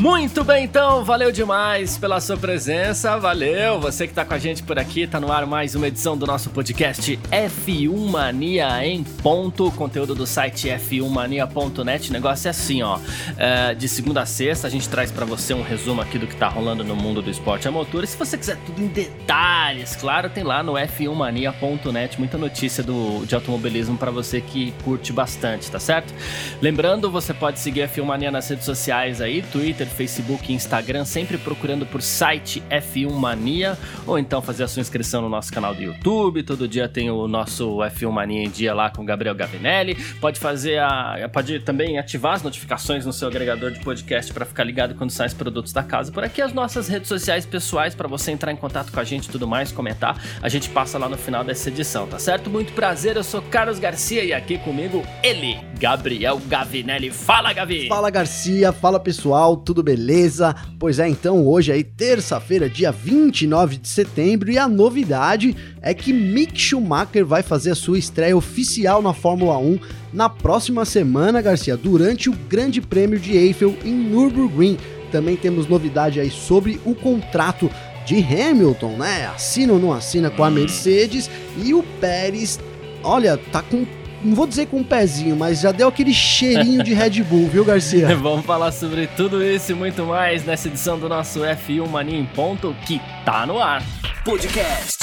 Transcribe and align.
Muito 0.00 0.42
bem, 0.42 0.64
então, 0.64 1.04
valeu 1.04 1.30
demais 1.30 1.98
pela 1.98 2.22
sua 2.22 2.34
presença, 2.34 3.18
valeu. 3.18 3.78
Você 3.80 4.08
que 4.08 4.14
tá 4.14 4.24
com 4.24 4.32
a 4.32 4.38
gente 4.38 4.62
por 4.62 4.78
aqui, 4.78 5.06
tá 5.06 5.20
no 5.20 5.30
ar 5.30 5.44
mais 5.44 5.74
uma 5.74 5.88
edição 5.88 6.16
do 6.16 6.26
nosso 6.26 6.48
podcast 6.48 7.18
F1 7.30 8.08
Mania 8.08 8.82
em 8.82 9.04
ponto, 9.04 9.70
conteúdo 9.72 10.14
do 10.14 10.26
site 10.26 10.68
f1mania.net. 10.68 12.08
O 12.08 12.12
negócio 12.14 12.48
é 12.48 12.50
assim, 12.50 12.80
ó, 12.82 12.98
é, 13.36 13.74
de 13.74 13.86
segunda 13.88 14.22
a 14.22 14.26
sexta 14.26 14.66
a 14.68 14.70
gente 14.70 14.88
traz 14.88 15.12
para 15.12 15.26
você 15.26 15.52
um 15.52 15.60
resumo 15.60 16.00
aqui 16.00 16.18
do 16.18 16.26
que 16.26 16.34
tá 16.34 16.48
rolando 16.48 16.82
no 16.82 16.96
mundo 16.96 17.20
do 17.20 17.28
esporte 17.28 17.68
a 17.68 17.70
motor. 17.70 18.02
E 18.02 18.06
se 18.06 18.16
você 18.16 18.38
quiser 18.38 18.56
tudo 18.64 18.82
em 18.82 18.86
detalhes, 18.86 19.96
claro, 19.96 20.30
tem 20.30 20.42
lá 20.42 20.62
no 20.62 20.72
f1mania.net 20.72 22.18
muita 22.18 22.38
notícia 22.38 22.82
do, 22.82 23.26
de 23.26 23.34
automobilismo 23.34 23.98
para 23.98 24.10
você 24.10 24.40
que 24.40 24.72
curte 24.82 25.12
bastante, 25.12 25.70
tá 25.70 25.78
certo? 25.78 26.14
Lembrando, 26.62 27.10
você 27.10 27.34
pode 27.34 27.58
seguir 27.58 27.82
a 27.82 27.88
F1 27.88 28.02
Mania 28.02 28.30
nas 28.30 28.48
redes 28.48 28.64
sociais 28.64 29.20
aí, 29.20 29.42
Twitter, 29.42 29.89
Facebook 29.92 30.50
e 30.50 30.54
Instagram, 30.54 31.04
sempre 31.04 31.38
procurando 31.38 31.86
por 31.86 32.02
site 32.02 32.62
F1 32.70 33.12
Mania, 33.12 33.78
ou 34.06 34.18
então 34.18 34.40
fazer 34.40 34.64
a 34.64 34.68
sua 34.68 34.80
inscrição 34.80 35.22
no 35.22 35.28
nosso 35.28 35.52
canal 35.52 35.74
do 35.74 35.82
YouTube. 35.82 36.42
Todo 36.42 36.66
dia 36.66 36.88
tem 36.88 37.10
o 37.10 37.28
nosso 37.28 37.78
F1 37.78 38.10
Mania 38.10 38.42
em 38.42 38.50
dia 38.50 38.74
lá 38.74 38.90
com 38.90 39.02
o 39.02 39.04
Gabriel 39.04 39.34
Gavinelli. 39.34 39.94
Pode 40.20 40.38
fazer 40.38 40.78
a. 40.78 41.28
Pode 41.32 41.60
também 41.60 41.98
ativar 41.98 42.34
as 42.34 42.42
notificações 42.42 43.04
no 43.06 43.12
seu 43.12 43.28
agregador 43.28 43.70
de 43.70 43.80
podcast 43.80 44.32
para 44.32 44.44
ficar 44.44 44.64
ligado 44.64 44.94
quando 44.94 45.10
saem 45.10 45.28
os 45.28 45.34
produtos 45.34 45.72
da 45.72 45.82
casa. 45.82 46.12
Por 46.12 46.24
aqui 46.24 46.42
as 46.42 46.52
nossas 46.52 46.88
redes 46.88 47.08
sociais 47.08 47.44
pessoais 47.44 47.94
para 47.94 48.08
você 48.08 48.30
entrar 48.30 48.52
em 48.52 48.56
contato 48.56 48.92
com 48.92 49.00
a 49.00 49.04
gente 49.04 49.26
e 49.26 49.30
tudo 49.30 49.46
mais, 49.46 49.72
comentar. 49.72 50.20
A 50.42 50.48
gente 50.48 50.68
passa 50.70 50.98
lá 50.98 51.08
no 51.08 51.16
final 51.16 51.44
dessa 51.44 51.68
edição, 51.68 52.06
tá 52.06 52.18
certo? 52.18 52.50
Muito 52.50 52.72
prazer, 52.72 53.16
eu 53.16 53.24
sou 53.24 53.42
Carlos 53.42 53.78
Garcia 53.78 54.24
e 54.24 54.32
aqui 54.32 54.58
comigo 54.58 55.02
ele, 55.22 55.58
Gabriel 55.78 56.40
Gavinelli. 56.46 57.10
Fala, 57.10 57.52
Gavi! 57.52 57.88
Fala, 57.88 58.10
Garcia, 58.10 58.72
fala 58.72 59.00
pessoal, 59.00 59.56
tudo 59.56 59.79
tudo 59.80 59.82
beleza? 59.82 60.54
Pois 60.78 60.98
é, 60.98 61.08
então 61.08 61.46
hoje 61.46 61.72
aí, 61.72 61.82
terça-feira, 61.82 62.68
dia 62.68 62.92
29 62.92 63.78
de 63.78 63.88
setembro, 63.88 64.50
e 64.50 64.58
a 64.58 64.68
novidade 64.68 65.56
é 65.80 65.92
que 65.94 66.12
Mick 66.12 66.58
Schumacher 66.60 67.24
vai 67.24 67.42
fazer 67.42 67.70
a 67.70 67.74
sua 67.74 67.98
estreia 67.98 68.36
oficial 68.36 69.02
na 69.02 69.12
Fórmula 69.12 69.58
1 69.58 69.78
na 70.12 70.28
próxima 70.28 70.84
semana, 70.84 71.40
Garcia, 71.40 71.76
durante 71.76 72.28
o 72.28 72.32
Grande 72.48 72.80
Prêmio 72.80 73.18
de 73.18 73.36
Eiffel 73.36 73.74
em 73.84 73.92
Nürburgring. 73.92 74.76
Também 75.10 75.36
temos 75.36 75.66
novidade 75.66 76.20
aí 76.20 76.30
sobre 76.30 76.78
o 76.84 76.94
contrato 76.94 77.70
de 78.04 78.16
Hamilton, 78.18 78.96
né? 78.96 79.26
Assina 79.26 79.72
ou 79.72 79.78
não 79.78 79.92
assina 79.92 80.30
com 80.30 80.44
a 80.44 80.48
hum. 80.48 80.52
Mercedes 80.52 81.30
e 81.62 81.72
o 81.74 81.82
Pérez, 82.00 82.58
olha, 83.02 83.36
tá 83.36 83.62
com 83.62 83.86
não 84.22 84.34
vou 84.34 84.46
dizer 84.46 84.66
com 84.66 84.78
um 84.78 84.84
pezinho, 84.84 85.36
mas 85.36 85.60
já 85.60 85.72
deu 85.72 85.88
aquele 85.88 86.12
cheirinho 86.12 86.82
de 86.82 86.94
Red 86.94 87.22
Bull, 87.22 87.48
viu, 87.48 87.64
Garcia? 87.64 88.14
Vamos 88.16 88.44
falar 88.44 88.72
sobre 88.72 89.06
tudo 89.08 89.42
isso 89.42 89.72
e 89.72 89.74
muito 89.74 90.04
mais 90.04 90.44
nessa 90.44 90.68
edição 90.68 90.98
do 90.98 91.08
nosso 91.08 91.40
F1 91.40 91.88
Mania 91.88 92.18
em 92.18 92.26
Ponto, 92.26 92.74
que 92.86 93.00
tá 93.24 93.46
no 93.46 93.58
ar. 93.58 93.82
Podcast 94.24 94.98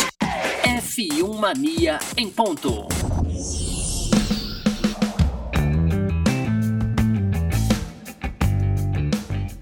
F1 0.64 1.40
Mania 1.40 2.00
em 2.16 2.30
Ponto. 2.30 2.97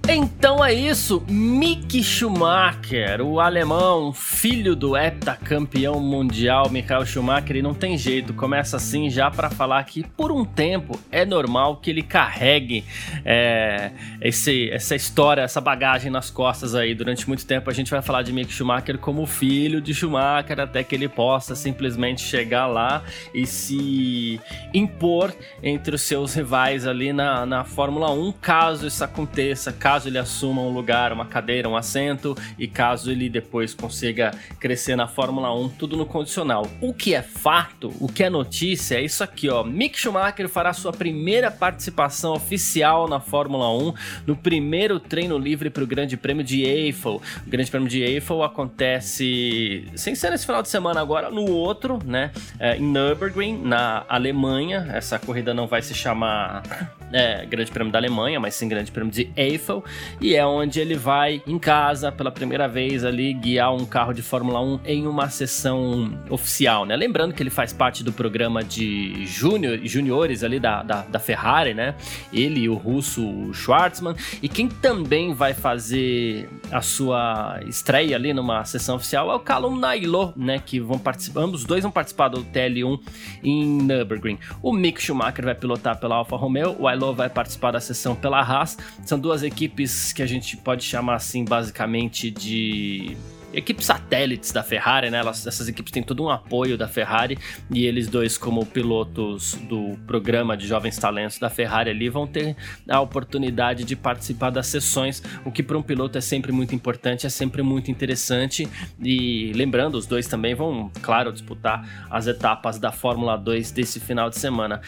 Então 0.07 0.63
é 0.63 0.71
isso, 0.71 1.23
Mick 1.27 2.03
Schumacher, 2.03 3.21
o 3.21 3.39
alemão, 3.39 4.13
filho 4.13 4.75
do 4.75 4.95
heptacampeão 4.95 5.99
mundial 5.99 6.69
Michael 6.69 7.07
Schumacher, 7.07 7.55
e 7.55 7.61
não 7.63 7.73
tem 7.73 7.97
jeito, 7.97 8.31
começa 8.31 8.77
assim 8.77 9.09
já 9.09 9.31
para 9.31 9.49
falar 9.49 9.83
que 9.83 10.03
por 10.03 10.31
um 10.31 10.45
tempo 10.45 10.99
é 11.11 11.25
normal 11.25 11.77
que 11.77 11.89
ele 11.89 12.03
carregue 12.03 12.85
é, 13.25 13.91
esse, 14.21 14.69
essa 14.69 14.95
história, 14.95 15.41
essa 15.41 15.59
bagagem 15.59 16.11
nas 16.11 16.29
costas 16.29 16.75
aí. 16.75 16.94
Durante 16.94 17.27
muito 17.27 17.44
tempo 17.44 17.67
a 17.71 17.73
gente 17.73 17.89
vai 17.89 18.03
falar 18.03 18.21
de 18.21 18.31
Mick 18.31 18.53
Schumacher 18.53 18.99
como 18.99 19.25
filho 19.25 19.81
de 19.81 19.91
Schumacher, 19.91 20.59
até 20.59 20.83
que 20.83 20.94
ele 20.94 21.09
possa 21.09 21.55
simplesmente 21.55 22.21
chegar 22.21 22.67
lá 22.67 23.01
e 23.33 23.47
se 23.47 24.39
impor 24.71 25.33
entre 25.63 25.95
os 25.95 26.03
seus 26.03 26.35
rivais 26.35 26.85
ali 26.85 27.11
na, 27.11 27.44
na 27.44 27.63
Fórmula 27.63 28.11
1, 28.11 28.31
caso 28.33 28.85
isso 28.85 29.03
aconteça, 29.03 29.73
caso 29.73 29.94
ele 30.06 30.17
assuma 30.17 30.61
um 30.61 30.73
lugar, 30.73 31.13
uma 31.13 31.25
cadeira, 31.25 31.69
um 31.69 31.78
assento 31.78 32.35
e 32.57 32.67
caso 32.67 33.11
ele 33.11 33.29
depois 33.29 33.73
consiga 33.73 34.31
crescer 34.59 34.95
na 34.95 35.07
Fórmula 35.07 35.53
1, 35.56 35.69
tudo 35.69 35.95
no 35.95 36.06
condicional. 36.06 36.67
O 36.81 36.94
que 36.94 37.13
é 37.13 37.22
fato, 37.22 37.94
o 38.00 38.07
que 38.07 38.23
é 38.23 38.29
notícia 38.29 38.95
é 38.95 39.01
isso 39.01 39.23
aqui, 39.23 39.50
ó. 39.50 39.63
Mick 39.63 39.97
Schumacher 39.97 40.50
fará 40.50 40.73
sua 40.73 40.91
primeira 40.91 41.50
participação 41.50 42.33
oficial 42.33 43.07
na 43.07 43.19
Fórmula 43.19 43.72
1 43.72 43.94
no 44.25 44.35
primeiro 44.35 45.00
treino 45.00 45.38
livre 45.38 45.69
para 45.69 45.83
o 45.83 45.88
Grande 45.88 46.17
Prêmio 46.17 46.44
de 46.44 46.63
Eiffel. 46.63 47.22
O 47.45 47.50
Grande 47.50 47.69
Prêmio 47.69 47.88
de 47.88 48.01
Eiffel 48.01 48.44
acontece 48.44 49.88
sem 49.95 50.16
ser 50.16 50.31
nesse 50.31 50.45
final 50.45 50.62
de 50.62 50.69
semana 50.69 51.00
agora, 51.00 51.29
no 51.29 51.50
outro, 51.51 52.00
né? 52.03 52.31
É, 52.59 52.77
em 52.77 52.81
Nürburgring, 52.81 53.62
na 53.62 54.03
Alemanha. 54.09 54.88
Essa 54.91 55.19
corrida 55.19 55.53
não 55.53 55.67
vai 55.67 55.81
se 55.81 55.94
chamar 55.94 56.63
é, 57.13 57.45
Grande 57.45 57.72
Prêmio 57.72 57.91
da 57.91 58.00
Alemanha, 58.00 58.39
mas 58.39 58.56
sim 58.56 58.67
Grande 58.67 58.91
Prêmio 58.91 59.12
de 59.12 59.29
Eiffel 59.35 59.83
e 60.22 60.35
é 60.35 60.46
onde 60.46 60.79
ele 60.79 60.96
vai 60.96 61.41
em 61.46 61.57
casa 61.57 62.12
pela 62.12 62.31
primeira 62.31 62.68
vez 62.68 63.03
ali 63.03 63.34
guiar 63.34 63.73
um 63.73 63.85
carro 63.85 64.13
de 64.13 64.22
Fórmula 64.22 64.62
1 64.62 64.79
em 64.85 65.07
uma 65.07 65.29
sessão 65.29 66.18
oficial, 66.29 66.85
né? 66.85 66.96
Lembrando 66.96 67.34
que 67.34 67.41
ele 67.41 67.50
faz 67.50 67.73
parte 67.73 68.03
do 68.03 68.12
programa 68.12 68.63
de 68.63 69.25
júnior, 69.25 69.79
juniores 69.84 70.44
ali 70.44 70.59
da, 70.59 70.84
da, 70.84 71.01
da, 71.01 71.19
Ferrari, 71.19 71.74
né? 71.74 71.95
Ele 72.31 72.62
e 72.62 72.69
o 72.69 72.75
russo 72.75 73.53
Schwartzman 73.53 74.16
e 74.41 74.50
quem 74.50 74.68
também 74.68 75.34
vai 75.34 75.53
fazer 75.53 76.50
a 76.72 76.81
sua 76.81 77.59
estreia 77.68 78.16
ali 78.16 78.34
numa 78.34 78.63
sessão 78.66 78.95
oficial 78.95 79.31
é 79.31 79.35
o 79.35 79.40
Callum 79.40 79.75
Nailo, 79.78 80.34
né? 80.35 80.59
Que 80.63 80.79
vão 80.79 80.97
participar, 80.97 81.41
ambos 81.41 81.63
dois 81.66 81.84
vão 81.84 81.91
participar 81.91 82.29
do 82.29 82.44
TL1 82.44 83.00
em 83.44 83.66
Nürburgring. 83.81 84.40
O 84.62 84.72
Mick 84.72 85.01
Schumacher 85.01 85.45
vai 85.45 85.56
pilotar 85.56 86.00
pela 86.00 86.16
Alfa 86.16 86.35
Romeo, 86.35 86.75
o 86.79 86.88
Ailo 86.88 87.13
vai 87.13 87.29
participar 87.29 87.72
da 87.72 87.79
sessão 87.79 88.16
pela 88.16 88.40
Haas. 88.40 88.78
São 89.06 89.19
duas 89.19 89.44
equipes 89.44 89.75
que 90.13 90.22
a 90.22 90.25
gente 90.25 90.58
pode 90.58 90.84
chamar 90.84 91.16
assim 91.16 91.44
basicamente 91.44 92.31
de 92.31 93.16
equipes 93.56 93.86
satélites 93.86 94.52
da 94.52 94.62
Ferrari, 94.62 95.09
né? 95.09 95.19
Elas, 95.19 95.47
essas 95.47 95.68
equipes 95.68 95.91
têm 95.91 96.03
todo 96.03 96.24
um 96.24 96.30
apoio 96.30 96.78
da 96.78 96.88
Ferrari 96.88 97.38
e 97.72 97.86
eles 97.86 98.08
dois, 98.08 98.38
como 98.38 98.66
pilotos 98.66 99.56
do 99.69 99.97
programa 100.06 100.58
de 100.58 100.68
jovens 100.68 100.97
talentos 100.97 101.40
da 101.40 101.50
Ferrari 101.50 101.90
ali, 101.90 102.09
vão 102.09 102.28
ter 102.28 102.56
a 102.90 103.00
oportunidade 103.00 103.84
de 103.84 103.96
participar 103.96 104.50
das 104.50 104.68
sessões, 104.68 105.24
o 105.46 105.52
que 105.52 105.63
para 105.63 105.78
um 105.78 105.81
piloto 105.81 106.18
é 106.18 106.22
sempre 106.22 106.52
muito 106.52 106.75
importante, 106.75 107.25
é 107.25 107.30
sempre 107.30 107.62
muito 107.62 107.90
interessante. 107.90 108.68
E 109.02 109.53
lembrando, 109.56 109.96
os 109.96 110.06
dois 110.06 110.28
também 110.28 110.53
vão, 110.53 110.92
claro, 111.02 111.31
disputar 111.31 112.07
as 112.09 112.28
etapas 112.28 112.78
da 112.78 112.92
Fórmula 112.92 113.38
2 113.38 113.72
desse 113.72 114.00
final 114.00 114.30
de 114.30 114.38
semana. 114.38 114.81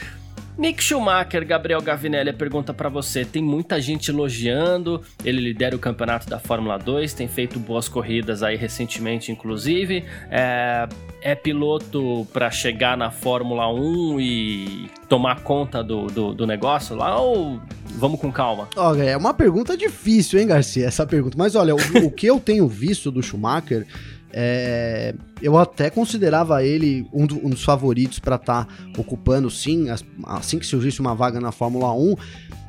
Mick 0.57 0.83
Schumacher, 0.83 1.45
Gabriel 1.45 1.79
Gavinelli, 1.81 2.33
pergunta 2.33 2.73
para 2.73 2.89
você: 2.89 3.23
tem 3.23 3.43
muita 3.43 3.79
gente 3.79 4.09
elogiando, 4.09 5.03
ele 5.23 5.39
lidera 5.39 5.75
o 5.75 5.79
campeonato 5.79 6.27
da 6.27 6.39
Fórmula 6.39 6.77
2, 6.77 7.13
tem 7.13 7.27
feito 7.27 7.59
boas 7.59 7.87
corridas 7.87 8.41
aí 8.41 8.55
recentemente, 8.57 9.31
inclusive. 9.31 10.03
É, 10.31 10.87
é 11.21 11.35
piloto 11.35 12.25
para 12.33 12.49
chegar 12.49 12.97
na 12.97 13.11
Fórmula 13.11 13.71
1 13.71 14.19
e 14.19 14.89
tomar 15.07 15.41
conta 15.41 15.83
do, 15.83 16.07
do, 16.07 16.33
do, 16.33 16.47
negócio 16.47 16.95
lá 16.95 17.19
ou 17.19 17.59
vamos 17.85 18.19
com 18.19 18.31
calma? 18.31 18.67
Olha, 18.75 19.03
é 19.03 19.15
uma 19.17 19.33
pergunta 19.33 19.77
difícil, 19.77 20.39
hein, 20.39 20.47
Garcia, 20.47 20.87
essa 20.87 21.05
pergunta. 21.05 21.37
Mas 21.37 21.55
olha, 21.55 21.75
o, 21.75 21.79
o 22.05 22.11
que 22.11 22.25
eu 22.25 22.39
tenho 22.39 22.67
visto 22.67 23.11
do 23.11 23.21
Schumacher 23.21 23.85
é, 24.31 25.15
eu 25.41 25.57
até 25.57 25.89
considerava 25.89 26.63
ele 26.63 27.07
um, 27.13 27.25
do, 27.25 27.45
um 27.45 27.49
dos 27.49 27.63
favoritos 27.63 28.19
para 28.19 28.35
estar 28.35 28.65
tá 28.65 28.73
ocupando, 28.97 29.49
sim, 29.49 29.87
assim 30.25 30.59
que 30.59 30.65
surgisse 30.65 30.99
uma 30.99 31.15
vaga 31.15 31.39
na 31.39 31.51
Fórmula 31.51 31.93
1, 31.93 32.15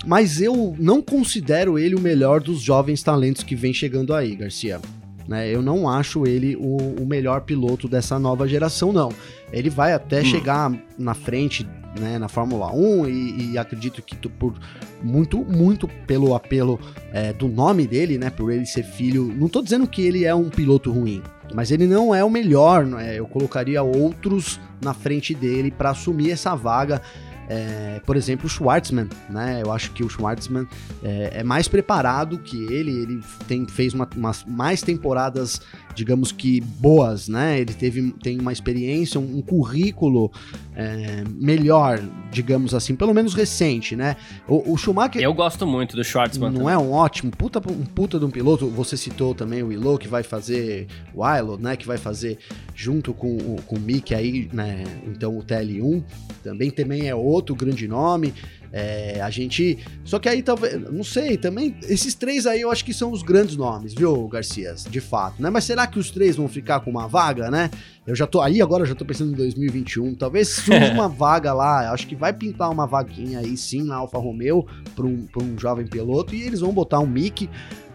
mas 0.07 0.41
eu 0.41 0.77
não 0.79 1.03
considero 1.03 1.79
ele 1.79 1.95
o 1.95 2.01
melhor 2.01 2.41
dos 2.41 2.61
jovens 2.61 3.03
talentos 3.03 3.43
que 3.43 3.57
vem 3.57 3.73
chegando 3.73 4.15
aí, 4.15 4.37
Garcia. 4.37 4.81
Né, 5.27 5.55
eu 5.55 5.61
não 5.61 5.87
acho 5.87 6.27
ele 6.27 6.57
o, 6.57 7.03
o, 7.03 7.07
melhor 7.07 7.43
piloto 7.43 7.87
dessa 7.87 8.19
nova 8.19 8.49
geração, 8.49 8.95
não. 8.95 9.11
Ele 9.53 9.69
vai 9.69 9.93
até 9.93 10.23
hum. 10.23 10.25
chegar 10.25 10.73
na 10.99 11.13
frente 11.13 11.67
né, 12.01 12.19
na 12.19 12.29
Fórmula 12.29 12.73
1 12.73 13.09
e, 13.09 13.53
e, 13.53 13.59
acredito 13.59 14.01
que 14.01 14.17
por 14.29 14.55
muito, 15.03 15.45
muito 15.45 15.87
pelo 16.07 16.35
apelo 16.35 16.81
é, 17.13 17.33
do 17.33 17.47
nome 17.47 17.87
dele, 17.87 18.17
né, 18.17 18.31
por 18.31 18.51
ele 18.51 18.65
ser 18.65 18.85
filho. 18.85 19.33
Não 19.37 19.47
estou 19.47 19.63
dizendo 19.63 19.87
que 19.87 20.01
ele 20.01 20.25
é 20.25 20.35
um 20.35 20.49
piloto 20.49 20.91
ruim, 20.91 21.23
mas 21.55 21.71
ele 21.71 21.87
não 21.87 22.15
é 22.15 22.23
o 22.23 22.31
melhor, 22.31 22.87
é? 23.01 23.19
eu 23.19 23.27
colocaria 23.27 23.83
outros 23.83 24.61
na 24.83 24.95
frente 24.95 25.35
dele 25.35 25.71
para 25.71 25.91
assumir 25.91 26.31
essa 26.31 26.55
vaga. 26.55 27.01
é, 27.49 28.01
por 28.05 28.15
exemplo, 28.15 28.47
o 28.47 28.49
Schwartzman, 28.49 29.09
né? 29.31 29.63
Eu 29.65 29.73
acho 29.73 29.91
que 29.93 30.05
o 30.05 30.09
Schwartzman 30.09 30.67
é, 31.03 31.41
é 31.41 31.43
mais 31.43 31.67
preparado 31.67 32.39
que 32.39 32.63
ele, 32.65 32.91
ele 32.91 33.25
tem, 33.47 33.67
fez 33.67 33.95
uma, 33.95 34.07
umas 34.15 34.45
mais 34.45 34.83
temporadas, 34.83 35.63
digamos 35.99 36.31
que 36.31 36.61
boas, 36.61 37.27
né? 37.29 37.59
Ele 37.59 37.75
teve, 37.75 38.13
tem 38.23 38.39
uma 38.39 38.53
experiência, 38.53 39.19
um, 39.19 39.39
um 39.39 39.43
currículo 39.43 40.31
é, 40.77 41.25
melhor, 41.35 42.01
digamos 42.31 42.73
assim, 42.73 42.95
pelo 42.95 43.13
menos 43.13 43.35
recente, 43.35 43.97
né? 43.97 44.17
O, 44.47 44.73
o, 44.73 44.77
Schumacher. 44.77 45.21
Eu 45.21 45.35
gosto 45.35 45.67
muito 45.67 45.97
do 45.97 46.05
Schwartzman. 46.05 46.51
Não 46.51 46.59
também. 46.61 46.75
é 46.75 46.79
um 46.79 46.93
ótimo, 46.93 47.33
puta, 47.33 47.59
um 47.59 47.85
puta 47.85 48.17
de 48.17 48.25
um 48.25 48.31
piloto. 48.31 48.69
Você 48.69 48.97
citou 48.97 49.35
também 49.35 49.61
o 49.61 49.67
Willow, 49.67 49.99
que 49.99 50.07
vai 50.07 50.23
fazer 50.23 50.87
o 51.13 51.27
Ilo, 51.27 51.59
né? 51.59 51.77
Que 51.77 51.87
vai 51.87 51.99
fazer 51.99 52.39
junto 52.77 53.13
com, 53.13 53.57
com 53.67 53.75
o 53.75 53.81
Mick 53.81 54.15
aí, 54.15 54.49
né? 54.53 54.85
Então 55.05 55.37
o 55.37 55.43
TL1 55.43 56.05
também, 56.45 56.71
também 56.71 57.09
é 57.09 57.15
outro 57.15 57.57
grande 57.57 57.89
nome. 57.89 58.33
É, 58.73 59.21
a 59.21 59.31
gente. 59.31 59.79
Só 60.05 60.19
que 60.19 60.29
aí 60.29 60.43
talvez. 60.43 60.81
Não 60.91 61.05
sei, 61.05 61.37
também. 61.37 61.77
Esses 61.83 62.15
três 62.15 62.47
aí 62.47 62.61
eu 62.61 62.71
acho 62.71 62.85
que 62.85 62.93
são 62.93 63.11
os 63.13 63.23
grandes 63.23 63.57
nomes, 63.57 63.95
viu, 63.95 64.29
Garcias? 64.29 64.85
De 64.85 65.01
fato, 65.01 65.43
né? 65.43 65.51
Mas 65.51 65.65
será 65.65 65.87
que 65.87 65.99
os 65.99 66.11
três 66.11 66.37
vão 66.37 66.49
ficar 66.49 66.81
com 66.81 66.91
uma 66.91 67.07
vaga, 67.07 67.51
né? 67.51 67.71
Eu 68.07 68.15
já 68.15 68.27
tô. 68.27 68.41
Aí 68.41 68.61
agora 68.61 68.85
já 68.85 68.95
tô 68.95 69.05
pensando 69.05 69.33
em 69.33 69.37
2021. 69.37 70.15
Talvez 70.15 70.49
surja 70.49 70.93
uma 70.93 71.09
vaga 71.11 71.53
lá. 71.53 71.93
Acho 71.93 72.07
que 72.07 72.17
vai 72.17 72.33
pintar 72.33 72.71
uma 72.71 72.87
vaguinha 72.87 73.41
aí 73.41 73.57
sim 73.57 73.83
na 73.83 73.97
Alfa 73.97 74.19
Romeo 74.19 74.67
para 74.95 75.07
um, 75.07 75.27
pra 75.27 75.43
um 75.43 75.59
jovem 75.59 75.87
piloto. 75.87 76.35
E 76.35 76.43
eles 76.43 76.61
vão 76.61 76.73
botar 76.73 77.01
um 77.01 77.07
Mick. 77.07 77.49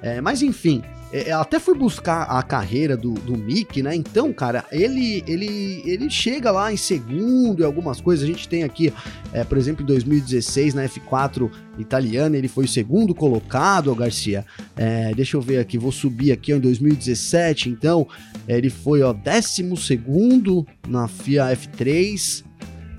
É, 0.04 0.20
mas 0.20 0.42
enfim. 0.42 0.84
É, 1.14 1.32
até 1.32 1.60
fui 1.60 1.78
buscar 1.78 2.24
a 2.24 2.42
carreira 2.42 2.98
do, 2.98 3.14
do 3.14 3.38
Mick, 3.38 3.84
né? 3.84 3.96
Então, 3.96 4.34
cara, 4.34 4.66
ele, 4.72 5.24
ele, 5.28 5.84
ele 5.86 6.10
chega 6.10 6.50
lá 6.50 6.74
em 6.74 6.78
segundo 6.78 7.62
e 7.62 7.64
algumas 7.64 8.02
coisas. 8.02 8.24
A 8.24 8.28
gente 8.28 8.50
tem 8.50 8.64
aqui, 8.64 8.92
é, 9.32 9.44
por 9.44 9.56
exemplo, 9.60 9.84
em 9.84 9.86
2016, 9.86 10.74
na 10.74 10.84
F4 10.86 11.52
italiana, 11.78 12.36
ele 12.36 12.48
foi 12.48 12.66
o 12.66 12.68
segundo 12.68 13.14
colocado, 13.14 13.92
o 13.92 13.96
Garcia. 13.96 14.44
É, 14.76 15.14
deixa 15.14 15.38
eu 15.38 15.42
ver 15.42 15.60
aqui, 15.60 15.78
vou 15.78 15.92
subir 15.92 16.32
aqui 16.32 16.52
ó, 16.52 16.58
em 16.58 16.60
2017, 16.60 17.70
então, 17.70 18.08
é, 18.48 18.58
ele 18.58 18.72
foi, 18.72 19.04
ó, 19.04 19.14
décimo 19.14 19.78
segundo 19.78 20.66
na 20.88 21.08
FIA 21.08 21.56
F3, 21.56 22.44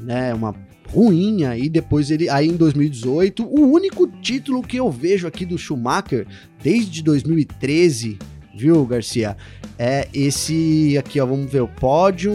né? 0.01 0.33
Uma 0.33 0.55
ruim 0.95 1.45
aí 1.45 1.69
depois 1.69 2.11
ele 2.11 2.29
aí 2.29 2.49
em 2.49 2.57
2018 2.57 3.45
o 3.45 3.73
único 3.73 4.07
título 4.07 4.63
que 4.63 4.77
eu 4.77 4.91
vejo 4.91 5.27
aqui 5.27 5.45
do 5.45 5.59
Schumacher 5.59 6.25
desde 6.63 7.03
2013 7.03 8.19
viu 8.55 8.87
Garcia? 8.87 9.37
É 9.77 10.07
esse 10.15 10.97
aqui 10.97 11.21
ó 11.21 11.27
vamos 11.27 11.51
ver 11.51 11.63
o 11.63 11.69
pódio 11.69 12.33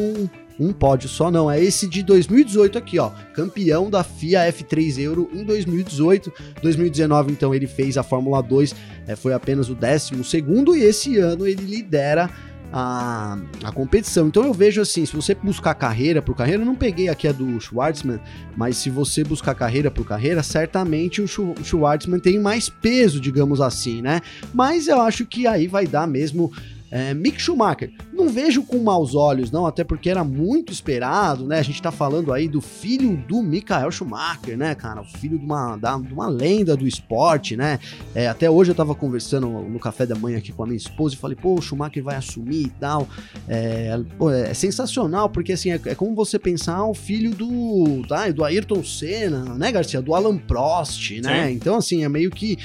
um 0.59 0.73
pódio 0.73 1.07
só 1.07 1.31
não, 1.31 1.49
é 1.49 1.63
esse 1.63 1.87
de 1.87 2.03
2018 2.03 2.77
aqui, 2.77 2.99
ó, 2.99 3.09
campeão 3.33 3.89
da 3.89 4.03
FIA 4.03 4.41
F3 4.51 4.99
Euro 4.99 5.29
em 5.33 5.45
2018, 5.45 6.33
2019 6.61 7.31
então 7.31 7.55
ele 7.55 7.65
fez 7.65 7.97
a 7.97 8.03
Fórmula 8.03 8.43
2, 8.43 8.75
é, 9.07 9.15
foi 9.15 9.31
apenas 9.31 9.69
o 9.69 9.75
décimo 9.75 10.21
segundo 10.21 10.75
e 10.75 10.83
esse 10.83 11.17
ano 11.17 11.47
ele 11.47 11.63
lidera 11.63 12.29
a, 12.71 13.37
a 13.63 13.71
competição. 13.71 14.27
Então 14.27 14.43
eu 14.43 14.53
vejo 14.53 14.81
assim, 14.81 15.05
se 15.05 15.15
você 15.15 15.33
buscar 15.35 15.73
carreira 15.73 16.21
por 16.21 16.35
carreira, 16.35 16.61
eu 16.61 16.65
não 16.65 16.75
peguei 16.75 17.09
aqui 17.09 17.27
a 17.27 17.31
do 17.31 17.59
Schwartzman, 17.59 18.19
mas 18.55 18.77
se 18.77 18.89
você 18.89 19.23
buscar 19.23 19.55
carreira 19.55 19.89
por 19.89 20.05
carreira, 20.05 20.43
certamente 20.43 21.21
o, 21.21 21.25
o 21.25 21.63
Schwartzman 21.63 22.19
tem 22.19 22.39
mais 22.39 22.69
peso, 22.69 23.19
digamos 23.19 23.61
assim, 23.61 24.01
né? 24.01 24.21
Mas 24.53 24.87
eu 24.87 25.01
acho 25.01 25.25
que 25.25 25.47
aí 25.47 25.67
vai 25.67 25.87
dar 25.87 26.07
mesmo 26.07 26.51
é, 26.91 27.13
Mick 27.13 27.39
Schumacher, 27.39 27.91
não 28.11 28.29
vejo 28.29 28.63
com 28.63 28.79
maus 28.79 29.15
olhos, 29.15 29.51
não, 29.51 29.65
até 29.65 29.83
porque 29.83 30.09
era 30.09 30.23
muito 30.23 30.73
esperado, 30.73 31.45
né? 31.45 31.59
A 31.59 31.63
gente 31.63 31.81
tá 31.81 31.91
falando 31.91 32.33
aí 32.33 32.47
do 32.47 32.61
filho 32.61 33.15
do 33.27 33.41
Michael 33.41 33.91
Schumacher, 33.91 34.57
né, 34.57 34.73
cara? 34.75 35.01
O 35.01 35.05
filho 35.05 35.37
de 35.37 35.45
uma, 35.45 35.77
da, 35.77 35.97
de 35.97 36.13
uma 36.13 36.27
lenda 36.27 36.75
do 36.75 36.87
esporte, 36.87 37.55
né? 37.55 37.79
É, 38.15 38.27
até 38.27 38.49
hoje 38.49 38.71
eu 38.71 38.75
tava 38.75 38.95
conversando 38.95 39.47
no 39.47 39.79
café 39.79 40.05
da 40.05 40.15
manhã 40.15 40.37
aqui 40.37 40.51
com 40.51 40.63
a 40.63 40.65
minha 40.65 40.77
esposa 40.77 41.15
e 41.15 41.17
falei, 41.17 41.37
pô, 41.39 41.55
o 41.55 41.61
Schumacher 41.61 42.03
vai 42.03 42.15
assumir 42.15 42.65
e 42.65 42.69
tal. 42.69 43.07
É, 43.47 43.99
pô, 44.17 44.31
é 44.31 44.53
sensacional, 44.53 45.29
porque 45.29 45.53
assim, 45.53 45.71
é, 45.71 45.79
é, 45.85 45.95
como 45.95 46.15
você 46.15 46.39
pensar 46.39 46.83
o 46.85 46.93
filho 46.93 47.31
do, 47.31 48.03
tá, 48.07 48.29
do 48.29 48.43
Ayrton 48.43 48.83
Senna, 48.83 49.55
né, 49.55 49.71
Garcia? 49.71 50.01
Do 50.01 50.15
Alan 50.15 50.37
Prost, 50.37 51.11
né? 51.21 51.47
Sim. 51.47 51.53
Então, 51.53 51.75
assim, 51.75 52.03
é 52.03 52.09
meio 52.09 52.31
que 52.31 52.57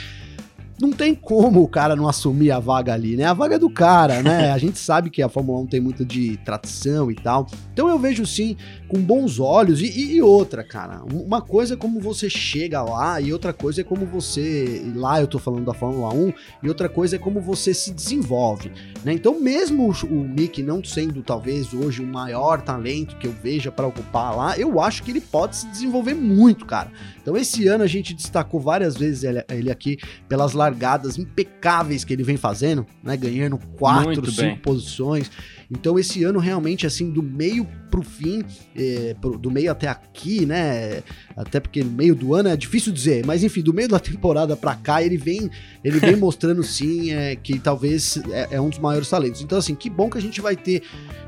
não 0.81 0.91
tem 0.91 1.15
como 1.15 1.63
o 1.63 1.69
cara 1.69 1.95
não 1.95 2.09
assumir 2.09 2.51
a 2.51 2.59
vaga 2.59 2.93
ali, 2.93 3.17
né? 3.17 3.25
A 3.25 3.33
vaga 3.33 3.55
é 3.57 3.59
do 3.59 3.71
cara, 3.71 4.23
né? 4.23 4.51
A 4.51 4.59
gente 4.59 4.79
sabe 4.79 5.09
que 5.09 5.23
a 5.23 5.29
Fórmula 5.29 5.61
1 5.61 5.67
tem 5.67 5.81
muito 5.81 6.05
de 6.05 6.37
tradição 6.39 7.11
e 7.11 7.15
tal. 7.15 7.47
Então 7.73 7.89
eu 7.89 7.99
vejo 7.99 8.27
sim 8.27 8.57
com 8.89 9.01
bons 9.01 9.39
olhos. 9.39 9.81
E, 9.81 10.15
e, 10.15 10.23
outra, 10.23 10.63
cara, 10.63 11.03
uma 11.05 11.41
coisa 11.41 11.75
é 11.75 11.77
como 11.77 12.01
você 12.01 12.29
chega 12.29 12.83
lá, 12.83 13.21
e 13.21 13.33
outra 13.33 13.53
coisa 13.53 13.81
é 13.81 13.85
como 13.85 14.07
você. 14.07 14.83
Lá 14.95 15.21
eu 15.21 15.27
tô 15.27 15.39
falando 15.39 15.65
da 15.65 15.75
Fórmula 15.75 16.13
1, 16.13 16.33
e 16.63 16.69
outra 16.69 16.89
coisa 16.89 17.17
é 17.17 17.19
como 17.19 17.41
você 17.41 17.73
se 17.73 17.93
desenvolve, 17.93 18.71
né? 19.05 19.13
Então, 19.13 19.41
mesmo 19.41 19.91
o, 20.05 20.25
Mick 20.25 20.63
não 20.63 20.83
sendo 20.83 21.23
talvez 21.23 21.73
hoje 21.73 22.03
o 22.03 22.07
maior 22.07 22.63
talento 22.63 23.17
que 23.17 23.27
eu 23.27 23.33
veja 23.33 23.71
para 23.71 23.87
ocupar 23.87 24.37
lá, 24.37 24.59
eu 24.59 24.81
acho 24.81 25.03
que 25.03 25.11
ele 25.11 25.21
pode 25.21 25.57
se 25.57 25.67
desenvolver 25.69 26.15
muito, 26.15 26.65
cara. 26.67 26.91
Então, 27.21 27.37
esse 27.37 27.67
ano 27.67 27.85
a 27.85 27.87
gente 27.87 28.15
destacou 28.15 28.61
várias 28.61 28.97
vezes 28.97 29.25
ele, 29.25 29.45
ele 29.49 29.71
aqui 29.71 29.99
pelas 30.29 30.53
largadas 30.53 31.19
impecáveis 31.19 32.05
que 32.05 32.13
ele 32.13 32.23
vem 32.23 32.37
fazendo, 32.37 32.87
né? 33.03 33.17
Ganhando 33.17 33.59
quatro, 33.79 34.31
cinco 34.31 34.61
posições. 34.61 35.31
Então 35.71 35.99
esse 35.99 36.23
ano 36.25 36.39
realmente 36.39 36.87
assim 36.87 37.11
do 37.11 37.23
meio 37.23 37.67
pro 37.91 38.03
fim, 38.03 38.43
é, 38.75 39.15
pro, 39.21 39.39
do 39.39 39.51
meio 39.51 39.71
até 39.71 39.89
aqui, 39.89 40.45
né? 40.45 41.03
Até 41.37 41.61
porque 41.61 41.83
no 41.85 41.91
meio 41.91 42.15
do 42.15 42.35
ano 42.35 42.49
é 42.49 42.57
difícil 42.57 42.93
dizer, 42.93 43.25
mas 43.25 43.45
enfim, 43.45 43.63
do 43.63 43.73
meio 43.73 43.89
da 43.89 43.99
temporada 44.01 44.57
para 44.57 44.75
cá 44.75 45.03
ele 45.03 45.17
vem, 45.17 45.51
ele 45.83 45.99
vem 46.01 46.17
mostrando 46.17 46.63
sim 46.63 47.13
é, 47.13 47.37
que 47.37 47.59
talvez 47.59 48.17
é, 48.31 48.49
é, 48.53 48.61
um 48.61 48.69
dos 48.69 48.79
maiores 48.79 49.09
talentos. 49.09 49.43
Então 49.43 49.59
assim, 49.59 49.75
que 49.75 49.89
bom 49.89 50.11
que 50.11 50.19
a 50.19 50.23
gente 50.23 50.41
vai 50.41 50.57
ter 50.57 50.83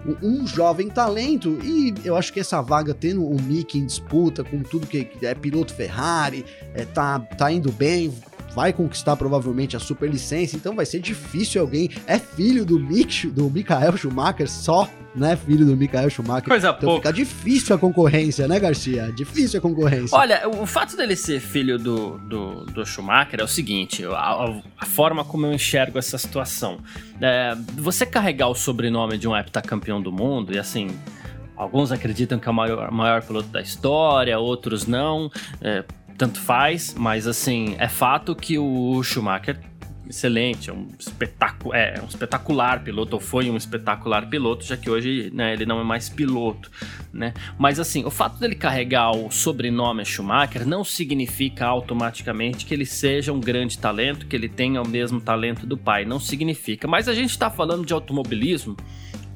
um, 0.04 0.40
um 0.40 0.46
jovem 0.46 0.88
talento 0.88 1.58
e 1.62 1.94
eu 2.04 2.16
acho 2.16 2.32
que 2.32 2.40
essa 2.40 2.60
vaga 2.60 2.92
tendo 2.94 3.24
o 3.24 3.40
Mickey 3.40 3.78
em 3.78 3.86
disputa 3.86 4.42
com 4.42 4.62
tudo 4.62 4.86
que 4.86 5.08
é 5.22 5.34
piloto 5.34 5.74
Ferrari, 5.74 6.44
é, 6.74 6.84
tá, 6.84 7.18
tá 7.18 7.50
indo 7.52 7.70
bem, 7.70 8.12
vai 8.56 8.72
conquistar 8.72 9.14
provavelmente 9.16 9.76
a 9.76 9.78
super 9.78 10.08
licença, 10.08 10.56
então 10.56 10.74
vai 10.74 10.86
ser 10.86 10.98
difícil 10.98 11.60
alguém. 11.60 11.90
É 12.06 12.18
filho 12.18 12.64
do 12.64 12.80
Mick, 12.80 13.26
do 13.26 13.50
Michael 13.50 13.98
Schumacher, 13.98 14.50
só, 14.50 14.88
né? 15.14 15.36
Filho 15.36 15.66
do 15.66 15.76
Michael 15.76 16.08
Schumacher. 16.08 16.48
Coisa 16.48 16.70
então 16.70 16.88
pouca. 16.88 17.08
fica 17.08 17.12
difícil 17.12 17.76
a 17.76 17.78
concorrência, 17.78 18.48
né, 18.48 18.58
Garcia? 18.58 19.12
Difícil 19.14 19.58
a 19.58 19.60
concorrência. 19.60 20.16
Olha, 20.16 20.48
o 20.48 20.64
fato 20.64 20.96
dele 20.96 21.14
ser 21.14 21.38
filho 21.38 21.78
do, 21.78 22.16
do, 22.20 22.64
do 22.64 22.86
Schumacher 22.86 23.40
é 23.40 23.44
o 23.44 23.48
seguinte: 23.48 24.06
a, 24.06 24.62
a, 24.78 24.86
forma 24.86 25.22
como 25.22 25.44
eu 25.44 25.52
enxergo 25.52 25.98
essa 25.98 26.16
situação. 26.16 26.78
É, 27.20 27.54
você 27.75 28.06
carregar 28.06 28.48
o 28.48 28.54
sobrenome 28.54 29.18
de 29.18 29.28
um 29.28 29.36
heptacampeão 29.36 30.00
do 30.00 30.10
mundo, 30.10 30.54
e 30.54 30.58
assim. 30.58 30.88
Alguns 31.54 31.90
acreditam 31.90 32.38
que 32.38 32.46
é 32.46 32.50
o 32.50 32.54
maior, 32.54 32.90
maior 32.90 33.22
piloto 33.22 33.48
da 33.48 33.62
história, 33.62 34.38
outros 34.38 34.86
não. 34.86 35.30
É, 35.62 35.82
tanto 36.16 36.40
faz, 36.40 36.94
mas 36.94 37.26
assim, 37.26 37.76
é 37.78 37.88
fato 37.88 38.35
que 38.35 38.58
o 38.58 39.02
Schumacher 39.02 39.58
excelente, 40.08 40.70
é 40.70 40.73
um 40.73 40.88
espetáculo, 40.99 41.75
é, 41.75 42.00
um 42.02 42.06
espetacular 42.06 42.82
piloto, 42.82 43.16
ou 43.16 43.20
foi 43.20 43.50
um 43.50 43.56
espetacular 43.56 44.28
piloto, 44.28 44.64
já 44.64 44.76
que 44.76 44.88
hoje 44.88 45.30
né, 45.32 45.52
ele 45.52 45.66
não 45.66 45.80
é 45.80 45.85
mais 45.85 46.08
piloto, 46.08 46.70
né? 47.12 47.35
Mas 47.58 47.80
assim, 47.80 48.04
o 48.04 48.11
fato 48.11 48.38
dele 48.38 48.54
carregar 48.54 49.11
o 49.11 49.30
sobrenome 49.30 50.04
Schumacher 50.04 50.66
não 50.66 50.85
significa 50.85 51.66
automaticamente 51.66 52.64
que 52.64 52.73
ele 52.73 52.87
seja 52.87 53.32
um 53.32 53.40
grande 53.40 53.78
talento, 53.78 54.26
que 54.26 54.37
ele 54.37 54.49
tenha 54.49 54.80
o 54.80 54.88
mesmo 54.88 55.20
talento 55.20 55.66
do 55.66 55.76
pai, 55.76 56.04
não 56.04 56.20
significa. 56.20 56.87
Mas 56.87 57.08
a 57.08 57.14
gente 57.14 57.30
está 57.30 57.50
falando 57.50 57.85
de 57.85 57.92
automobilismo 57.92 58.76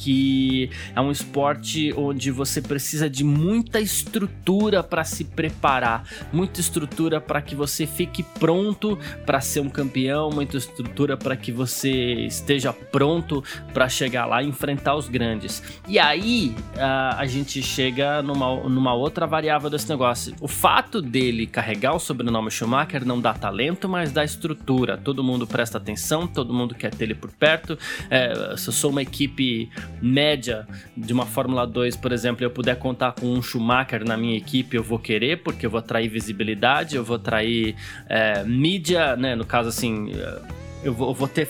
que 0.01 0.71
é 0.97 1.01
um 1.01 1.11
esporte 1.11 1.93
onde 1.95 2.31
você 2.31 2.63
precisa 2.63 3.09
de 3.09 3.23
muita 3.23 3.79
estrutura 3.79 4.83
para 4.83 5.05
se 5.05 5.25
preparar, 5.25 6.05
muita 6.33 6.59
estrutura 6.59 7.21
para 7.21 7.43
que 7.43 7.55
você 7.55 7.87
fique 7.87 8.23
pronto 8.23 8.99
para 9.27 9.43
ser 9.43 9.61
um 9.61 9.69
campeão, 9.69 10.31
muita 10.31 10.57
estrutura 10.57 11.19
para 11.19 11.37
que 11.37 11.53
você 11.53 11.91
esteja 12.25 12.73
pronto 12.73 13.45
para 13.75 13.91
chegar 13.91 14.25
lá 14.25 14.43
e 14.43 14.47
enfrentar 14.47 14.97
os 14.97 15.07
grandes. 15.07 15.63
E 15.87 15.99
aí 15.99 16.55
a, 16.79 17.21
a 17.21 17.27
gente 17.27 17.63
chega 17.63 18.23
numa, 18.23 18.57
numa 18.71 18.95
outra 18.95 19.27
variável 19.27 19.69
desse 19.69 19.89
negócio. 19.91 20.35
O 20.41 20.49
fato 20.49 21.03
dele 21.03 21.47
carregar 21.47 21.95
o 21.95 21.99
sobrenome 21.99 22.51
Schumacher 22.51 23.05
não 23.05 23.21
dá 23.21 23.35
talento, 23.35 23.87
mas 23.87 24.13
dá 24.13 24.25
estrutura. 24.25 24.97
Todo 24.97 25.23
mundo 25.23 25.47
presta 25.47 25.77
atenção, 25.77 26.27
todo 26.27 26.55
mundo 26.55 26.75
quer 26.75 26.95
ter 26.95 27.05
ele 27.05 27.15
por 27.15 27.31
perto. 27.31 27.79
É, 28.09 28.55
se 28.57 28.69
eu 28.69 28.73
sou 28.73 28.91
uma 28.91 29.03
equipe 29.03 29.69
média 30.01 30.67
de 30.97 31.13
uma 31.13 31.27
Fórmula 31.27 31.67
2, 31.67 31.97
por 31.97 32.13
exemplo, 32.13 32.45
eu 32.45 32.51
puder 32.51 32.77
contar 32.77 33.13
com 33.13 33.27
um 33.27 33.43
Schumacher 33.43 34.05
na 34.05 34.17
minha 34.17 34.37
equipe, 34.37 34.77
eu 34.77 34.83
vou 34.83 34.99
querer, 34.99 35.43
porque 35.43 35.67
eu 35.67 35.71
vou 35.71 35.79
atrair 35.79 36.09
visibilidade, 36.09 36.97
eu 36.97 37.05
vou 37.05 37.17
atrair 37.17 37.77
é, 38.09 38.43
mídia, 38.45 39.17
né? 39.17 39.35
No 39.35 39.45
caso, 39.45 39.69
assim. 39.69 40.13
É, 40.13 40.61
eu 40.83 40.95
vou, 40.95 41.09
eu 41.09 41.15
vou 41.15 41.29
ter 41.29 41.47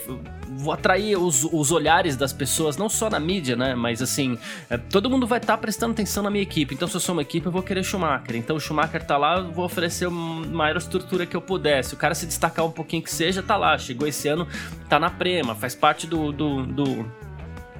vou 0.53 0.73
atrair 0.73 1.17
os, 1.17 1.43
os, 1.45 1.71
olhares 1.71 2.15
das 2.17 2.33
pessoas, 2.33 2.75
não 2.75 2.89
só 2.89 3.09
na 3.09 3.19
mídia, 3.19 3.55
né? 3.55 3.73
Mas 3.73 4.01
assim, 4.01 4.37
é, 4.69 4.77
todo 4.77 5.09
mundo 5.09 5.25
vai 5.25 5.39
estar 5.39 5.53
tá 5.53 5.57
prestando 5.57 5.93
atenção 5.93 6.21
na 6.21 6.29
minha 6.29 6.43
equipe. 6.43 6.75
Então, 6.75 6.87
se 6.87 6.95
eu 6.95 6.99
sou 6.99 7.13
uma 7.13 7.21
equipe, 7.21 7.45
eu 7.45 7.51
vou 7.51 7.63
querer 7.63 7.83
Schumacher. 7.83 8.35
Então, 8.35 8.55
o 8.55 8.59
Schumacher 8.59 9.03
tá 9.03 9.17
lá, 9.17 9.37
eu 9.37 9.51
vou 9.51 9.65
oferecer 9.65 10.07
a 10.07 10.09
maior 10.09 10.77
estrutura 10.77 11.25
que 11.25 11.35
eu 11.35 11.41
puder. 11.41 11.83
Se 11.83 11.93
o 11.93 11.97
cara 11.97 12.13
se 12.13 12.25
destacar 12.25 12.65
um 12.65 12.71
pouquinho 12.71 13.01
que 13.01 13.11
seja, 13.11 13.41
tá 13.41 13.55
lá. 13.55 13.77
Chegou 13.77 14.07
esse 14.07 14.27
ano, 14.27 14.47
tá 14.89 14.99
na 14.99 15.09
Prema, 15.09 15.55
faz 15.55 15.73
parte 15.73 16.05
do, 16.05 16.31
do, 16.31 16.65
do 16.65 17.05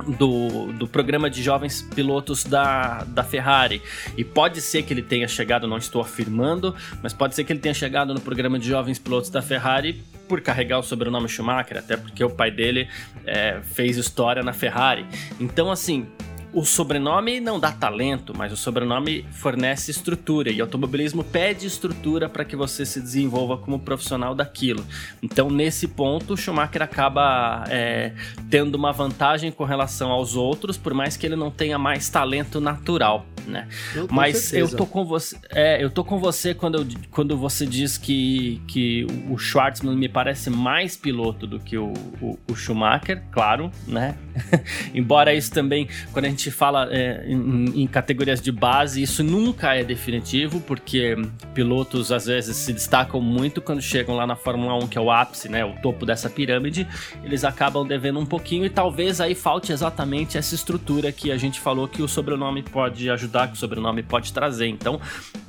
do, 0.02 0.72
do 0.74 0.88
programa 0.88 1.30
de 1.30 1.42
jovens 1.42 1.82
pilotos 1.82 2.44
da, 2.44 3.04
da 3.04 3.24
Ferrari. 3.24 3.82
E 4.18 4.24
pode 4.24 4.62
ser 4.62 4.84
que 4.84 4.94
ele 4.94 5.02
tenha 5.02 5.28
chegado, 5.28 5.68
não 5.68 5.78
estou 5.78 6.02
afirmando, 6.02 6.76
mas 7.02 7.14
pode 7.14 7.36
ser 7.36 7.44
que 7.44 7.54
ele 7.54 7.60
tenha 7.60 7.74
chegado 7.74 8.14
no 8.14 8.22
programa 8.22 8.60
de 8.60 8.68
jovens 8.68 9.00
pilotos 9.00 9.30
da 9.30 9.42
Ferrari 9.42 10.04
por 10.28 10.40
carregar 10.40 10.80
o 10.80 10.84
sobrenome 10.84 11.28
Schumacher, 11.28 11.78
até 11.78 11.98
porque 11.98 12.24
o 12.24 12.30
pai 12.30 12.50
dele 12.50 12.88
é, 13.26 13.60
fez 13.62 13.98
história 13.98 14.42
na 14.42 14.54
Ferrari. 14.54 15.06
Então, 15.40 15.70
assim, 15.70 16.08
o 16.54 16.66
sobrenome 16.66 17.40
não 17.40 17.60
dá 17.60 17.72
talento, 17.72 18.34
mas 18.36 18.52
o 18.52 18.58
sobrenome 18.58 19.26
fornece 19.32 19.92
estrutura 19.92 20.52
e 20.52 20.60
automobilismo 20.60 21.24
pede 21.24 21.66
estrutura 21.66 22.28
para 22.28 22.44
que 22.44 22.56
você 22.56 22.86
se 22.86 23.00
desenvolva 23.00 23.58
como 23.58 23.80
profissional 23.80 24.36
daquilo. 24.36 24.86
Então, 25.22 25.50
nesse 25.50 25.88
ponto, 25.88 26.34
o 26.34 26.38
Schumacher 26.38 26.82
acaba 26.82 27.64
é, 27.70 28.14
tendo 28.50 28.76
uma 28.76 28.92
vantagem 28.92 29.52
com 29.52 29.64
relação 29.64 30.12
aos 30.12 30.36
outros, 30.36 30.78
por 30.78 30.94
mais 30.94 31.16
que 31.16 31.26
ele 31.26 31.36
não 31.36 31.50
tenha 31.50 31.78
mais 31.78 32.10
talento 32.10 32.60
natural. 32.60 33.26
Né? 33.48 33.68
Mas 34.10 34.38
certeza. 34.38 34.74
eu 34.74 34.78
tô 34.78 34.86
com 34.86 35.06
você, 35.06 35.38
é, 35.50 35.84
eu 35.84 35.90
tô 35.90 36.04
com 36.04 36.20
você 36.20 36.54
quando, 36.54 36.80
eu, 36.80 36.88
quando 37.10 37.38
você 37.38 37.66
diz 37.66 37.98
que, 37.98 38.62
que 38.68 39.06
o 39.30 39.38
Schwartzman 39.38 39.96
me 39.96 40.10
parece 40.10 40.50
mais 40.50 40.98
piloto 40.98 41.48
do 41.48 41.60
que 41.60 41.78
o, 41.78 41.94
o, 42.22 42.38
o 42.50 42.56
Schumacher, 42.56 43.24
claro, 43.32 43.72
né? 43.88 44.16
Embora 44.94 45.34
isso 45.34 45.52
também, 45.52 45.88
quando 46.12 46.26
a 46.26 46.30
gente 46.30 46.42
gente 46.42 46.52
fala 46.52 46.88
é, 46.92 47.24
em, 47.28 47.84
em, 47.84 47.88
categorias 47.88 48.42
de 48.42 48.52
base, 48.52 49.02
isso 49.02 49.24
nunca 49.24 49.76
é 49.76 49.84
definitivo, 49.84 50.60
porque 50.62 51.16
pilotos 51.54 52.12
às 52.12 52.26
vezes 52.26 52.58
se 52.58 52.74
destacam 52.74 53.22
muito 53.22 53.62
quando 53.62 53.82
chegam 53.82 54.16
lá 54.16 54.26
na 54.26 54.36
Fórmula 54.36 54.74
1, 54.84 54.88
que 54.88 54.98
é 54.98 55.02
o 55.02 55.12
ápice, 55.12 55.48
né, 55.48 55.64
o 55.64 55.74
topo 55.82 56.06
dessa 56.06 56.30
pirâmide, 56.30 56.88
eles 57.24 57.44
acabam 57.44 57.86
devendo 57.86 58.20
um 58.20 58.26
pouquinho 58.26 58.66
e 58.66 58.70
talvez 58.70 59.22
aí 59.22 59.36
falte 59.36 59.72
exatamente 59.72 60.38
essa 60.38 60.56
estrutura 60.56 61.12
que 61.12 61.32
a 61.32 61.38
gente 61.38 61.60
falou 61.60 61.88
que 61.88 62.02
o 62.02 62.08
sobrenome 62.08 62.64
pode 62.64 63.10
ajudar, 63.10 63.31
que 63.48 63.54
o 63.54 63.58
sobrenome 63.58 64.04
pode 64.04 64.32
trazer. 64.34 64.68
Então, 64.68 65.00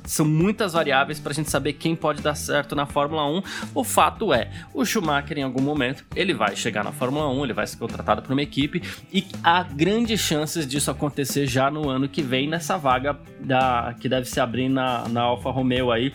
são 0.05 0.25
muitas 0.25 0.73
variáveis 0.73 1.19
para 1.19 1.31
a 1.31 1.35
gente 1.35 1.49
saber 1.49 1.73
quem 1.73 1.95
pode 1.95 2.21
dar 2.21 2.35
certo 2.35 2.75
na 2.75 2.85
Fórmula 2.85 3.25
1. 3.27 3.43
O 3.73 3.83
fato 3.83 4.33
é, 4.33 4.49
o 4.73 4.85
Schumacher 4.85 5.37
em 5.37 5.43
algum 5.43 5.61
momento 5.61 6.03
ele 6.15 6.33
vai 6.33 6.55
chegar 6.55 6.83
na 6.83 6.91
Fórmula 6.91 7.29
1, 7.29 7.43
ele 7.43 7.53
vai 7.53 7.67
ser 7.67 7.77
contratado 7.77 8.21
por 8.21 8.31
uma 8.31 8.41
equipe 8.41 8.81
e 9.11 9.25
há 9.43 9.63
grandes 9.63 10.19
chances 10.19 10.67
disso 10.67 10.91
acontecer 10.91 11.47
já 11.47 11.69
no 11.69 11.89
ano 11.89 12.07
que 12.07 12.21
vem 12.21 12.47
nessa 12.47 12.77
vaga 12.77 13.17
da 13.39 13.95
que 13.99 14.09
deve 14.09 14.27
se 14.27 14.39
abrir 14.39 14.69
na, 14.69 15.07
na 15.07 15.21
Alfa 15.21 15.49
Romeo 15.51 15.91
aí 15.91 16.13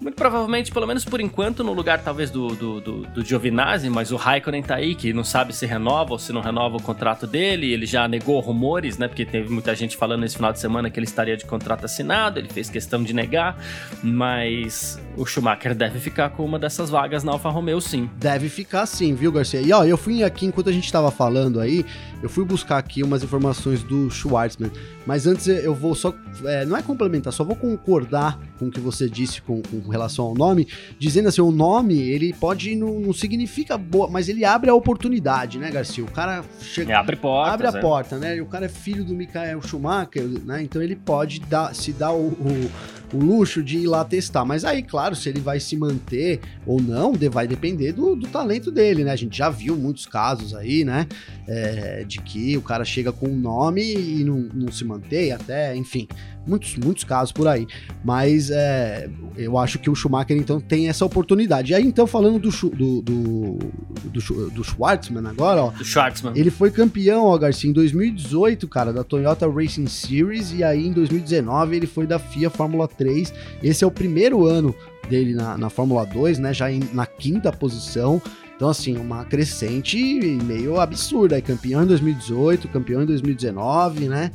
muito 0.00 0.14
provavelmente, 0.14 0.72
pelo 0.72 0.86
menos 0.86 1.04
por 1.04 1.20
enquanto, 1.20 1.62
no 1.62 1.74
lugar 1.74 2.02
talvez 2.02 2.30
do, 2.30 2.48
do, 2.48 2.80
do, 2.80 3.02
do 3.02 3.24
Giovinazzi, 3.24 3.90
mas 3.90 4.10
o 4.10 4.16
Raikkonen 4.16 4.62
tá 4.62 4.76
aí, 4.76 4.94
que 4.94 5.12
não 5.12 5.22
sabe 5.22 5.54
se 5.54 5.66
renova 5.66 6.12
ou 6.12 6.18
se 6.18 6.32
não 6.32 6.40
renova 6.40 6.78
o 6.78 6.82
contrato 6.82 7.26
dele. 7.26 7.70
Ele 7.70 7.84
já 7.84 8.08
negou 8.08 8.40
rumores, 8.40 8.96
né? 8.96 9.08
Porque 9.08 9.26
teve 9.26 9.50
muita 9.50 9.74
gente 9.74 9.98
falando 9.98 10.20
nesse 10.20 10.36
final 10.36 10.52
de 10.52 10.58
semana 10.58 10.88
que 10.88 10.98
ele 10.98 11.06
estaria 11.06 11.36
de 11.36 11.44
contrato 11.44 11.84
assinado, 11.84 12.38
ele 12.38 12.48
fez 12.48 12.70
questão 12.70 13.02
de 13.02 13.12
negar, 13.12 13.58
mas 14.02 14.98
o 15.16 15.26
Schumacher 15.26 15.74
deve 15.74 15.98
ficar 16.00 16.30
com 16.30 16.44
uma 16.44 16.58
dessas 16.58 16.88
vagas 16.88 17.22
na 17.22 17.32
Alfa 17.32 17.50
Romeo, 17.50 17.80
sim. 17.80 18.08
Deve 18.16 18.48
ficar 18.48 18.86
sim, 18.86 19.14
viu, 19.14 19.30
Garcia? 19.30 19.60
E 19.60 19.70
ó, 19.70 19.84
eu 19.84 19.98
fui 19.98 20.24
aqui, 20.24 20.46
enquanto 20.46 20.70
a 20.70 20.72
gente 20.72 20.90
tava 20.90 21.10
falando 21.10 21.60
aí, 21.60 21.84
eu 22.22 22.28
fui 22.28 22.44
buscar 22.44 22.78
aqui 22.78 23.02
umas 23.02 23.22
informações 23.22 23.82
do 23.82 24.10
Schwartzman, 24.10 24.70
mas 25.06 25.26
antes 25.26 25.46
eu 25.46 25.74
vou 25.74 25.94
só, 25.94 26.14
é, 26.44 26.64
não 26.64 26.76
é 26.76 26.82
complementar, 26.82 27.32
só 27.32 27.44
vou 27.44 27.56
concordar 27.56 28.38
com 28.58 28.68
o 28.68 28.70
que 28.70 28.80
você 28.80 29.08
disse 29.08 29.42
com, 29.42 29.60
com 29.62 29.89
relação 29.90 30.26
ao 30.26 30.34
nome, 30.34 30.66
dizendo 30.98 31.28
assim, 31.28 31.40
o 31.40 31.50
nome, 31.50 31.98
ele 31.98 32.32
pode, 32.32 32.74
não, 32.74 33.00
não 33.00 33.12
significa 33.12 33.76
boa, 33.76 34.08
mas 34.08 34.28
ele 34.28 34.44
abre 34.44 34.70
a 34.70 34.74
oportunidade, 34.74 35.58
né, 35.58 35.70
Garcia? 35.70 36.04
O 36.04 36.10
cara 36.10 36.42
chega... 36.60 36.98
abre 36.98 37.16
portas, 37.16 37.54
Abre 37.54 37.66
a 37.66 37.70
é. 37.70 37.80
porta, 37.80 38.18
né? 38.18 38.36
E 38.36 38.40
o 38.40 38.46
cara 38.46 38.66
é 38.66 38.68
filho 38.68 39.04
do 39.04 39.14
Michael 39.14 39.60
Schumacher, 39.62 40.26
né? 40.44 40.62
Então 40.62 40.80
ele 40.82 40.96
pode 40.96 41.40
dar, 41.40 41.74
se 41.74 41.92
dar 41.92 42.12
o, 42.12 42.28
o 42.28 42.70
o 43.12 43.18
luxo 43.18 43.62
de 43.62 43.78
ir 43.78 43.86
lá 43.86 44.04
testar. 44.04 44.44
Mas 44.44 44.64
aí, 44.64 44.82
claro, 44.82 45.14
se 45.14 45.28
ele 45.28 45.40
vai 45.40 45.60
se 45.60 45.76
manter 45.76 46.40
ou 46.66 46.80
não, 46.80 47.12
vai 47.30 47.46
depender 47.46 47.92
do, 47.92 48.14
do 48.14 48.26
talento 48.28 48.70
dele, 48.70 49.04
né? 49.04 49.12
A 49.12 49.16
gente 49.16 49.36
já 49.36 49.50
viu 49.50 49.76
muitos 49.76 50.06
casos 50.06 50.54
aí, 50.54 50.84
né? 50.84 51.06
É, 51.46 52.04
de 52.04 52.20
que 52.20 52.56
o 52.56 52.62
cara 52.62 52.84
chega 52.84 53.12
com 53.12 53.26
um 53.26 53.36
nome 53.36 53.82
e 53.82 54.24
não, 54.24 54.48
não 54.54 54.72
se 54.72 54.84
mantém, 54.84 55.32
até, 55.32 55.74
enfim, 55.76 56.06
muitos, 56.46 56.76
muitos 56.76 57.04
casos 57.04 57.32
por 57.32 57.48
aí. 57.48 57.66
Mas 58.04 58.50
é, 58.50 59.08
eu 59.36 59.58
acho 59.58 59.78
que 59.80 59.90
o 59.90 59.94
Schumacher, 59.94 60.36
então, 60.36 60.60
tem 60.60 60.88
essa 60.88 61.04
oportunidade. 61.04 61.72
E 61.72 61.74
aí, 61.74 61.84
então, 61.84 62.06
falando 62.06 62.38
do, 62.38 62.50
do, 62.50 63.02
do, 63.02 63.58
do, 64.04 64.50
do 64.50 64.64
Schwartzman 64.64 65.26
agora, 65.26 65.64
ó. 65.64 65.70
Do 65.70 65.84
Schwartzman. 65.84 66.32
Ele 66.36 66.50
foi 66.50 66.70
campeão, 66.70 67.24
ó, 67.24 67.36
Garcia, 67.38 67.68
em 67.68 67.72
2018, 67.72 68.68
cara, 68.68 68.92
da 68.92 69.02
Toyota 69.02 69.50
Racing 69.50 69.86
Series, 69.86 70.52
e 70.52 70.62
aí 70.62 70.86
em 70.86 70.92
2019 70.92 71.76
ele 71.76 71.86
foi 71.86 72.06
da 72.06 72.18
FIA 72.18 72.50
Fórmula 72.50 72.86
3. 72.86 73.32
Esse 73.62 73.84
é 73.84 73.86
o 73.86 73.90
primeiro 73.90 74.46
ano 74.46 74.74
dele 75.08 75.34
na, 75.34 75.58
na 75.58 75.70
Fórmula 75.70 76.04
2, 76.06 76.38
né? 76.38 76.54
Já 76.54 76.70
em, 76.70 76.80
na 76.92 77.06
quinta 77.06 77.50
posição. 77.52 78.22
Então, 78.60 78.68
assim, 78.68 78.94
uma 78.98 79.24
crescente 79.24 79.98
meio 80.44 80.78
absurda. 80.78 81.38
É 81.38 81.40
campeão 81.40 81.82
em 81.82 81.86
2018, 81.86 82.68
campeão 82.68 83.02
em 83.02 83.06
2019, 83.06 84.06
né? 84.06 84.30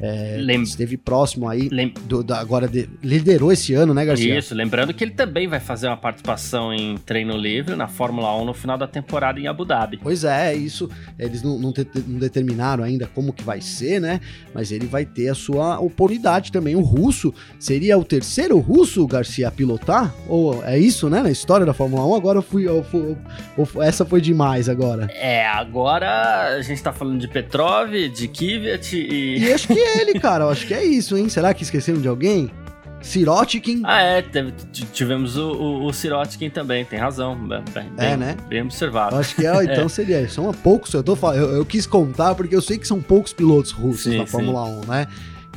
É, 0.00 0.36
Lem... 0.38 0.62
Esteve 0.62 0.96
próximo 0.96 1.48
aí, 1.48 1.68
Lem... 1.68 1.92
do, 2.06 2.22
da, 2.22 2.38
agora 2.38 2.66
de, 2.66 2.88
liderou 3.02 3.52
esse 3.52 3.74
ano, 3.74 3.94
né, 3.94 4.04
Garcia? 4.04 4.38
Isso, 4.38 4.54
lembrando 4.54 4.92
que 4.92 5.04
ele 5.04 5.12
também 5.12 5.46
vai 5.46 5.60
fazer 5.60 5.86
uma 5.86 5.96
participação 5.96 6.72
em 6.72 6.96
treino 6.98 7.36
livre 7.36 7.76
na 7.76 7.88
Fórmula 7.88 8.36
1 8.40 8.44
no 8.44 8.54
final 8.54 8.76
da 8.76 8.86
temporada 8.86 9.38
em 9.38 9.46
Abu 9.46 9.64
Dhabi. 9.64 9.98
Pois 10.02 10.24
é, 10.24 10.54
isso 10.54 10.90
eles 11.18 11.42
não, 11.42 11.58
não, 11.58 11.72
te, 11.72 11.86
não 12.06 12.18
determinaram 12.18 12.84
ainda 12.84 13.06
como 13.06 13.32
que 13.32 13.44
vai 13.44 13.60
ser, 13.60 14.00
né? 14.00 14.20
Mas 14.52 14.72
ele 14.72 14.86
vai 14.86 15.04
ter 15.04 15.28
a 15.28 15.34
sua 15.34 15.78
oportunidade 15.78 16.50
também. 16.50 16.74
O 16.74 16.80
russo 16.80 17.32
seria 17.58 17.96
o 17.96 18.04
terceiro 18.04 18.58
russo, 18.58 19.06
Garcia, 19.06 19.48
a 19.48 19.50
pilotar? 19.50 20.14
Ou 20.28 20.64
é 20.64 20.78
isso, 20.78 21.08
né? 21.08 21.22
Na 21.22 21.30
história 21.30 21.64
da 21.64 21.72
Fórmula 21.72 22.06
1, 22.06 22.14
agora 22.14 22.38
eu 22.38 22.42
fui, 22.42 22.68
eu 22.68 22.82
fui 22.84 23.16
eu, 23.56 23.82
essa 23.82 24.04
foi 24.04 24.20
demais 24.20 24.68
agora. 24.68 25.08
É, 25.12 25.46
agora 25.46 26.56
a 26.56 26.62
gente 26.62 26.82
tá 26.82 26.92
falando 26.92 27.20
de 27.20 27.28
Petrov, 27.28 27.90
de 27.92 28.28
Kvyat 28.28 28.96
e... 28.96 29.38
E 29.38 29.52
acho 29.52 29.68
que 29.68 29.83
ele, 29.84 30.18
cara. 30.20 30.44
Eu 30.44 30.50
acho 30.50 30.66
que 30.66 30.74
é 30.74 30.84
isso, 30.84 31.16
hein? 31.16 31.28
Será 31.28 31.52
que 31.54 31.62
esqueceram 31.62 32.00
de 32.00 32.08
alguém? 32.08 32.50
Sirotkin. 33.04 33.82
Ah, 33.84 34.00
é, 34.00 34.22
teve, 34.22 34.52
tivemos 34.72 35.36
o, 35.36 35.52
o, 35.52 35.86
o 35.86 35.92
Sirotkin 35.92 36.48
também, 36.48 36.84
tem 36.84 36.98
razão. 36.98 37.36
Bem, 37.36 37.92
é, 37.98 38.16
né? 38.16 38.36
Bem 38.48 38.62
observado. 38.62 39.14
Eu 39.14 39.20
acho 39.20 39.36
que 39.36 39.46
é, 39.46 39.52
então 39.64 39.84
é. 39.84 39.88
seria. 39.88 40.28
São 40.28 40.50
poucos, 40.52 40.92
eu, 40.94 41.02
tô, 41.02 41.14
eu, 41.32 41.56
eu, 41.56 41.66
quis 41.66 41.86
contar 41.86 42.34
porque 42.34 42.56
eu 42.56 42.62
sei 42.62 42.78
que 42.78 42.88
são 42.88 43.02
poucos 43.02 43.32
pilotos 43.32 43.72
russos 43.72 44.04
sim, 44.04 44.18
na 44.18 44.26
Fórmula 44.26 44.64
sim. 44.66 44.80
1, 44.86 44.90
né? 44.90 45.06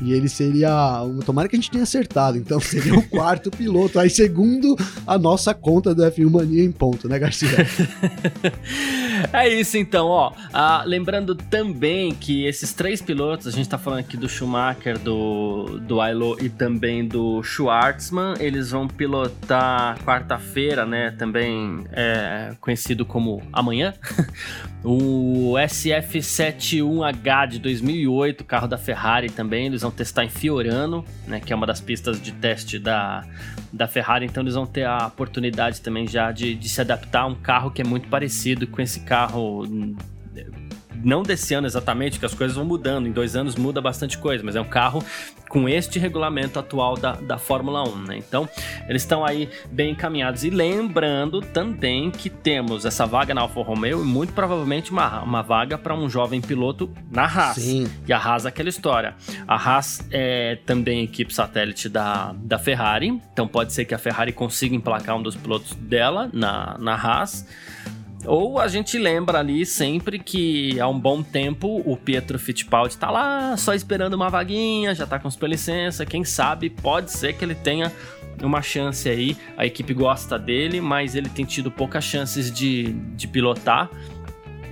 E 0.01 0.13
ele 0.13 0.29
seria. 0.29 0.69
Tomara 1.25 1.47
que 1.47 1.55
a 1.55 1.59
gente 1.59 1.71
tenha 1.71 1.83
acertado. 1.83 2.37
Então 2.37 2.59
seria 2.61 2.95
o 2.95 3.01
quarto 3.07 3.49
piloto. 3.49 3.99
Aí, 3.99 4.09
segundo 4.09 4.75
a 5.05 5.17
nossa 5.17 5.53
conta 5.53 5.93
do 5.93 6.03
F1 6.03 6.29
Mania 6.29 6.63
em 6.63 6.71
ponto, 6.71 7.07
né, 7.07 7.17
Garcia? 7.17 7.49
é 9.33 9.49
isso 9.49 9.77
então, 9.77 10.07
ó. 10.07 10.31
Ah, 10.53 10.83
lembrando 10.85 11.35
também 11.35 12.13
que 12.13 12.45
esses 12.45 12.73
três 12.73 13.01
pilotos, 13.01 13.47
a 13.47 13.51
gente 13.51 13.67
tá 13.67 13.77
falando 13.77 13.99
aqui 13.99 14.17
do 14.17 14.29
Schumacher, 14.29 14.97
do, 14.99 15.79
do 15.81 16.01
Ailo 16.01 16.37
e 16.41 16.49
também 16.49 17.07
do 17.07 17.41
Schwartzman, 17.43 18.35
eles 18.39 18.71
vão 18.71 18.87
pilotar 18.87 19.97
quarta-feira, 20.03 20.85
né? 20.85 21.11
Também 21.11 21.85
é, 21.91 22.53
conhecido 22.59 23.05
como 23.05 23.41
amanhã. 23.51 23.93
o 24.83 25.53
SF71H 25.53 27.47
de 27.47 27.59
2008, 27.59 28.43
carro 28.43 28.67
da 28.67 28.77
Ferrari 28.77 29.29
também. 29.29 29.65
Eles 29.65 29.81
vão 29.87 29.91
testar 29.91 30.25
em 30.25 30.29
Fiorano, 30.29 31.03
né? 31.25 31.39
Que 31.39 31.53
é 31.53 31.55
uma 31.55 31.65
das 31.65 31.79
pistas 31.79 32.21
de 32.21 32.31
teste 32.33 32.77
da, 32.77 33.25
da 33.71 33.87
Ferrari. 33.87 34.25
Então 34.25 34.43
eles 34.43 34.53
vão 34.53 34.65
ter 34.65 34.85
a 34.85 35.07
oportunidade 35.07 35.81
também 35.81 36.07
já 36.07 36.31
de, 36.31 36.55
de 36.55 36.69
se 36.69 36.81
adaptar 36.81 37.21
a 37.21 37.25
um 37.27 37.35
carro 37.35 37.71
que 37.71 37.81
é 37.81 37.85
muito 37.85 38.07
parecido 38.07 38.67
com 38.67 38.81
esse 38.81 39.01
carro 39.01 39.65
não 41.03 41.23
desse 41.23 41.53
ano 41.53 41.67
exatamente, 41.67 42.19
que 42.19 42.25
as 42.25 42.33
coisas 42.33 42.55
vão 42.55 42.65
mudando. 42.65 43.07
Em 43.07 43.11
dois 43.11 43.35
anos 43.35 43.55
muda 43.55 43.81
bastante 43.81 44.17
coisa, 44.17 44.43
mas 44.43 44.55
é 44.55 44.61
um 44.61 44.65
carro 44.65 45.03
com 45.47 45.67
este 45.67 45.97
regulamento 45.97 46.59
atual 46.59 46.97
da, 46.97 47.13
da 47.13 47.37
Fórmula 47.37 47.87
1, 47.87 47.95
né? 48.03 48.17
Então, 48.17 48.47
eles 48.87 49.01
estão 49.01 49.25
aí 49.25 49.49
bem 49.71 49.91
encaminhados. 49.91 50.43
E 50.43 50.49
lembrando 50.49 51.41
também 51.41 52.11
que 52.11 52.29
temos 52.29 52.85
essa 52.85 53.05
vaga 53.05 53.33
na 53.33 53.41
Alfa 53.41 53.61
Romeo 53.61 54.01
e 54.01 54.05
muito 54.05 54.33
provavelmente 54.33 54.91
uma, 54.91 55.21
uma 55.21 55.41
vaga 55.41 55.77
para 55.77 55.95
um 55.95 56.09
jovem 56.09 56.41
piloto 56.41 56.91
na 57.09 57.23
Haas. 57.23 57.57
Sim. 57.57 57.89
E 58.07 58.13
a 58.13 58.17
Haas 58.17 58.45
é 58.45 58.49
aquela 58.49 58.69
história. 58.69 59.15
A 59.47 59.55
Haas 59.55 60.05
é 60.11 60.57
também 60.65 61.03
equipe 61.03 61.33
satélite 61.33 61.89
da, 61.89 62.33
da 62.37 62.59
Ferrari, 62.59 63.07
então 63.31 63.47
pode 63.47 63.73
ser 63.73 63.85
que 63.85 63.95
a 63.95 63.97
Ferrari 63.97 64.31
consiga 64.31 64.75
emplacar 64.75 65.15
um 65.15 65.21
dos 65.21 65.35
pilotos 65.35 65.73
dela 65.75 66.29
na, 66.33 66.77
na 66.79 66.95
Haas. 66.95 67.45
Ou 68.25 68.59
a 68.59 68.67
gente 68.67 68.97
lembra 68.97 69.39
ali 69.39 69.65
sempre 69.65 70.19
que 70.19 70.79
há 70.79 70.87
um 70.87 70.99
bom 70.99 71.21
tempo 71.21 71.81
o 71.85 71.95
Pietro 71.95 72.37
Fittipaldi 72.39 72.97
tá 72.97 73.11
lá 73.11 73.55
só 73.55 73.73
esperando 73.73 74.15
uma 74.15 74.29
vaguinha, 74.29 74.93
já 74.95 75.05
tá 75.05 75.19
com 75.19 75.29
sua 75.29 75.47
licença, 75.47 76.05
quem 76.05 76.23
sabe 76.23 76.69
pode 76.69 77.11
ser 77.11 77.33
que 77.33 77.45
ele 77.45 77.55
tenha 77.55 77.91
uma 78.41 78.61
chance 78.61 79.07
aí. 79.07 79.37
A 79.55 79.65
equipe 79.65 79.93
gosta 79.93 80.37
dele, 80.37 80.81
mas 80.81 81.15
ele 81.15 81.29
tem 81.29 81.45
tido 81.45 81.71
poucas 81.71 82.03
chances 82.03 82.51
de, 82.51 82.93
de 83.15 83.27
pilotar. 83.27 83.89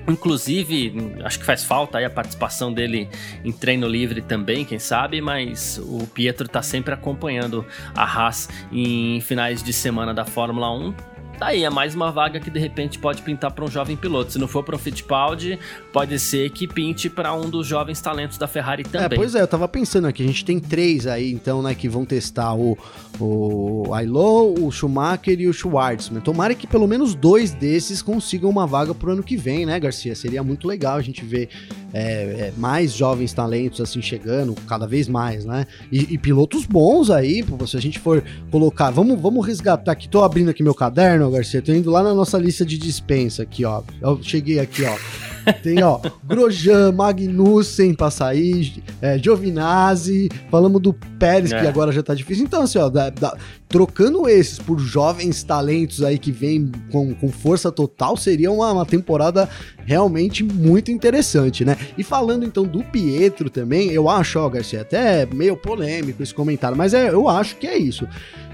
Inclusive, 0.07 1.15
acho 1.23 1.39
que 1.39 1.45
faz 1.45 1.63
falta 1.63 1.97
aí 1.97 2.05
a 2.05 2.09
participação 2.09 2.71
dele 2.71 3.09
em 3.43 3.51
treino 3.51 3.87
livre 3.87 4.21
também, 4.21 4.63
quem 4.63 4.77
sabe, 4.77 5.19
mas 5.19 5.79
o 5.79 6.05
Pietro 6.05 6.47
tá 6.47 6.61
sempre 6.61 6.93
acompanhando 6.93 7.65
a 7.95 8.03
Haas 8.03 8.47
em 8.71 9.19
finais 9.21 9.63
de 9.63 9.73
semana 9.73 10.13
da 10.13 10.23
Fórmula 10.23 10.71
1 10.71 11.14
Tá 11.37 11.47
aí, 11.47 11.65
é 11.65 11.69
mais 11.69 11.93
uma 11.93 12.11
vaga 12.11 12.39
que 12.39 12.49
de 12.49 12.59
repente 12.59 12.97
pode 12.97 13.21
pintar 13.21 13.51
para 13.51 13.65
um 13.65 13.67
jovem 13.67 13.97
piloto. 13.97 14.31
Se 14.31 14.39
não 14.39 14.47
for 14.47 14.63
para 14.63 14.75
o 14.75 14.79
Fittipaldi, 14.79 15.59
pode 15.91 16.17
ser 16.17 16.49
que 16.49 16.65
pinte 16.65 17.09
para 17.09 17.33
um 17.33 17.49
dos 17.49 17.67
jovens 17.67 17.99
talentos 17.99 18.37
da 18.37 18.47
Ferrari 18.47 18.83
é, 18.83 18.89
também. 18.89 19.05
É, 19.05 19.15
pois 19.15 19.35
é, 19.35 19.41
eu 19.41 19.47
tava 19.47 19.67
pensando 19.67 20.07
aqui, 20.07 20.23
a 20.23 20.25
gente 20.25 20.45
tem 20.45 20.59
três 20.59 21.05
aí, 21.05 21.31
então, 21.31 21.61
né, 21.61 21.75
que 21.75 21.89
vão 21.89 22.05
testar 22.05 22.55
o, 22.55 22.77
o 23.19 23.93
Ailô, 23.93 24.53
o 24.57 24.71
Schumacher 24.71 25.39
e 25.39 25.47
o 25.47 25.53
Schwartzman. 25.53 26.21
Tomara 26.21 26.55
que 26.55 26.65
pelo 26.65 26.87
menos 26.87 27.13
dois 27.13 27.51
desses 27.51 28.01
consigam 28.01 28.49
uma 28.49 28.65
vaga 28.65 28.95
pro 28.95 29.11
ano 29.11 29.21
que 29.21 29.35
vem, 29.35 29.65
né, 29.65 29.77
Garcia? 29.77 30.15
Seria 30.15 30.41
muito 30.41 30.65
legal 30.65 30.95
a 30.95 31.01
gente 31.01 31.25
ver 31.25 31.49
é, 31.95 32.47
é, 32.47 32.53
mais 32.57 32.91
jovens 32.91 33.31
talentos 33.31 33.79
assim 33.79 34.01
chegando, 34.01 34.53
cada 34.67 34.85
vez 34.85 35.07
mais, 35.07 35.45
né? 35.45 35.65
E, 35.89 36.13
e 36.13 36.17
pilotos 36.17 36.65
bons 36.65 37.09
aí, 37.09 37.41
se 37.65 37.77
a 37.77 37.79
gente 37.79 37.99
for 37.99 38.21
colocar, 38.51 38.91
vamos, 38.91 39.17
vamos 39.17 39.47
resgatar 39.47 39.93
aqui, 39.93 40.09
tô 40.09 40.21
abrindo 40.21 40.49
aqui 40.49 40.61
meu 40.61 40.75
caderno, 40.75 41.31
Garcia. 41.31 41.61
Tô 41.61 41.71
indo 41.71 41.89
lá 41.89 42.03
na 42.03 42.13
nossa 42.13 42.37
lista 42.37 42.65
de 42.65 42.77
dispensa 42.77 43.43
aqui, 43.43 43.63
ó. 43.63 43.81
Eu 44.01 44.21
cheguei 44.21 44.59
aqui, 44.59 44.83
ó. 44.83 45.34
Tem, 45.61 45.83
ó, 45.83 45.99
Grosjean, 46.23 46.91
Magnussen 46.91 47.93
pra 47.93 48.09
sair, 48.09 48.83
é, 49.01 49.17
Giovinazzi, 49.17 50.29
falamos 50.49 50.81
do 50.81 50.93
Pérez, 50.93 51.51
é. 51.51 51.61
que 51.61 51.67
agora 51.67 51.91
já 51.91 52.01
tá 52.01 52.13
difícil. 52.13 52.43
Então, 52.43 52.63
assim, 52.63 52.79
ó, 52.79 52.89
da, 52.89 53.09
da, 53.09 53.37
trocando 53.67 54.27
esses 54.27 54.59
por 54.59 54.79
jovens 54.79 55.43
talentos 55.43 56.03
aí 56.03 56.17
que 56.17 56.31
vêm 56.31 56.71
com, 56.91 57.13
com 57.13 57.31
força 57.31 57.71
total, 57.71 58.17
seria 58.17 58.51
uma, 58.51 58.71
uma 58.71 58.85
temporada 58.85 59.49
realmente 59.85 60.43
muito 60.43 60.91
interessante, 60.91 61.63
né? 61.63 61.77
E 61.97 62.03
falando 62.03 62.45
então 62.45 62.63
do 62.63 62.83
Pietro 62.83 63.49
também, 63.49 63.91
eu 63.91 64.09
acho, 64.09 64.39
ó, 64.39 64.49
Garcia, 64.49 64.81
até 64.81 65.25
meio 65.25 65.55
polêmico 65.55 66.21
esse 66.21 66.33
comentário, 66.33 66.77
mas 66.77 66.93
é, 66.93 67.09
eu 67.09 67.29
acho 67.29 67.55
que 67.57 67.67
é 67.67 67.77
isso. 67.77 68.07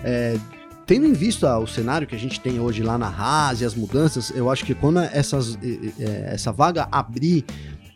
É, 0.03 0.35
tendo 0.91 1.05
em 1.05 1.13
vista 1.13 1.57
o 1.57 1.65
cenário 1.65 2.05
que 2.05 2.13
a 2.13 2.19
gente 2.19 2.37
tem 2.41 2.59
hoje 2.59 2.83
lá 2.83 2.97
na 2.97 3.07
Haas 3.07 3.61
e 3.61 3.65
as 3.65 3.73
mudanças, 3.73 4.29
eu 4.35 4.51
acho 4.51 4.65
que 4.65 4.75
quando 4.75 4.99
essas, 4.99 5.57
essa 6.25 6.51
vaga 6.51 6.85
abrir, 6.91 7.45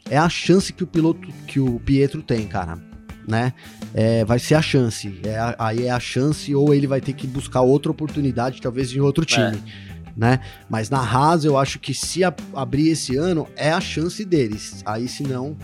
é 0.10 0.18
a 0.18 0.30
chance 0.30 0.72
que 0.72 0.82
o 0.82 0.88
piloto, 0.88 1.28
que 1.46 1.60
o 1.60 1.78
Pietro 1.78 2.22
tem, 2.22 2.48
cara. 2.48 2.80
Né? 3.28 3.52
É, 3.94 4.24
vai 4.24 4.40
ser 4.40 4.56
a 4.56 4.62
chance. 4.62 5.20
É, 5.26 5.56
aí 5.60 5.88
é 5.88 5.92
a 5.92 6.00
chance, 6.00 6.56
ou 6.56 6.74
ele 6.74 6.88
vai 6.88 7.02
ter 7.02 7.12
que 7.12 7.28
buscar 7.28 7.60
outra 7.60 7.92
oportunidade, 7.92 8.62
talvez 8.62 8.94
em 8.94 9.02
outro 9.02 9.26
time. 9.26 9.58
É. 9.58 10.10
Né? 10.16 10.40
Mas 10.70 10.90
na 10.90 11.00
Haas, 11.00 11.44
eu 11.44 11.58
acho 11.58 11.80
que 11.80 11.94
se 11.94 12.22
abrir 12.24 12.92
esse 12.92 13.18
ano, 13.18 13.46
é 13.58 13.74
a 13.74 13.82
chance 13.82 14.24
deles. 14.24 14.82
Aí, 14.86 15.10
se 15.10 15.24
não, 15.24 15.58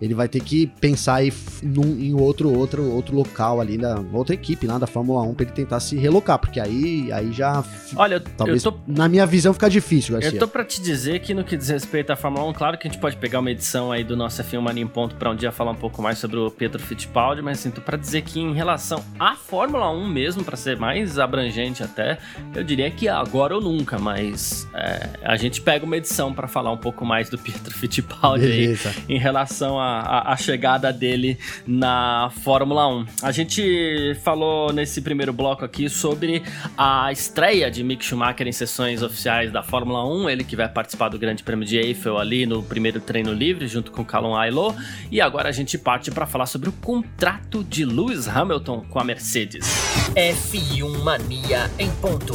ele 0.00 0.14
vai 0.14 0.28
ter 0.28 0.40
que 0.40 0.66
pensar 0.80 1.20
num, 1.62 1.98
em 1.98 2.14
outro, 2.14 2.52
outro, 2.52 2.90
outro 2.90 3.16
local 3.16 3.60
ali, 3.60 3.76
da 3.76 4.00
outra 4.12 4.34
equipe 4.34 4.66
lá 4.66 4.78
da 4.78 4.86
Fórmula 4.86 5.22
1 5.22 5.34
para 5.34 5.44
ele 5.44 5.52
tentar 5.52 5.80
se 5.80 5.96
relocar, 5.96 6.38
porque 6.38 6.60
aí, 6.60 7.10
aí 7.12 7.32
já. 7.32 7.64
Olha, 7.96 8.20
talvez, 8.20 8.64
eu 8.64 8.72
tô, 8.72 8.78
na 8.86 9.08
minha 9.08 9.26
visão 9.26 9.52
fica 9.52 9.68
difícil, 9.68 10.14
Garcia. 10.14 10.36
Eu 10.36 10.38
tô 10.38 10.48
pra 10.48 10.64
te 10.64 10.80
dizer 10.80 11.20
que 11.20 11.34
no 11.34 11.44
que 11.44 11.56
diz 11.56 11.68
respeito 11.68 12.10
à 12.10 12.16
Fórmula 12.16 12.44
1, 12.50 12.52
claro 12.52 12.78
que 12.78 12.86
a 12.86 12.90
gente 12.90 13.00
pode 13.00 13.16
pegar 13.16 13.40
uma 13.40 13.50
edição 13.50 13.90
aí 13.90 14.04
do 14.04 14.16
nosso 14.16 14.42
F1 14.42 14.60
Mania 14.60 14.82
em 14.82 14.86
Ponto 14.86 15.16
pra 15.16 15.30
um 15.30 15.36
dia 15.36 15.50
falar 15.50 15.72
um 15.72 15.76
pouco 15.76 16.00
mais 16.00 16.18
sobre 16.18 16.38
o 16.38 16.50
Pedro 16.50 16.80
Fittipaldi, 16.82 17.42
mas 17.42 17.58
assim, 17.58 17.70
tô 17.70 17.80
pra 17.80 17.96
dizer 17.96 18.22
que 18.22 18.40
em 18.40 18.54
relação 18.54 19.04
à 19.18 19.34
Fórmula 19.34 19.90
1 19.90 20.08
mesmo, 20.08 20.44
para 20.44 20.56
ser 20.56 20.76
mais 20.76 21.18
abrangente 21.18 21.82
até, 21.82 22.18
eu 22.54 22.62
diria 22.62 22.90
que 22.90 23.08
agora 23.08 23.54
ou 23.54 23.60
nunca, 23.60 23.98
mas 23.98 24.68
é, 24.74 25.10
a 25.22 25.36
gente 25.36 25.60
pega 25.60 25.84
uma 25.84 25.96
edição 25.96 26.32
para 26.32 26.46
falar 26.46 26.72
um 26.72 26.76
pouco 26.76 27.04
mais 27.04 27.28
do 27.28 27.38
Pedro 27.38 27.74
Fittipaldi 27.74 28.44
aí, 28.44 28.78
em 29.08 29.18
relação 29.18 29.80
a 29.80 29.87
a, 29.88 30.32
a, 30.32 30.36
chegada 30.36 30.92
dele 30.92 31.38
na 31.66 32.30
Fórmula 32.42 32.86
1. 32.88 33.06
A 33.22 33.32
gente 33.32 34.16
falou 34.22 34.72
nesse 34.72 35.00
primeiro 35.00 35.32
bloco 35.32 35.64
aqui 35.64 35.88
sobre 35.88 36.42
a 36.76 37.10
estreia 37.12 37.70
de 37.70 37.82
Mick 37.82 38.04
Schumacher 38.04 38.46
em 38.46 38.52
sessões 38.52 39.02
oficiais 39.02 39.50
da 39.50 39.62
Fórmula 39.62 40.04
1, 40.04 40.30
ele 40.30 40.44
que 40.44 40.56
vai 40.56 40.68
participar 40.68 41.08
do 41.08 41.18
Grande 41.18 41.42
Prêmio 41.42 41.66
de 41.66 41.76
Eiffel 41.76 42.18
ali 42.18 42.46
no 42.46 42.62
primeiro 42.62 43.00
treino 43.00 43.32
livre, 43.32 43.66
junto 43.66 43.90
com 43.90 44.04
Callum 44.04 44.34
Aylot. 44.34 44.76
E 45.10 45.20
agora 45.20 45.48
a 45.48 45.52
gente 45.52 45.78
parte 45.78 46.10
para 46.10 46.26
falar 46.26 46.46
sobre 46.46 46.68
o 46.68 46.72
contrato 46.72 47.64
de 47.64 47.84
Lewis 47.84 48.28
Hamilton 48.28 48.84
com 48.88 48.98
a 48.98 49.04
Mercedes. 49.04 49.66
F1 50.14 51.02
Mania 51.02 51.70
em 51.78 51.90
ponto. 51.92 52.34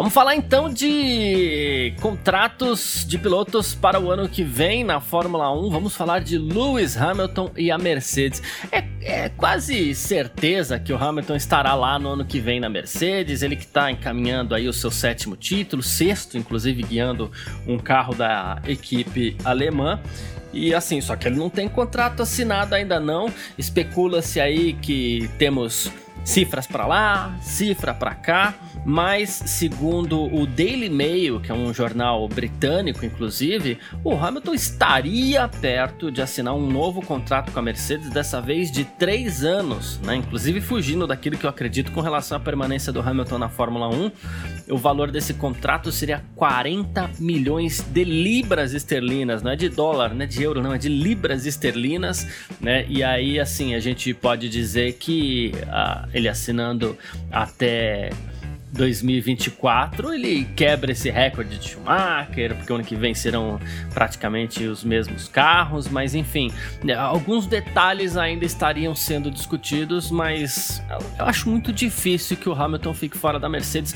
Vamos 0.00 0.14
falar 0.14 0.34
então 0.34 0.72
de 0.72 1.92
contratos 2.00 3.04
de 3.06 3.18
pilotos 3.18 3.74
para 3.74 4.00
o 4.00 4.10
ano 4.10 4.30
que 4.30 4.42
vem 4.42 4.82
na 4.82 4.98
Fórmula 4.98 5.52
1. 5.52 5.68
Vamos 5.68 5.94
falar 5.94 6.20
de 6.20 6.38
Lewis 6.38 6.96
Hamilton 6.96 7.50
e 7.54 7.70
a 7.70 7.76
Mercedes. 7.76 8.42
É, 8.72 8.82
é 9.02 9.28
quase 9.28 9.94
certeza 9.94 10.80
que 10.80 10.90
o 10.90 10.96
Hamilton 10.96 11.36
estará 11.36 11.74
lá 11.74 11.98
no 11.98 12.14
ano 12.14 12.24
que 12.24 12.40
vem 12.40 12.58
na 12.58 12.70
Mercedes. 12.70 13.42
Ele 13.42 13.54
que 13.54 13.66
está 13.66 13.90
encaminhando 13.90 14.54
aí 14.54 14.68
o 14.68 14.72
seu 14.72 14.90
sétimo 14.90 15.36
título, 15.36 15.82
sexto, 15.82 16.38
inclusive 16.38 16.82
guiando 16.82 17.30
um 17.66 17.76
carro 17.76 18.14
da 18.14 18.62
equipe 18.66 19.36
alemã. 19.44 20.00
E 20.50 20.74
assim, 20.74 21.02
só 21.02 21.14
que 21.14 21.28
ele 21.28 21.36
não 21.36 21.50
tem 21.50 21.68
contrato 21.68 22.22
assinado 22.22 22.74
ainda 22.74 22.98
não. 22.98 23.30
Especula-se 23.58 24.40
aí 24.40 24.72
que 24.72 25.28
temos 25.36 25.92
cifras 26.24 26.66
para 26.66 26.86
lá, 26.86 27.36
cifra 27.40 27.92
para 27.94 28.14
cá, 28.14 28.54
mas 28.84 29.30
segundo 29.30 30.24
o 30.32 30.46
Daily 30.46 30.88
Mail, 30.88 31.40
que 31.40 31.50
é 31.50 31.54
um 31.54 31.72
jornal 31.72 32.26
britânico 32.28 33.04
inclusive, 33.04 33.78
o 34.04 34.14
Hamilton 34.14 34.54
estaria 34.54 35.48
perto 35.48 36.10
de 36.10 36.22
assinar 36.22 36.54
um 36.54 36.66
novo 36.66 37.02
contrato 37.02 37.52
com 37.52 37.58
a 37.58 37.62
Mercedes, 37.62 38.10
dessa 38.10 38.40
vez 38.40 38.70
de 38.70 38.84
três 38.84 39.44
anos, 39.44 40.00
né? 40.00 40.16
inclusive 40.16 40.60
fugindo 40.60 41.06
daquilo 41.06 41.36
que 41.36 41.44
eu 41.44 41.50
acredito 41.50 41.92
com 41.92 42.00
relação 42.00 42.36
à 42.36 42.40
permanência 42.40 42.92
do 42.92 43.00
Hamilton 43.00 43.38
na 43.38 43.48
Fórmula 43.48 43.88
1. 43.88 44.10
O 44.70 44.78
valor 44.78 45.10
desse 45.10 45.34
contrato 45.34 45.90
seria 45.90 46.22
40 46.36 47.10
milhões 47.18 47.80
de 47.80 48.04
libras 48.04 48.72
esterlinas, 48.72 49.42
não 49.42 49.50
é 49.50 49.56
de 49.56 49.68
dólar, 49.68 50.14
não 50.14 50.22
é 50.22 50.26
de 50.26 50.42
euro, 50.42 50.62
não, 50.62 50.72
é 50.72 50.78
de 50.78 50.88
libras 50.88 51.44
esterlinas, 51.44 52.26
né? 52.60 52.86
E 52.88 53.02
aí, 53.02 53.40
assim, 53.40 53.74
a 53.74 53.80
gente 53.80 54.14
pode 54.14 54.48
dizer 54.48 54.94
que 54.94 55.52
uh, 55.64 56.08
ele 56.12 56.28
assinando 56.28 56.96
até 57.30 58.10
2024 58.72 60.14
ele 60.14 60.44
quebra 60.56 60.92
esse 60.92 61.10
recorde 61.10 61.58
de 61.58 61.68
Schumacher, 61.68 62.54
porque 62.54 62.72
ano 62.72 62.84
que 62.84 62.94
vem 62.94 63.14
serão 63.14 63.60
praticamente 63.92 64.64
os 64.64 64.84
mesmos 64.84 65.28
carros, 65.28 65.88
mas 65.88 66.14
enfim, 66.14 66.52
né, 66.82 66.94
alguns 66.94 67.46
detalhes 67.46 68.16
ainda 68.16 68.44
estariam 68.44 68.94
sendo 68.94 69.30
discutidos, 69.30 70.10
mas 70.10 70.82
eu 71.18 71.24
acho 71.24 71.48
muito 71.48 71.72
difícil 71.72 72.36
que 72.36 72.48
o 72.48 72.52
Hamilton 72.52 72.94
fique 72.94 73.18
fora 73.18 73.38
da 73.38 73.48
Mercedes. 73.48 73.94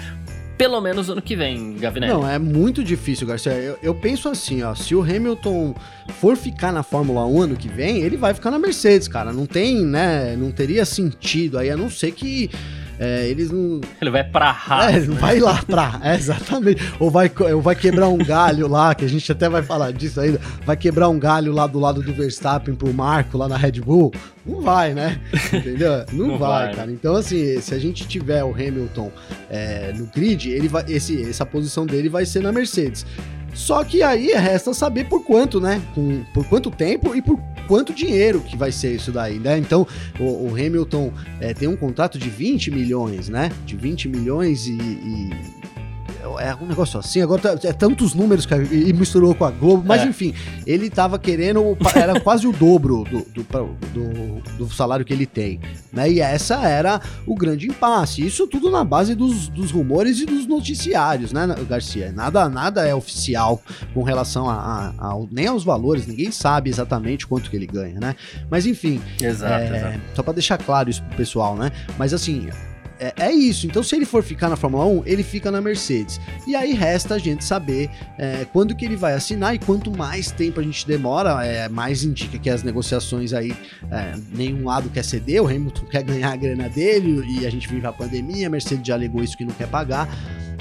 Pelo 0.57 0.81
menos 0.81 1.11
ano 1.11 1.21
que 1.21 1.35
vem, 1.35 1.77
Gavinelli. 1.77 2.13
Não, 2.13 2.29
é 2.29 2.39
muito 2.39 2.85
difícil, 2.85 3.27
Garcia. 3.27 3.53
Eu, 3.53 3.79
eu 3.83 3.95
penso 3.95 4.29
assim, 4.29 4.63
ó. 4.63 4.75
Se 4.75 4.95
o 4.95 5.03
Hamilton 5.03 5.75
for 6.21 6.37
ficar 6.37 6.73
na 6.73 6.83
Fórmula 6.83 7.27
1 7.27 7.43
ano 7.43 7.57
que 7.57 7.69
vem, 7.69 8.03
ele 8.03 8.17
vai 8.17 8.33
ficar 8.33 8.51
na 8.51 8.59
Mercedes, 8.59 9.09
cara. 9.09 9.33
Não 9.33 9.47
tem, 9.47 9.85
né? 9.85 10.37
Não 10.37 10.53
teria 10.53 10.85
sentido 10.85 11.59
aí, 11.59 11.71
a 11.71 11.77
não 11.77 11.91
ser 11.91 12.13
que 12.13 12.51
é, 12.99 13.29
eles 13.29 13.51
não. 13.51 13.81
Ele 14.01 14.11
vai 14.11 14.25
pra 14.25 14.51
Haas. 14.51 14.95
É, 14.95 15.01
né? 15.01 15.17
vai 15.19 15.41
lá 15.41 15.63
pra. 15.63 16.01
É, 16.03 16.15
exatamente. 16.15 16.83
Ou 16.99 17.11
vai, 17.11 17.31
ou 17.53 17.61
vai 17.61 17.75
quebrar 17.75 18.09
um 18.09 18.19
galho 18.19 18.69
lá, 18.69 18.95
que 18.95 19.05
a 19.05 19.09
gente 19.09 19.31
até 19.31 19.49
vai 19.49 19.63
falar 19.63 19.93
disso 19.93 20.21
ainda. 20.21 20.41
Vai 20.65 20.77
quebrar 20.77 21.09
um 21.09 21.19
galho 21.19 21.53
lá 21.53 21.67
do 21.67 21.79
lado 21.79 22.03
do 22.03 22.13
Verstappen 22.13 22.75
pro 22.75 22.93
Marco 22.93 23.37
lá 23.37 23.49
na 23.49 23.57
Red 23.57 23.81
Bull. 23.81 24.13
Não 24.47 24.61
vai, 24.61 24.93
né? 24.93 25.19
Entendeu? 25.53 26.05
Não, 26.13 26.29
não 26.29 26.39
vai, 26.39 26.67
vai, 26.67 26.75
cara. 26.75 26.93
Então, 26.93 27.15
assim, 27.15 27.59
se 27.61 27.75
a 27.75 27.79
gente 27.79 28.07
tiver 28.07 28.45
o 28.45 28.53
Hamilton 28.53 29.11
é, 29.49 29.93
no 29.97 30.07
grid, 30.07 30.51
ele 30.51 30.69
vai, 30.69 30.85
esse, 30.87 31.23
essa 31.29 31.47
posição 31.47 31.87
dele 31.87 32.11
vai 32.11 32.27
ser 32.27 32.43
na 32.43 32.53
Mercedes. 32.53 33.07
Só 33.55 33.85
que 33.85 34.03
aí 34.03 34.33
resta 34.33 34.75
saber 34.75 35.05
por 35.05 35.25
quanto, 35.25 35.61
né? 35.61 35.81
Com, 35.95 36.25
por 36.35 36.45
quanto 36.47 36.71
tempo 36.71 37.15
e 37.15 37.23
por 37.23 37.39
quanto 37.69 37.95
dinheiro 37.95 38.41
que 38.41 38.57
vai 38.57 38.73
ser 38.73 38.95
isso 38.97 39.13
daí, 39.13 39.39
né? 39.39 39.57
Então, 39.57 39.87
o, 40.19 40.49
o 40.49 40.55
Hamilton 40.55 41.13
é, 41.41 41.55
tem 41.55 41.69
um 41.69 41.77
contrato 41.77 42.19
de 42.19 42.29
20 42.29 42.71
milhões, 42.71 43.29
né? 43.29 43.51
De 43.65 43.77
20 43.77 44.09
milhões 44.09 44.67
e, 44.67 44.73
e 44.73 45.31
é 46.39 46.55
um 46.55 46.67
negócio 46.67 46.99
assim, 46.99 47.21
agora 47.21 47.41
tá, 47.41 47.69
é 47.69 47.73
tantos 47.73 48.15
números 48.15 48.47
que 48.47 48.55
e 48.55 48.93
misturou 48.93 49.35
com 49.35 49.45
a 49.45 49.51
Globo, 49.51 49.85
mas 49.87 50.03
é. 50.03 50.07
enfim, 50.07 50.35
ele 50.67 50.89
tava 50.89 51.19
querendo, 51.19 51.77
era 51.95 52.19
quase 52.21 52.47
o 52.47 52.53
dobro 52.53 53.05
do, 53.05 53.21
do, 53.21 53.43
do, 53.93 54.57
do, 54.59 54.75
salário 54.75 55.05
que 55.05 55.13
ele 55.13 55.27
tem, 55.27 55.61
né? 55.93 56.11
E 56.11 56.21
essa 56.21 56.67
era 56.67 57.01
o 57.27 57.35
grande 57.35 57.69
impasse. 57.69 58.25
Isso 58.25 58.47
tudo 58.47 58.71
na 58.71 58.85
base 58.85 59.15
dos, 59.15 59.49
dos 59.49 59.71
rumores 59.71 60.21
e 60.21 60.27
dos 60.27 60.47
noticiários, 60.47 61.33
né, 61.33 61.47
Garcia? 61.69 62.13
Nada, 62.13 62.49
nada 62.49 62.87
é 62.87 62.95
oficial 62.95 63.61
com 63.93 64.03
relação 64.03 64.49
a, 64.49 64.93
a, 64.99 65.11
a 65.13 65.15
nem 65.31 65.47
aos 65.47 65.65
valores, 65.65 66.07
ninguém 66.07 66.31
sabe 66.31 66.71
exatamente 66.71 67.27
quanto 67.27 67.51
que 67.51 67.57
ele 67.57 67.67
ganha, 67.67 68.01
né? 68.01 68.17
Mas 68.51 68.67
enfim, 68.67 69.01
exato, 69.21 69.53
é, 69.53 69.77
exato. 69.77 70.01
só 70.15 70.23
para 70.23 70.33
deixar 70.33 70.59
claro 70.59 70.89
isso 70.89 71.03
pro 71.03 71.17
pessoal, 71.17 71.57
né? 71.57 71.71
Mas 71.99 72.15
assim, 72.15 72.49
é, 73.05 73.13
é, 73.27 73.33
isso. 73.33 73.67
Então, 73.67 73.83
se 73.83 73.95
ele 73.95 74.07
for 74.07 74.23
ficar 74.23 74.49
na 74.49 74.57
Fórmula 74.57 74.87
1, 74.87 75.03
ele 75.05 75.23
fica 75.23 75.51
na 75.51 75.61
Mercedes. 75.61 76.21
E 76.47 76.57
aí 76.57 76.73
resta 76.73 77.15
a 77.15 77.19
gente 77.19 77.45
saber 77.45 77.91
é, 78.17 78.47
quando 78.53 78.75
que 78.75 78.85
ele 78.85 78.97
vai 78.97 79.13
assinar 79.13 79.55
e 79.55 79.59
quanto 79.59 79.91
mais 79.91 80.31
tempo 80.31 80.61
a 80.61 80.63
gente 80.63 80.87
demora, 80.87 81.45
é, 81.45 81.69
mais 81.69 82.03
indica 82.03 82.39
que 82.39 82.49
as 82.49 82.63
negociações 82.63 83.33
aí, 83.33 83.55
é, 83.91 84.15
nenhum 84.33 84.65
lado 84.65 84.89
quer 84.89 85.05
ceder, 85.05 85.43
o 85.43 85.47
Hamilton 85.47 85.87
quer 85.87 86.03
ganhar 86.03 86.33
a 86.33 86.37
grana 86.37 86.69
dele 86.69 87.23
e 87.27 87.47
a 87.47 87.51
gente 87.51 87.69
vive 87.69 87.87
a 87.87 87.93
pandemia, 87.93 88.47
a 88.47 88.51
Mercedes 88.51 88.87
já 88.87 88.95
alegou 88.95 89.23
isso 89.23 89.37
que 89.37 89.45
não 89.45 89.55
quer 89.55 89.69
pagar. 89.69 90.09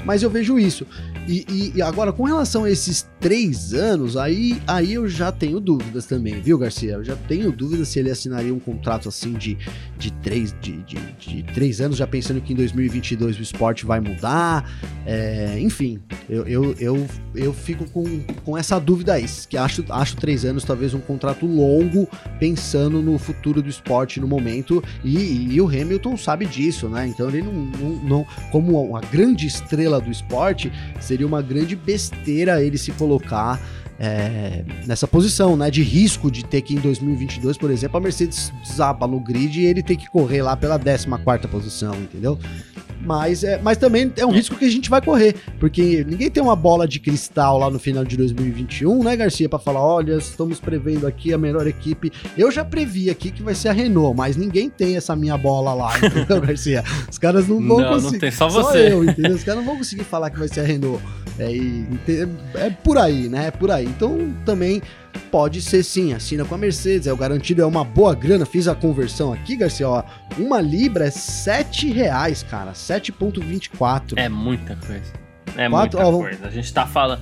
Mas 0.04 0.22
eu 0.22 0.30
vejo 0.30 0.58
isso. 0.58 0.86
E, 1.26 1.72
e, 1.74 1.82
agora, 1.82 2.12
com 2.12 2.24
relação 2.24 2.64
a 2.64 2.70
esses 2.70 3.08
três 3.18 3.72
anos, 3.72 4.16
aí, 4.16 4.60
aí 4.66 4.92
eu 4.92 5.08
já 5.08 5.32
tenho 5.32 5.58
dúvidas 5.58 6.04
também, 6.04 6.40
viu, 6.42 6.58
Garcia? 6.58 6.92
Eu 6.92 7.04
já 7.04 7.16
tenho 7.16 7.50
dúvidas 7.50 7.88
se 7.88 7.98
ele 7.98 8.10
assinaria 8.10 8.52
um 8.52 8.58
contrato 8.58 9.08
assim 9.08 9.32
de, 9.32 9.56
de, 9.96 10.12
três, 10.12 10.54
de, 10.60 10.82
de, 10.82 10.96
de 11.18 11.42
três 11.54 11.80
anos, 11.80 11.96
já 11.96 12.06
pensando 12.06 12.42
que 12.42 12.52
em 12.52 12.56
2022 12.56 13.38
o 13.38 13.42
esporte 13.42 13.86
vai 13.86 14.00
mudar. 14.00 14.70
É, 15.06 15.58
enfim, 15.58 15.98
eu, 16.28 16.46
eu, 16.46 16.76
eu, 16.78 17.06
eu 17.34 17.54
fico 17.54 17.88
com, 17.90 18.04
com 18.44 18.58
essa 18.58 18.78
dúvida 18.78 19.14
aí, 19.14 19.24
que 19.48 19.56
acho, 19.56 19.82
acho 19.88 20.16
três 20.16 20.44
anos 20.44 20.64
talvez 20.64 20.92
um 20.92 21.00
contrato 21.00 21.46
longo, 21.46 22.06
pensando 22.38 23.00
no 23.00 23.18
futuro 23.18 23.62
do 23.62 23.68
esporte 23.70 24.20
no 24.20 24.28
momento. 24.28 24.84
E, 25.02 25.54
e 25.54 25.60
o 25.60 25.66
Hamilton 25.66 26.18
sabe 26.18 26.44
disso, 26.44 26.88
né? 26.90 27.06
Então 27.06 27.28
ele 27.28 27.40
não, 27.40 27.52
não, 27.52 27.90
não 28.04 28.26
como 28.52 28.78
uma 28.82 29.00
grande 29.00 29.46
estrela 29.46 29.93
do 30.00 30.10
esporte, 30.10 30.72
seria 31.00 31.26
uma 31.26 31.42
grande 31.42 31.76
besteira 31.76 32.62
ele 32.62 32.78
se 32.78 32.92
colocar 32.92 33.60
é, 33.98 34.64
nessa 34.86 35.06
posição, 35.06 35.56
né, 35.56 35.70
de 35.70 35.82
risco 35.82 36.30
de 36.30 36.44
ter 36.44 36.62
que 36.62 36.74
em 36.74 36.78
2022, 36.78 37.56
por 37.56 37.70
exemplo, 37.70 37.96
a 37.96 38.00
Mercedes 38.00 38.52
desaba 38.62 39.06
no 39.06 39.20
grid 39.20 39.60
e 39.60 39.64
ele 39.64 39.82
ter 39.82 39.96
que 39.96 40.08
correr 40.08 40.42
lá 40.42 40.56
pela 40.56 40.78
14 40.78 41.06
quarta 41.24 41.48
posição, 41.48 41.94
entendeu? 41.94 42.38
Mas, 43.00 43.44
é, 43.44 43.58
mas 43.62 43.76
também 43.76 44.12
é 44.16 44.24
um 44.24 44.30
risco 44.30 44.56
que 44.56 44.64
a 44.64 44.70
gente 44.70 44.88
vai 44.88 45.00
correr, 45.00 45.34
porque 45.60 46.04
ninguém 46.06 46.30
tem 46.30 46.42
uma 46.42 46.56
bola 46.56 46.88
de 46.88 46.98
cristal 46.98 47.58
lá 47.58 47.70
no 47.70 47.78
final 47.78 48.04
de 48.04 48.16
2021, 48.16 49.04
né, 49.04 49.16
Garcia, 49.16 49.48
para 49.48 49.58
falar, 49.58 49.80
olha, 49.80 50.14
estamos 50.14 50.60
prevendo 50.60 51.06
aqui 51.06 51.32
a 51.32 51.38
melhor 51.38 51.66
equipe. 51.66 52.10
Eu 52.36 52.50
já 52.50 52.64
previ 52.64 53.10
aqui 53.10 53.30
que 53.30 53.42
vai 53.42 53.54
ser 53.54 53.68
a 53.68 53.72
Renault, 53.72 54.16
mas 54.16 54.36
ninguém 54.36 54.70
tem 54.70 54.96
essa 54.96 55.14
minha 55.14 55.36
bola 55.36 55.74
lá, 55.74 55.96
entendeu, 55.98 56.40
Garcia? 56.42 56.82
Os 57.10 57.18
caras 57.18 57.46
não 57.46 57.56
vão 57.56 57.80
não, 57.80 57.88
conseguir. 57.94 58.12
Não 58.12 58.20
tem 58.20 58.30
só 58.30 58.48
você. 58.48 58.62
Só 58.64 58.76
eu, 58.76 59.04
entendeu? 59.04 59.34
Os 59.34 59.44
caras 59.44 59.60
não 59.60 59.66
vão 59.66 59.78
conseguir 59.78 60.04
falar 60.04 60.30
que 60.30 60.38
vai 60.38 60.48
ser 60.48 60.60
a 60.60 60.64
Renault. 60.64 61.02
É, 61.38 62.66
é 62.66 62.70
por 62.70 62.96
aí, 62.96 63.28
né? 63.28 63.48
É 63.48 63.50
por 63.50 63.70
aí. 63.70 63.84
Então 63.84 64.32
também 64.44 64.80
pode 65.34 65.60
ser 65.60 65.82
sim, 65.82 66.12
assina 66.12 66.44
com 66.44 66.54
a 66.54 66.58
Mercedes, 66.58 67.08
é 67.08 67.12
o 67.12 67.16
garantido, 67.16 67.60
é 67.60 67.66
uma 67.66 67.82
boa 67.82 68.14
grana. 68.14 68.46
Fiz 68.46 68.68
a 68.68 68.74
conversão 68.76 69.32
aqui, 69.32 69.56
Garcia, 69.56 69.88
ó. 69.88 70.04
Uma 70.38 70.60
libra 70.60 71.06
é 71.06 71.10
7 71.10 71.90
reais, 71.90 72.44
cara. 72.44 72.70
7,24. 72.70 74.12
É 74.14 74.28
muita 74.28 74.76
coisa. 74.76 75.12
É 75.56 75.68
Quatro, 75.68 75.98
muita 75.98 76.16
ó, 76.16 76.20
coisa. 76.20 76.46
A 76.46 76.50
gente 76.50 76.72
tá 76.72 76.86
falando. 76.86 77.20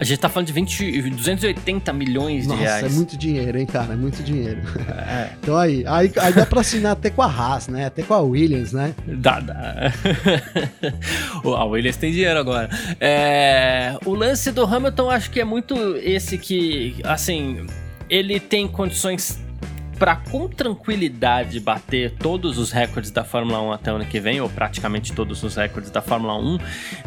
A 0.00 0.04
gente 0.04 0.18
tá 0.18 0.28
falando 0.28 0.46
de 0.46 0.52
20, 0.52 1.10
280 1.10 1.92
milhões 1.92 2.46
Nossa, 2.46 2.58
de 2.58 2.64
reais. 2.64 2.84
é 2.84 2.88
muito 2.88 3.16
dinheiro, 3.16 3.58
hein, 3.58 3.66
cara? 3.66 3.94
É 3.94 3.96
muito 3.96 4.22
dinheiro. 4.22 4.60
É. 4.88 5.30
Então 5.46 5.56
aí, 5.56 5.84
aí, 5.86 6.12
aí 6.16 6.32
dá 6.32 6.44
pra 6.44 6.60
assinar 6.60 6.92
até 6.92 7.08
com 7.08 7.22
a 7.22 7.26
Haas, 7.26 7.68
né? 7.68 7.86
Até 7.86 8.02
com 8.02 8.14
a 8.14 8.20
Williams, 8.20 8.72
né? 8.72 8.94
Dá, 9.06 9.38
dá. 9.38 9.92
a 11.44 11.64
Williams 11.64 11.96
tem 11.96 12.10
dinheiro 12.10 12.38
agora. 12.38 12.68
É, 13.00 13.96
o 14.04 14.14
lance 14.14 14.50
do 14.50 14.64
Hamilton, 14.64 15.10
acho 15.10 15.30
que 15.30 15.40
é 15.40 15.44
muito 15.44 15.96
esse 15.98 16.36
que, 16.36 16.96
assim, 17.04 17.66
ele 18.10 18.40
tem 18.40 18.66
condições 18.66 19.45
para 19.98 20.16
com 20.16 20.48
tranquilidade 20.48 21.58
bater 21.60 22.12
todos 22.12 22.58
os 22.58 22.70
recordes 22.70 23.10
da 23.10 23.24
Fórmula 23.24 23.60
1 23.62 23.72
até 23.72 23.92
o 23.92 23.96
ano 23.96 24.04
que 24.04 24.20
vem, 24.20 24.40
ou 24.40 24.48
praticamente 24.48 25.12
todos 25.12 25.42
os 25.42 25.56
recordes 25.56 25.90
da 25.90 26.02
Fórmula 26.02 26.38
1, 26.38 26.58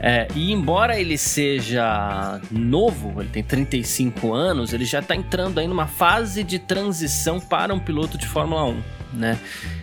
é, 0.02 0.28
e 0.36 0.52
embora 0.52 1.00
ele 1.00 1.18
seja 1.18 2.42
novo, 2.52 3.22
ele 3.22 3.30
tem 3.30 3.44
35 3.44 4.34
anos, 4.34 4.74
ele 4.74 4.86
já 4.86 5.00
está 5.00 5.16
entrando 5.16 5.60
aí 5.60 5.68
numa 5.68 5.88
fase 5.88 6.44
de 6.44 6.60
transição 6.60 7.40
para 7.40 7.74
um 7.74 7.80
piloto 7.80 8.18
de 8.18 8.28
Fórmula 8.28 8.66
1, 8.66 8.82
né? 9.14 9.40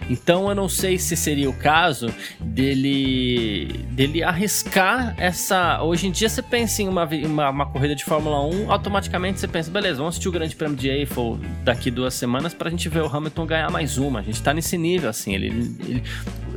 Então 0.08 0.48
eu 0.48 0.54
não 0.54 0.68
sei 0.68 0.98
se 0.98 1.16
seria 1.16 1.48
o 1.50 1.52
caso 1.52 2.12
dele 2.40 3.84
dele 3.90 4.22
arriscar 4.22 5.14
essa. 5.18 5.82
Hoje 5.82 6.06
em 6.06 6.10
dia 6.10 6.28
você 6.28 6.42
pensa 6.42 6.82
em 6.82 6.88
uma, 6.88 7.04
uma, 7.04 7.50
uma, 7.50 7.66
corrida 7.66 7.94
de 7.94 8.04
Fórmula 8.04 8.44
1, 8.46 8.70
automaticamente 8.70 9.40
você 9.40 9.48
pensa, 9.48 9.70
beleza, 9.70 9.96
vamos 9.96 10.14
assistir 10.14 10.28
o 10.28 10.32
Grande 10.32 10.54
Prêmio 10.54 10.76
de 10.76 10.88
Eiffel 10.88 11.38
daqui 11.64 11.90
duas 11.90 12.14
semanas 12.14 12.54
pra 12.54 12.70
gente 12.70 12.88
ver 12.88 13.02
o 13.02 13.06
Hamilton 13.06 13.46
ganhar 13.46 13.70
mais 13.70 13.98
uma. 13.98 14.20
A 14.20 14.22
gente 14.22 14.42
tá 14.42 14.54
nesse 14.54 14.78
nível, 14.78 15.10
assim, 15.10 15.34
ele, 15.34 15.46
ele, 15.46 16.02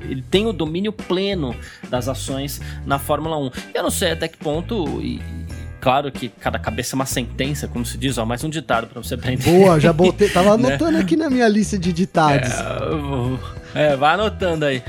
ele 0.02 0.22
tem 0.22 0.46
o 0.46 0.54
domínio 0.54 0.92
pleno 0.92 1.56
das 1.90 2.08
ações 2.08 2.62
na 2.86 3.00
Fórmula 3.00 3.38
1. 3.38 3.52
Eu 3.74 3.84
não 3.84 3.92
sei 3.92 4.12
até 4.12 4.28
que 4.28 4.38
ponto. 4.38 5.02
Claro 5.80 6.12
que 6.12 6.28
cada 6.28 6.60
cabeça 6.60 6.94
é 6.94 6.98
uma 6.98 7.06
sentença, 7.06 7.68
como 7.68 7.86
se 7.86 7.98
diz, 7.98 8.18
ó, 8.18 8.26
mais 8.26 8.44
um 8.44 8.50
ditado 8.50 8.88
para 8.88 9.02
você 9.02 9.16
aprender. 9.16 9.44
Boa, 9.44 9.80
já 9.80 9.94
botei, 9.94 10.30
tava 10.30 10.58
né? 10.58 10.68
anotando 10.68 10.92
né? 10.94 11.00
aqui 11.00 11.16
na 11.16 11.30
minha 11.30 11.48
lista 11.48 11.80
de 11.80 11.94
ditados. 11.94 12.50
É, 13.74 13.94
é, 13.94 13.96
vai 13.96 14.16
anotando 14.16 14.66
aí. 14.66 14.84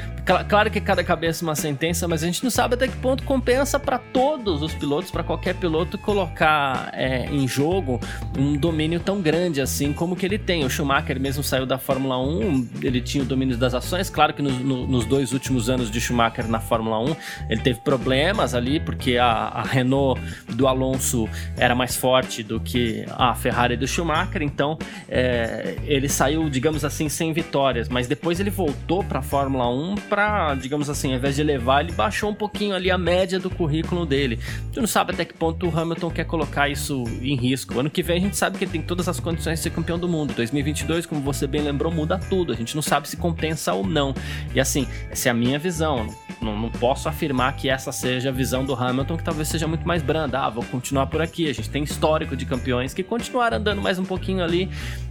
Claro 0.49 0.71
que 0.71 0.81
cada 0.81 1.03
cabeça 1.03 1.45
é 1.45 1.49
uma 1.49 1.55
sentença, 1.55 2.07
mas 2.07 2.23
a 2.23 2.27
gente 2.27 2.43
não 2.45 2.51
sabe 2.51 2.75
até 2.75 2.87
que 2.87 2.97
ponto 2.97 3.25
compensa 3.25 3.79
para 3.79 3.99
todos 3.99 4.63
os 4.63 4.73
pilotos, 4.75 5.11
para 5.11 5.25
qualquer 5.25 5.55
piloto 5.55 5.99
colocar 5.99 6.91
é, 6.93 7.27
em 7.27 7.49
jogo 7.49 8.01
um 8.39 8.57
domínio 8.57 9.01
tão 9.01 9.21
grande 9.21 9.61
assim 9.61 9.93
como 9.93 10.15
que 10.15 10.25
ele 10.25 10.39
tem. 10.39 10.65
O 10.65 10.71
Schumacher 10.71 11.19
mesmo 11.19 11.43
saiu 11.43 11.67
da 11.67 11.79
Fórmula 11.79 12.19
1, 12.19 12.69
ele 12.83 13.01
tinha 13.01 13.25
o 13.25 13.27
domínio 13.27 13.57
das 13.57 13.75
ações. 13.75 14.09
Claro 14.09 14.33
que 14.35 14.43
no, 14.43 14.51
no, 14.51 14.87
nos 14.87 15.05
dois 15.05 15.33
últimos 15.33 15.69
anos 15.69 15.91
de 15.91 16.01
Schumacher 16.01 16.47
na 16.47 16.61
Fórmula 16.61 16.99
1 17.01 17.17
ele 17.49 17.61
teve 17.61 17.81
problemas 17.81 18.55
ali, 18.55 18.79
porque 18.79 19.17
a, 19.17 19.27
a 19.27 19.63
Renault 19.63 20.21
do 20.49 20.69
Alonso 20.69 21.29
era 21.57 21.75
mais 21.75 21.97
forte 21.97 22.43
do 22.43 22.61
que 22.61 23.05
a 23.11 23.35
Ferrari 23.35 23.77
do 23.77 23.87
Schumacher, 23.87 24.43
então 24.43 24.79
é, 25.09 25.77
ele 25.85 26.09
saiu, 26.09 26.49
digamos 26.49 26.85
assim, 26.85 27.09
sem 27.09 27.33
vitórias. 27.33 27.89
Mas 27.89 28.07
depois 28.07 28.39
ele 28.39 28.51
voltou 28.51 29.03
para 29.03 29.19
a 29.19 29.23
Fórmula 29.23 29.69
1 29.69 29.95
para 30.09 30.20
para, 30.21 30.55
digamos 30.55 30.91
assim, 30.91 31.13
ao 31.13 31.17
invés 31.17 31.37
de 31.37 31.41
elevar, 31.41 31.83
ele 31.83 31.93
baixou 31.93 32.31
um 32.31 32.35
pouquinho 32.35 32.75
ali 32.75 32.91
a 32.91 32.99
média 32.99 33.39
do 33.39 33.49
currículo 33.49 34.05
dele. 34.05 34.39
Tu 34.71 34.79
não 34.79 34.87
sabe 34.87 35.13
até 35.13 35.25
que 35.25 35.33
ponto 35.33 35.67
o 35.67 35.79
Hamilton 35.79 36.11
quer 36.11 36.25
colocar 36.25 36.69
isso 36.69 37.05
em 37.23 37.35
risco. 37.35 37.81
Ano 37.81 37.89
que 37.89 38.03
vem 38.03 38.19
a 38.19 38.21
gente 38.21 38.37
sabe 38.37 38.59
que 38.59 38.65
ele 38.65 38.73
tem 38.73 38.83
todas 38.83 39.09
as 39.09 39.19
condições 39.19 39.59
de 39.59 39.63
ser 39.63 39.71
campeão 39.71 39.99
do 39.99 40.07
mundo. 40.07 40.35
2022, 40.35 41.07
como 41.07 41.23
você 41.23 41.47
bem 41.47 41.63
lembrou, 41.63 41.91
muda 41.91 42.19
tudo. 42.19 42.53
A 42.53 42.57
gente 42.57 42.75
não 42.75 42.83
sabe 42.83 43.09
se 43.09 43.17
compensa 43.17 43.73
ou 43.73 43.87
não. 43.87 44.15
E 44.55 44.61
assim, 44.61 44.87
essa 45.11 45.29
é 45.29 45.33
a 45.33 45.35
minha 45.35 45.59
visão. 45.59 46.07
Não, 46.43 46.59
não 46.59 46.71
posso 46.71 47.09
afirmar 47.09 47.57
que 47.57 47.71
essa 47.71 47.91
seja 47.91 48.29
a 48.29 48.33
visão 48.33 48.63
do 48.63 48.75
Hamilton, 48.75 49.17
que 49.17 49.25
talvez 49.25 49.49
seja 49.49 49.67
muito 49.67 49.89
mais 49.89 50.03
branda. 50.03 50.41
Ah, 50.41 50.51
vou 50.51 50.65
continuar 50.65 51.07
por 51.07 51.23
aqui. 51.23 51.49
A 51.49 51.55
gente 51.55 51.71
tem 51.71 51.83
histórico 51.83 52.37
de 52.37 52.45
campeões 52.45 52.93
que 52.93 53.03
continuaram 53.03 53.57
andando 53.57 53.81
mais 53.81 53.99
um 53.99 54.05
pouquinho 54.05 54.45
ali. 54.45 54.69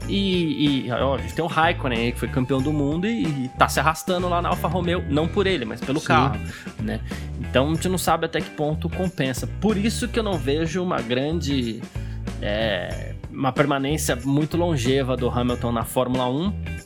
E, 0.07 0.85
e 0.85 0.91
ó, 0.91 1.15
a 1.15 1.17
gente 1.17 1.33
tem 1.33 1.43
o 1.43 1.47
Raikkonen, 1.47 2.11
que 2.11 2.19
foi 2.19 2.27
campeão 2.27 2.61
do 2.61 2.71
mundo 2.71 3.07
e, 3.07 3.23
e 3.23 3.47
tá 3.57 3.67
se 3.67 3.79
arrastando 3.79 4.29
lá 4.29 4.39
na 4.39 4.49
Alfa 4.49 4.67
Romeo 4.67 4.98
não 5.09 5.27
por 5.27 5.47
ele, 5.47 5.65
mas 5.65 5.79
pelo 5.79 5.99
Sim. 5.99 6.07
carro, 6.07 6.39
né? 6.79 6.99
Então 7.39 7.69
a 7.69 7.73
gente 7.73 7.89
não 7.89 7.97
sabe 7.97 8.25
até 8.25 8.41
que 8.41 8.49
ponto 8.51 8.89
compensa. 8.89 9.47
Por 9.59 9.77
isso 9.77 10.07
que 10.07 10.19
eu 10.19 10.23
não 10.23 10.37
vejo 10.37 10.83
uma 10.83 11.01
grande 11.01 11.81
é, 12.41 13.13
uma 13.31 13.51
permanência 13.51 14.15
muito 14.15 14.57
longeva 14.57 15.15
do 15.15 15.29
Hamilton 15.29 15.71
na 15.71 15.83
Fórmula 15.83 16.29
1 16.29 16.78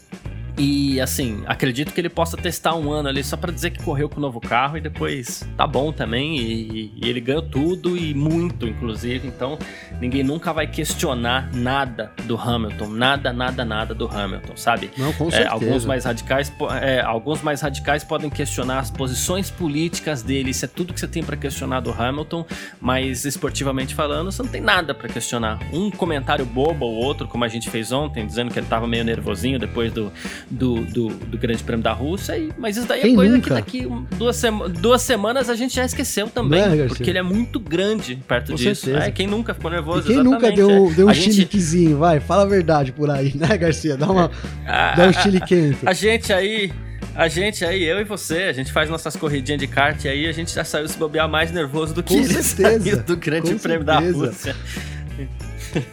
e 0.56 1.02
assim, 1.02 1.44
acredito 1.48 1.92
que 1.92 2.00
ele 2.00 2.10
possa 2.10 2.38
testar 2.38 2.76
um 2.76 2.92
ano 2.92 3.10
ali 3.10 3.24
só 3.24 3.36
para 3.36 3.52
dizer 3.52 3.72
que 3.72 3.84
correu 3.84 4.08
com 4.08 4.18
o 4.18 4.22
novo 4.22 4.40
carro 4.40 4.78
e 4.78 4.82
depois 4.82 5.48
tá 5.58 5.66
bom 5.66 5.92
também. 5.92 6.38
E, 6.38 6.94
e, 6.96 7.10
ele 7.10 7.20
ganhou 7.20 7.42
tudo 7.42 7.98
e 7.98 8.14
muito, 8.14 8.68
inclusive. 8.68 9.28
Então 9.28 9.58
ninguém 10.00 10.24
nunca 10.24 10.54
vai 10.54 10.68
questionar 10.68 11.50
nada 11.54 12.12
do 12.26 12.38
Hamilton, 12.38 12.88
nada, 12.90 13.34
nada, 13.34 13.66
nada 13.66 13.96
do 13.96 14.08
Hamilton, 14.08 14.56
sabe? 14.56 14.92
Não, 14.96 15.12
com 15.14 15.32
certeza. 15.32 15.50
É, 15.50 15.52
alguns 15.52 15.86
mais 15.86 16.06
radicais, 16.06 16.54
é, 16.82 17.02
alguns 17.02 17.42
mais 17.42 17.62
radicais 17.62 18.04
podem 18.04 18.30
questionar 18.30 18.80
as 18.80 18.92
posições 18.92 19.50
políticas 19.50 20.22
dele. 20.22 20.52
Isso 20.52 20.66
é 20.66 20.68
tudo 20.68 20.94
que 20.94 21.00
você 21.00 21.08
tem 21.08 21.24
para 21.24 21.36
questionar 21.36 21.80
do 21.80 21.92
Hamilton, 21.92 22.46
mas 22.80 23.26
esportivamente 23.26 23.96
falando, 23.96 24.32
você 24.32 24.44
não 24.44 24.50
tem 24.50 24.62
nada 24.62 24.94
para 24.94 25.10
questionar. 25.10 25.60
Um 25.74 25.90
comentário 25.90 26.46
bobo 26.46 26.86
ou 26.86 26.94
outro, 26.94 27.28
como 27.28 27.44
a 27.44 27.48
gente 27.48 27.72
fez 27.72 27.92
ontem, 27.92 28.26
dizendo 28.26 28.52
que 28.52 28.60
ele 28.60 28.68
tava 28.68 28.86
meio 28.86 29.04
nervosinho 29.04 29.58
depois 29.58 29.92
do 29.92 30.12
do, 30.50 30.82
do, 30.86 31.08
do 31.10 31.38
Grande 31.38 31.64
Prêmio 31.64 31.84
da 31.84 31.94
Rússia, 31.94 32.38
e, 32.38 32.52
mas 32.58 32.78
isso 32.78 32.88
daí 32.88 33.02
Quem 33.02 33.14
é 33.14 33.16
coisa 33.16 33.34
nunca? 33.36 33.48
que 33.62 33.82
daqui 33.82 33.88
duas, 34.18 34.36
sema- 34.36 34.70
duas 34.70 35.02
semanas 35.02 35.50
a 35.50 35.56
gente 35.56 35.76
já 35.76 35.86
esqueceu 35.86 36.28
também, 36.28 36.62
é, 36.82 36.86
porque 36.88 37.10
ele 37.10 37.18
é 37.20 37.24
muito 37.24 37.60
grande 37.60 38.16
perto 38.28 38.52
Com 38.52 38.56
disso. 38.56 38.86
certeza. 38.86 39.06
É, 39.08 39.12
quem 39.12 39.26
nunca 39.28 39.54
ficou 39.54 39.72
nervoso, 39.72 40.12
E 40.12 40.14
quem 40.16 40.24
nunca 40.24 40.48
exatamente, 40.48 40.56
deu, 40.58 40.88
é. 40.92 40.94
deu 40.94 41.06
um 41.08 41.10
a 41.10 41.14
gente, 41.14 41.34
chiliquezinho, 41.34 41.98
vai? 41.98 42.20
Fala 42.20 42.44
a 42.44 42.46
verdade 42.46 42.92
por 42.92 43.10
aí, 43.10 43.34
né, 43.36 43.58
Garcia? 43.58 43.98
Dá, 43.98 44.10
uma, 44.10 44.30
a, 44.68 44.96
dá 44.96 45.08
um 45.08 45.14
chiliquento. 45.14 45.78
a 45.88 45.94
gente 45.94 46.32
aí, 46.32 46.72
a 47.16 47.28
gente 47.28 47.64
aí, 47.66 47.84
eu 47.84 48.00
e 48.00 48.04
você, 48.04 48.44
a 48.44 48.54
gente 48.54 48.72
faz 48.72 48.90
nossas 48.90 49.16
corridinhas 49.16 49.60
de 49.60 49.68
kart 49.68 50.04
e 50.04 50.08
aí 50.08 50.28
a 50.28 50.32
gente 50.32 50.54
já 50.54 50.64
saiu 50.64 50.88
se 50.88 50.98
bobear 50.98 51.28
mais 51.30 51.52
nervoso 51.52 51.94
do 51.94 52.02
que 52.04 52.16
Com 52.18 52.24
certeza, 52.26 53.04
do 53.04 53.16
Grande 53.18 53.52
com 53.52 53.58
Prêmio 53.60 53.84
da 53.86 54.00
certeza. 54.02 54.26
Rússia. 54.28 54.56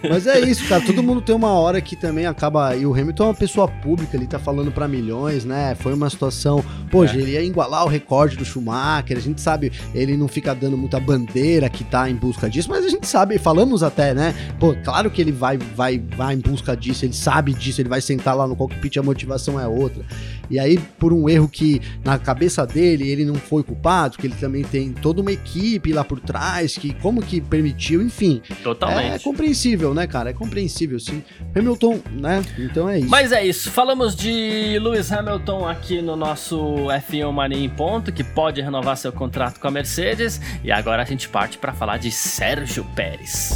Mas 0.08 0.26
é 0.26 0.40
isso, 0.40 0.66
cara. 0.68 0.84
Todo 0.84 1.02
mundo 1.02 1.20
tem 1.20 1.34
uma 1.34 1.50
hora 1.52 1.80
que 1.80 1.96
também 1.96 2.26
acaba. 2.26 2.74
E 2.76 2.84
o 2.86 2.92
Hamilton 2.94 3.24
é 3.24 3.26
uma 3.28 3.34
pessoa 3.34 3.68
pública, 3.68 4.16
ele 4.16 4.26
tá 4.26 4.38
falando 4.38 4.70
pra 4.72 4.86
milhões, 4.88 5.44
né? 5.44 5.74
Foi 5.78 5.92
uma 5.94 6.08
situação. 6.10 6.64
Pô, 6.90 7.04
É. 7.04 7.14
ele 7.14 7.32
ia 7.32 7.42
igualar 7.42 7.84
o 7.84 7.88
recorde 7.88 8.36
do 8.36 8.44
Schumacher. 8.44 9.16
A 9.16 9.20
gente 9.20 9.40
sabe, 9.40 9.72
ele 9.94 10.16
não 10.16 10.28
fica 10.28 10.54
dando 10.54 10.76
muita 10.76 10.98
bandeira 11.00 11.68
que 11.68 11.84
tá 11.84 12.08
em 12.08 12.14
busca 12.14 12.48
disso, 12.48 12.68
mas 12.70 12.84
a 12.84 12.88
gente 12.88 13.06
sabe, 13.06 13.38
falamos 13.38 13.82
até, 13.82 14.14
né? 14.14 14.34
Pô, 14.58 14.74
claro 14.84 15.10
que 15.10 15.20
ele 15.20 15.32
vai, 15.32 15.58
vai, 15.58 15.98
vai 16.16 16.34
em 16.34 16.38
busca 16.40 16.76
disso, 16.76 17.04
ele 17.04 17.12
sabe 17.12 17.52
disso, 17.54 17.80
ele 17.80 17.88
vai 17.88 18.00
sentar 18.00 18.36
lá 18.36 18.46
no 18.46 18.56
cockpit, 18.56 18.96
a 18.98 19.02
motivação 19.02 19.58
é 19.58 19.66
outra. 19.66 20.04
E 20.50 20.58
aí, 20.58 20.78
por 20.98 21.12
um 21.12 21.28
erro 21.28 21.48
que 21.48 21.80
na 22.04 22.18
cabeça 22.18 22.66
dele 22.66 23.08
ele 23.08 23.24
não 23.24 23.36
foi 23.36 23.62
culpado, 23.62 24.18
que 24.18 24.26
ele 24.26 24.34
também 24.34 24.64
tem 24.64 24.90
toda 24.92 25.20
uma 25.20 25.30
equipe 25.30 25.92
lá 25.92 26.02
por 26.02 26.18
trás, 26.18 26.76
que 26.76 26.92
como 26.94 27.22
que 27.22 27.40
permitiu, 27.40 28.02
enfim. 28.02 28.42
É 28.50 28.54
Totalmente. 28.54 29.22
Compreensível, 29.70 29.94
né, 29.94 30.06
cara? 30.06 30.30
É 30.30 30.32
compreensível, 30.32 30.98
sim. 30.98 31.22
Hamilton, 31.54 32.00
né? 32.12 32.42
Então 32.58 32.88
é 32.88 32.98
isso. 32.98 33.08
Mas 33.08 33.32
é 33.32 33.44
isso, 33.44 33.70
falamos 33.70 34.16
de 34.16 34.78
Lewis 34.80 35.10
Hamilton 35.12 35.68
aqui 35.68 36.02
no 36.02 36.16
nosso 36.16 36.56
F1 36.56 37.32
Mania 37.32 37.58
em 37.58 37.68
ponto, 37.68 38.12
que 38.12 38.24
pode 38.24 38.60
renovar 38.60 38.96
seu 38.96 39.12
contrato 39.12 39.60
com 39.60 39.68
a 39.68 39.70
Mercedes, 39.70 40.40
e 40.64 40.72
agora 40.72 41.02
a 41.02 41.04
gente 41.04 41.28
parte 41.28 41.58
para 41.58 41.72
falar 41.72 41.98
de 41.98 42.10
Sérgio 42.10 42.84
Pérez. 42.96 43.52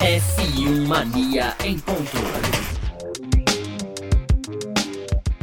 F1 0.00 0.86
Mania 0.86 1.54
em 1.64 1.78
ponto. 1.78 2.83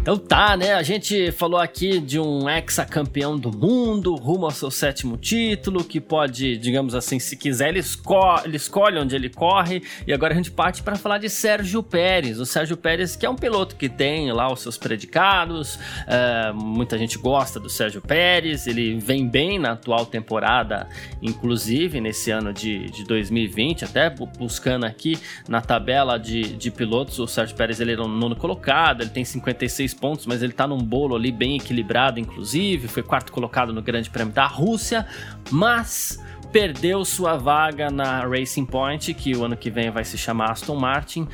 Então 0.02 0.18
tá, 0.18 0.58
né? 0.58 0.74
A 0.74 0.82
gente 0.82 1.32
falou 1.32 1.60
aqui 1.60 2.00
de 2.00 2.20
um 2.20 2.50
ex-campeão 2.50 3.38
do 3.38 3.56
mundo, 3.56 4.16
rumo 4.16 4.46
ao 4.46 4.52
seu 4.52 4.72
sétimo 4.72 5.16
título, 5.16 5.84
que 5.84 6.02
pode, 6.02 6.58
digamos 6.58 6.96
assim, 6.96 7.20
se 7.20 7.38
quiser, 7.38 7.70
ele, 7.70 7.80
esco 7.80 8.16
ele 8.44 8.58
escolhe 8.58 8.98
onde 8.98 9.16
ele 9.16 9.30
corre. 9.30 9.84
E 10.08 10.12
agora 10.12 10.34
a 10.34 10.36
gente 10.36 10.50
parte 10.50 10.82
para 10.82 10.96
falar 10.96 11.20
de 11.20 11.30
Sérgio 11.30 11.84
Pérez. 11.84 12.40
O 12.40 12.48
Sérgio 12.48 12.76
Pérez, 12.76 13.16
que 13.16 13.28
é 13.28 13.30
um 13.30 13.36
piloto 13.36 13.76
que 13.76 13.88
tem 13.88 14.32
lá 14.32 14.52
os 14.52 14.62
seus 14.62 14.76
predicados, 14.76 15.78
é, 16.08 16.52
muita 16.52 16.98
gente 16.98 17.20
gosta 17.20 17.60
do 17.60 17.70
Sérgio 17.70 18.02
Pérez, 18.02 18.66
ele 18.66 18.96
vem 19.00 19.28
bem 19.28 19.60
na 19.60 19.74
atual 19.74 20.08
temporada, 20.08 20.90
inclusive 21.22 22.02
nesse 22.02 22.32
ano 22.32 22.52
de, 22.52 22.90
de 22.90 23.04
2020, 23.04 23.86
até 23.86 24.10
bu- 24.10 24.26
buscando 24.26 24.84
aqui 24.84 25.20
na 25.48 25.62
tabela 25.62 26.18
de, 26.18 26.42
de 26.58 26.72
pilotos, 26.72 27.20
o 27.20 27.28
Sérgio 27.28 27.56
Pérez 27.56 27.80
ele 27.80 27.94
é 27.94 28.00
o 28.00 28.08
nono 28.08 28.36
colocado, 28.36 29.02
ele 29.02 29.12
tem 29.12 29.24
56 29.24 29.91
pontos, 29.94 30.26
mas 30.26 30.42
ele 30.42 30.54
tá 30.54 30.68
num 30.68 30.78
bolo 30.78 31.16
ali 31.16 31.32
bem 31.32 31.58
equilibrado, 31.58 32.20
inclusive, 32.20 32.88
foi 32.88 33.04
quarto 33.04 33.32
colocado 33.32 33.74
no 33.74 33.82
Grande 33.82 34.10
Prêmio 34.10 34.34
da 34.34 34.46
Rússia, 34.46 35.06
mas 35.50 36.20
perdeu 36.52 37.06
sua 37.06 37.38
vaga 37.38 37.90
na 37.90 38.26
Racing 38.26 38.66
Point, 38.66 39.14
que 39.14 39.36
o 39.36 39.46
ano 39.46 39.56
que 39.56 39.70
vem 39.70 39.90
vai 39.90 40.04
se 40.04 40.18
chamar 40.18 40.52
Aston 40.52 40.76
Martin, 40.76 41.28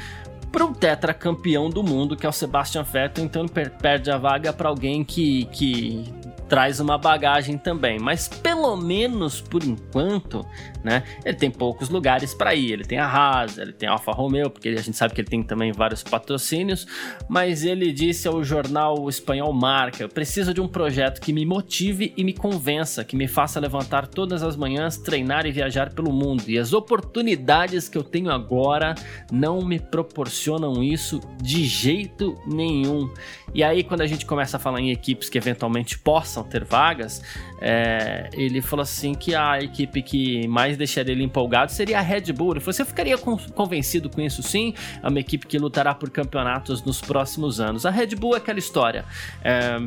para 0.51 0.63
um 0.63 0.73
tetracampeão 0.73 1.69
do 1.69 1.83
mundo, 1.83 2.15
que 2.15 2.25
é 2.25 2.29
o 2.29 2.31
Sebastian 2.31 2.83
Vettel, 2.83 3.25
então 3.25 3.41
ele 3.41 3.49
per- 3.49 3.71
perde 3.71 4.09
a 4.09 4.17
vaga 4.17 4.53
para 4.53 4.69
alguém 4.69 5.03
que, 5.03 5.45
que 5.45 6.05
traz 6.47 6.79
uma 6.79 6.97
bagagem 6.97 7.57
também, 7.57 7.99
mas 7.99 8.27
pelo 8.27 8.75
menos 8.75 9.41
por 9.41 9.63
enquanto, 9.63 10.45
né, 10.83 11.03
ele 11.25 11.35
tem 11.35 11.51
poucos 11.51 11.89
lugares 11.89 12.33
para 12.33 12.55
ir, 12.55 12.71
ele 12.71 12.83
tem 12.83 12.99
a 12.99 13.05
Haas, 13.05 13.57
ele 13.57 13.73
tem 13.73 13.87
a 13.87 13.93
Alfa 13.93 14.11
Romeo, 14.11 14.49
porque 14.49 14.69
a 14.69 14.81
gente 14.81 14.95
sabe 14.95 15.13
que 15.13 15.21
ele 15.21 15.27
tem 15.27 15.43
também 15.43 15.71
vários 15.71 16.03
patrocínios, 16.03 16.87
mas 17.27 17.63
ele 17.63 17.91
disse 17.91 18.27
ao 18.27 18.43
jornal 18.43 19.07
espanhol 19.09 19.51
Marca, 19.53 20.03
eu 20.03 20.09
preciso 20.09 20.53
de 20.53 20.61
um 20.61 20.67
projeto 20.67 21.19
que 21.21 21.33
me 21.33 21.45
motive 21.45 22.13
e 22.15 22.23
me 22.23 22.33
convença, 22.33 23.03
que 23.03 23.15
me 23.15 23.27
faça 23.27 23.59
levantar 23.59 24.07
todas 24.07 24.43
as 24.43 24.55
manhãs, 24.55 24.97
treinar 24.97 25.45
e 25.45 25.51
viajar 25.51 25.93
pelo 25.93 26.11
mundo, 26.11 26.43
e 26.47 26.57
as 26.57 26.73
oportunidades 26.73 27.89
que 27.89 27.97
eu 27.97 28.03
tenho 28.03 28.31
agora 28.31 28.95
não 29.31 29.61
me 29.61 29.79
proporcionam 29.79 30.83
isso 30.83 31.19
de 31.41 31.65
jeito 31.65 32.35
nenhum. 32.45 33.11
E 33.53 33.63
aí, 33.63 33.83
quando 33.83 34.01
a 34.01 34.07
gente 34.07 34.25
começa 34.25 34.57
a 34.57 34.59
falar 34.59 34.79
em 34.81 34.91
equipes 34.91 35.29
que 35.29 35.37
eventualmente 35.37 35.97
possam 36.37 36.43
ter 36.43 36.63
vagas, 36.63 37.21
é, 37.59 38.29
ele 38.33 38.61
falou 38.61 38.83
assim 38.83 39.13
que 39.13 39.33
a 39.33 39.59
equipe 39.59 40.01
que 40.01 40.47
mais 40.47 40.77
deixaria 40.77 41.13
ele 41.13 41.23
empolgado 41.23 41.71
seria 41.71 41.97
a 41.99 42.01
Red 42.01 42.31
Bull. 42.33 42.51
Ele 42.51 42.59
falou: 42.59 42.73
você 42.73 42.85
ficaria 42.85 43.17
con- 43.17 43.37
convencido 43.55 44.09
com 44.09 44.21
isso 44.21 44.43
sim? 44.43 44.73
É 45.01 45.07
uma 45.07 45.19
equipe 45.19 45.47
que 45.47 45.57
lutará 45.57 45.93
por 45.95 46.09
campeonatos 46.09 46.83
nos 46.83 47.01
próximos 47.01 47.59
anos. 47.59 47.85
A 47.85 47.89
Red 47.89 48.15
Bull 48.15 48.35
é 48.35 48.37
aquela 48.37 48.59
história. 48.59 49.05
é, 49.43 49.77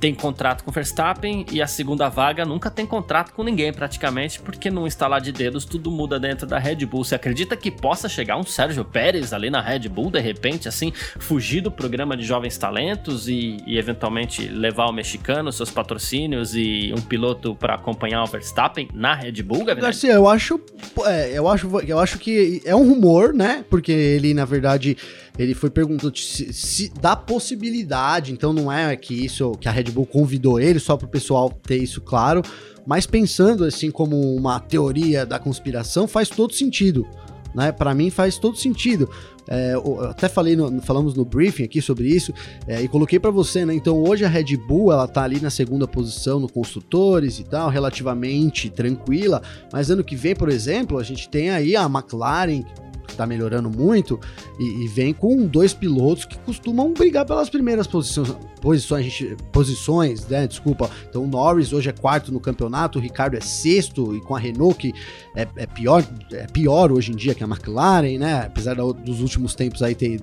tem 0.00 0.14
contrato 0.14 0.64
com 0.64 0.70
Verstappen 0.70 1.46
e 1.50 1.62
a 1.62 1.66
segunda 1.66 2.08
vaga 2.08 2.44
nunca 2.44 2.70
tem 2.70 2.86
contrato 2.86 3.32
com 3.32 3.42
ninguém 3.42 3.72
praticamente, 3.72 4.40
porque 4.40 4.70
num 4.70 4.86
instalar 4.86 5.20
de 5.20 5.32
dedos 5.32 5.64
tudo 5.64 5.90
muda 5.90 6.18
dentro 6.18 6.46
da 6.46 6.58
Red 6.58 6.86
Bull. 6.86 7.04
Você 7.04 7.14
acredita 7.14 7.56
que 7.56 7.70
possa 7.70 8.08
chegar 8.08 8.36
um 8.36 8.44
Sérgio 8.44 8.84
Pérez 8.84 9.32
ali 9.32 9.50
na 9.50 9.60
Red 9.60 9.88
Bull 9.88 10.10
de 10.10 10.20
repente, 10.20 10.68
assim, 10.68 10.92
fugir 11.18 11.60
do 11.60 11.70
programa 11.70 12.16
de 12.16 12.24
jovens 12.24 12.56
talentos 12.58 13.28
e, 13.28 13.58
e 13.66 13.78
eventualmente 13.78 14.46
levar 14.48 14.86
o 14.86 14.92
mexicano, 14.92 15.52
seus 15.52 15.70
patrocínios 15.70 16.54
e 16.54 16.92
um 16.96 17.00
piloto 17.00 17.54
para 17.54 17.74
acompanhar 17.74 18.22
o 18.22 18.26
Verstappen 18.26 18.88
na 18.92 19.14
Red 19.14 19.42
Bull, 19.42 19.58
Gavinelli? 19.58 19.82
Garcia, 19.82 20.12
eu 20.12 20.28
acho, 20.28 20.60
é, 21.04 21.38
eu 21.38 21.48
acho, 21.48 21.80
eu 21.80 21.98
acho 21.98 22.18
que 22.18 22.62
é 22.64 22.74
um 22.74 22.88
rumor, 22.88 23.32
né? 23.32 23.64
Porque 23.68 23.92
ele, 23.92 24.34
na 24.34 24.44
verdade, 24.44 24.96
ele 25.38 25.54
foi 25.54 25.70
perguntando 25.70 26.16
se, 26.16 26.52
se 26.52 26.92
dá 27.00 27.14
possibilidade. 27.16 28.32
Então 28.32 28.52
não 28.52 28.70
é 28.70 28.94
que 28.96 29.14
isso 29.14 29.52
que 29.52 29.68
a 29.68 29.72
Red 29.72 29.84
Bull 29.84 30.06
convidou 30.06 30.60
ele 30.60 30.78
só 30.78 30.96
para 30.96 31.06
o 31.06 31.10
pessoal 31.10 31.50
ter 31.50 31.76
isso 31.76 32.00
claro. 32.00 32.42
Mas 32.86 33.06
pensando 33.06 33.64
assim 33.64 33.90
como 33.90 34.34
uma 34.36 34.60
teoria 34.60 35.26
da 35.26 35.38
conspiração, 35.38 36.06
faz 36.06 36.28
todo 36.28 36.52
sentido. 36.52 37.06
Né? 37.54 37.72
Para 37.72 37.94
mim 37.94 38.10
faz 38.10 38.38
todo 38.38 38.56
sentido. 38.56 39.08
É, 39.48 39.74
até 40.10 40.28
falei, 40.28 40.56
no- 40.56 40.82
falamos 40.82 41.14
no 41.14 41.24
briefing 41.24 41.62
aqui 41.62 41.80
sobre 41.80 42.08
isso 42.08 42.32
é, 42.66 42.82
e 42.82 42.88
coloquei 42.88 43.18
para 43.20 43.30
você, 43.30 43.64
né? 43.64 43.72
Então 43.74 44.02
hoje 44.02 44.24
a 44.24 44.28
Red 44.28 44.56
Bull 44.56 44.90
ela 44.92 45.06
tá 45.06 45.22
ali 45.22 45.40
na 45.40 45.50
segunda 45.50 45.86
posição 45.86 46.40
no 46.40 46.50
construtores 46.50 47.38
e 47.38 47.44
tal, 47.44 47.70
relativamente 47.70 48.68
tranquila. 48.68 49.40
Mas 49.72 49.88
ano 49.88 50.02
que 50.02 50.16
vem, 50.16 50.34
por 50.34 50.48
exemplo, 50.48 50.98
a 50.98 51.02
gente 51.04 51.28
tem 51.28 51.50
aí 51.50 51.76
a 51.76 51.84
McLaren 51.84 52.64
que 53.06 53.14
tá 53.14 53.26
melhorando 53.26 53.70
muito 53.70 54.20
e, 54.58 54.84
e 54.84 54.88
vem 54.88 55.14
com 55.14 55.46
dois 55.46 55.72
pilotos 55.72 56.24
que 56.24 56.36
costumam 56.38 56.92
brigar 56.92 57.24
pelas 57.24 57.48
primeiras 57.48 57.86
posições, 57.86 58.34
posições, 58.60 59.04
gente- 59.04 59.36
posições, 59.52 60.26
né? 60.28 60.46
Desculpa. 60.46 60.90
Então 61.08 61.24
o 61.24 61.26
Norris 61.26 61.72
hoje 61.72 61.88
é 61.88 61.92
quarto 61.92 62.32
no 62.32 62.40
campeonato, 62.40 62.98
o 62.98 63.02
Ricardo 63.02 63.36
é 63.36 63.40
sexto 63.40 64.14
e 64.14 64.20
com 64.20 64.34
a 64.34 64.38
Renault 64.38 64.76
que 64.78 64.92
é, 65.34 65.46
é 65.56 65.66
pior, 65.66 66.04
é 66.32 66.46
pior 66.46 66.92
hoje 66.92 67.12
em 67.12 67.16
dia 67.16 67.34
que 67.34 67.42
a 67.44 67.46
McLaren, 67.46 68.18
né? 68.18 68.42
Apesar 68.46 68.74
da- 68.74 68.82
dos 68.84 69.20
últimos 69.20 69.54
tempos 69.54 69.82
aí 69.82 69.94
ter, 69.94 70.20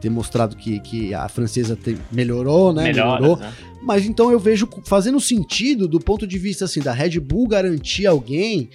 ter 0.00 0.10
mostrado 0.10 0.56
que, 0.56 0.78
que 0.80 1.14
a 1.14 1.28
francesa 1.28 1.76
te- 1.76 1.96
melhorou, 2.12 2.72
né? 2.72 2.84
Melhora, 2.84 3.20
melhorou. 3.20 3.36
né? 3.38 3.52
Mas 3.82 4.04
então 4.04 4.32
eu 4.32 4.38
vejo 4.40 4.68
fazendo 4.84 5.20
sentido 5.20 5.86
do 5.86 6.00
ponto 6.00 6.26
de 6.26 6.38
vista 6.38 6.64
assim 6.64 6.80
da 6.80 6.92
Red 6.92 7.20
Bull 7.20 7.46
garantir 7.46 8.04
alguém 8.04 8.68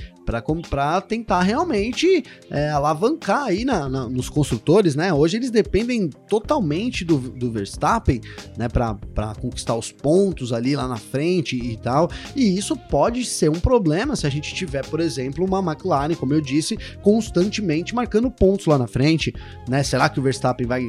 para 0.69 1.01
tentar 1.01 1.41
realmente 1.41 2.23
é, 2.49 2.69
alavancar 2.69 3.45
aí 3.45 3.65
na, 3.65 3.89
na- 3.89 4.07
nos 4.07 4.29
construtores, 4.29 4.95
né? 4.95 5.11
Hoje 5.11 5.37
eles 5.37 5.49
dependem 5.49 6.09
totalmente 6.29 7.03
do, 7.03 7.17
do 7.17 7.51
Verstappen, 7.51 8.21
né? 8.57 8.67
Para 8.69 9.33
conquistar 9.41 9.75
os 9.75 9.91
pontos 9.91 10.53
ali 10.53 10.75
lá 10.75 10.87
na 10.87 10.97
frente 10.97 11.55
e 11.57 11.75
tal. 11.77 12.09
E 12.35 12.57
isso 12.57 12.75
pode 12.77 13.25
ser 13.25 13.49
um 13.49 13.59
problema 13.59 14.15
se 14.15 14.27
a 14.27 14.29
gente 14.29 14.53
tiver, 14.53 14.85
por 14.85 14.99
exemplo, 14.99 15.43
uma 15.43 15.59
McLaren, 15.59 16.13
como 16.15 16.33
eu 16.33 16.41
disse, 16.41 16.77
constantemente 17.01 17.95
marcando 17.95 18.29
pontos 18.29 18.65
lá 18.67 18.77
na 18.77 18.87
frente, 18.87 19.33
né? 19.67 19.81
Será 19.83 20.07
que 20.09 20.19
o 20.19 20.23
Verstappen 20.23 20.67
vai 20.67 20.83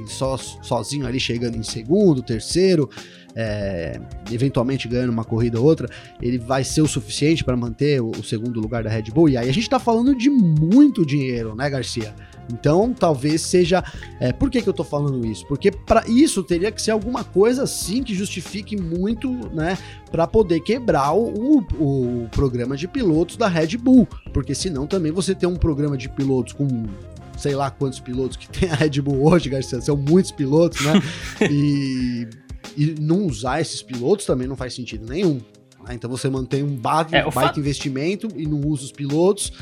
sozinho 0.62 1.06
ali 1.06 1.18
chegando 1.18 1.56
em 1.56 1.62
segundo, 1.62 2.22
terceiro? 2.22 2.88
É, 3.34 4.00
eventualmente 4.30 4.88
ganhando 4.88 5.10
uma 5.10 5.24
corrida 5.24 5.58
ou 5.58 5.66
outra, 5.66 5.88
ele 6.20 6.38
vai 6.38 6.64
ser 6.64 6.82
o 6.82 6.88
suficiente 6.88 7.44
para 7.44 7.56
manter 7.56 8.00
o, 8.00 8.10
o 8.10 8.24
segundo 8.24 8.60
lugar 8.60 8.84
da 8.84 8.90
Red 8.90 9.04
Bull. 9.12 9.28
E 9.28 9.36
aí 9.36 9.48
a 9.48 9.52
gente 9.52 9.68
tá 9.68 9.78
falando 9.78 10.14
de 10.14 10.30
muito 10.30 11.04
dinheiro, 11.04 11.54
né, 11.54 11.68
Garcia? 11.68 12.14
Então, 12.52 12.92
talvez 12.92 13.40
seja. 13.40 13.82
é, 14.20 14.32
por 14.32 14.50
que, 14.50 14.60
que 14.60 14.68
eu 14.68 14.72
tô 14.72 14.84
falando 14.84 15.24
isso? 15.26 15.46
Porque 15.46 15.70
para 15.70 16.06
isso 16.08 16.42
teria 16.42 16.70
que 16.70 16.82
ser 16.82 16.90
alguma 16.90 17.24
coisa 17.24 17.62
assim 17.62 18.02
que 18.02 18.14
justifique 18.14 18.76
muito, 18.76 19.30
né, 19.54 19.78
para 20.10 20.26
poder 20.26 20.60
quebrar 20.60 21.12
o, 21.12 21.60
o, 21.78 22.24
o 22.24 22.28
programa 22.30 22.76
de 22.76 22.88
pilotos 22.88 23.36
da 23.36 23.48
Red 23.48 23.76
Bull. 23.76 24.06
Porque 24.32 24.54
senão 24.54 24.86
também 24.86 25.12
você 25.12 25.34
tem 25.34 25.48
um 25.48 25.56
programa 25.56 25.96
de 25.96 26.08
pilotos 26.08 26.52
com 26.52 26.68
sei 27.36 27.54
lá 27.56 27.70
quantos 27.70 27.98
pilotos 27.98 28.36
que 28.36 28.48
tem 28.48 28.70
a 28.70 28.74
Red 28.74 29.00
Bull 29.00 29.26
hoje, 29.26 29.48
Garcia, 29.48 29.80
são 29.80 29.96
muitos 29.96 30.30
pilotos, 30.30 30.80
né? 30.84 30.92
e, 31.50 32.28
e 32.76 32.94
não 33.00 33.26
usar 33.26 33.60
esses 33.60 33.82
pilotos 33.82 34.24
também 34.26 34.46
não 34.46 34.56
faz 34.56 34.74
sentido 34.74 35.06
nenhum. 35.08 35.40
Né? 35.86 35.94
Então 35.94 36.08
você 36.10 36.28
mantém 36.28 36.62
um 36.62 36.74
baita, 36.76 37.16
É, 37.16 37.20
baita 37.22 37.32
fato- 37.32 37.60
investimento 37.60 38.28
e 38.36 38.46
não 38.46 38.60
usa 38.60 38.84
os 38.84 38.92
pilotos. 38.92 39.52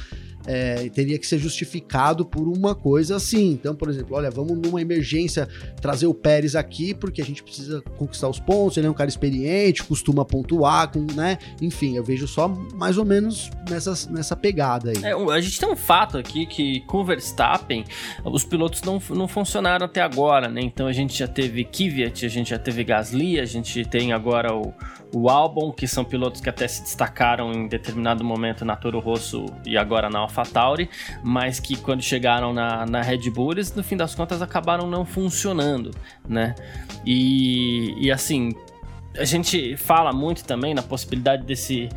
É, 0.51 0.89
teria 0.89 1.17
que 1.17 1.25
ser 1.25 1.39
justificado 1.39 2.27
por 2.27 2.49
uma 2.49 2.75
coisa 2.75 3.15
assim. 3.15 3.53
Então, 3.53 3.73
por 3.73 3.89
exemplo, 3.89 4.17
olha, 4.17 4.31
vamos 4.33 4.59
numa 4.59 4.83
emergência 4.83 5.49
trazer 5.81 6.09
o 6.09 6.15
Pérez 6.15 6.57
aqui 6.57 6.93
porque 6.93 7.23
a 7.23 7.25
gente 7.25 7.41
precisa 7.41 7.81
conquistar 7.97 8.29
os 8.29 8.41
pontos. 8.41 8.77
Ele 8.77 8.89
é 8.89 8.91
um 8.91 8.95
cara 8.95 9.09
experiente, 9.09 9.85
costuma 9.85 10.25
pontuar, 10.25 10.91
com, 10.91 11.07
né? 11.15 11.39
Enfim, 11.63 11.97
eu 11.97 12.03
vejo 12.03 12.27
só 12.27 12.49
mais 12.49 12.99
ou 12.99 13.05
menos 13.05 13.49
nessa, 13.69 14.11
nessa 14.11 14.35
pegada 14.35 14.91
aí. 14.91 15.05
É, 15.05 15.13
a 15.13 15.41
gente 15.41 15.61
tem 15.61 15.71
um 15.71 15.77
fato 15.77 16.19
aqui 16.19 16.45
que 16.47 16.81
com 16.81 16.99
o 16.99 17.05
Verstappen, 17.05 17.85
os 18.25 18.43
pilotos 18.43 18.83
não, 18.83 19.01
não 19.11 19.29
funcionaram 19.29 19.87
até 19.87 20.01
agora, 20.01 20.49
né? 20.49 20.63
Então 20.63 20.89
a 20.89 20.93
gente 20.93 21.17
já 21.17 21.29
teve 21.29 21.63
Kvyat, 21.65 22.27
a 22.27 22.29
gente 22.29 22.51
já 22.51 22.59
teve 22.59 22.83
Gasly, 22.83 23.39
a 23.39 23.45
gente 23.45 23.85
tem 23.85 24.13
agora 24.13 24.53
o, 24.53 24.75
o 25.13 25.29
Albon, 25.29 25.73
que 25.73 25.87
são 25.87 26.05
pilotos 26.05 26.41
que 26.41 26.49
até 26.49 26.67
se 26.69 26.83
destacaram 26.83 27.53
em 27.53 27.69
determinado 27.69 28.23
momento 28.25 28.65
na 28.65 28.77
Toro 28.77 29.01
Rosso 29.01 29.47
e 29.67 29.77
agora 29.77 30.09
na 30.09 30.21
AlphaTauri, 30.21 30.89
mas 31.23 31.59
que 31.59 31.77
quando 31.77 32.03
chegaram 32.03 32.53
na, 32.53 32.87
na 32.87 33.03
Red 33.03 33.31
Bull, 33.31 33.53
eles 33.53 33.75
no 33.75 33.83
fim 33.83 33.97
das 33.97 34.15
contas 34.15 34.41
acabaram 34.41 34.87
não 34.87 35.05
funcionando, 35.05 35.91
né? 36.29 36.55
E, 37.05 37.95
e 37.99 38.11
assim, 38.11 38.55
a 39.17 39.25
gente 39.25 39.77
fala 39.77 40.13
muito 40.13 40.45
também 40.45 40.75
na 40.75 40.83
possibilidade 40.83 41.45
desse 41.45 41.89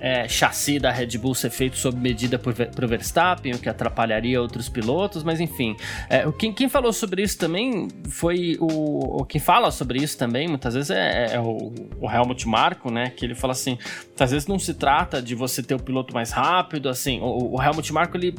é, 0.00 0.26
chassi 0.26 0.78
da 0.78 0.90
Red 0.90 1.18
Bull 1.18 1.34
ser 1.34 1.50
feito 1.50 1.76
sob 1.76 1.98
medida 2.00 2.38
Ver- 2.38 2.70
pro 2.70 2.88
Verstappen, 2.88 3.52
o 3.52 3.58
que 3.58 3.68
atrapalharia 3.68 4.40
outros 4.40 4.68
pilotos, 4.68 5.22
mas 5.22 5.38
enfim. 5.40 5.76
É, 6.08 6.26
o- 6.26 6.32
quem, 6.32 6.52
quem 6.52 6.68
falou 6.68 6.92
sobre 6.92 7.22
isso 7.22 7.38
também 7.38 7.88
foi 8.08 8.56
o, 8.60 9.20
o. 9.20 9.24
Quem 9.24 9.40
fala 9.40 9.70
sobre 9.70 10.02
isso 10.02 10.16
também, 10.18 10.48
muitas 10.48 10.74
vezes, 10.74 10.90
é, 10.90 11.34
é 11.34 11.40
o, 11.40 11.72
o 12.00 12.10
Helmut 12.10 12.48
Marko, 12.48 12.90
né? 12.90 13.10
Que 13.10 13.24
ele 13.26 13.34
fala 13.34 13.52
assim: 13.52 13.78
muitas 14.06 14.30
vezes 14.30 14.48
não 14.48 14.58
se 14.58 14.74
trata 14.74 15.20
de 15.20 15.34
você 15.34 15.62
ter 15.62 15.74
o 15.74 15.78
piloto 15.82 16.14
mais 16.14 16.30
rápido, 16.30 16.88
assim. 16.88 17.20
O, 17.20 17.56
o 17.56 17.62
Helmut 17.62 17.92
Marko 17.92 18.16
ele 18.16 18.34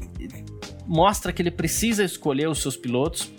mostra 0.88 1.32
que 1.32 1.42
ele 1.42 1.52
precisa 1.52 2.04
escolher 2.04 2.50
os 2.50 2.62
seus 2.62 2.76
pilotos 2.76 3.32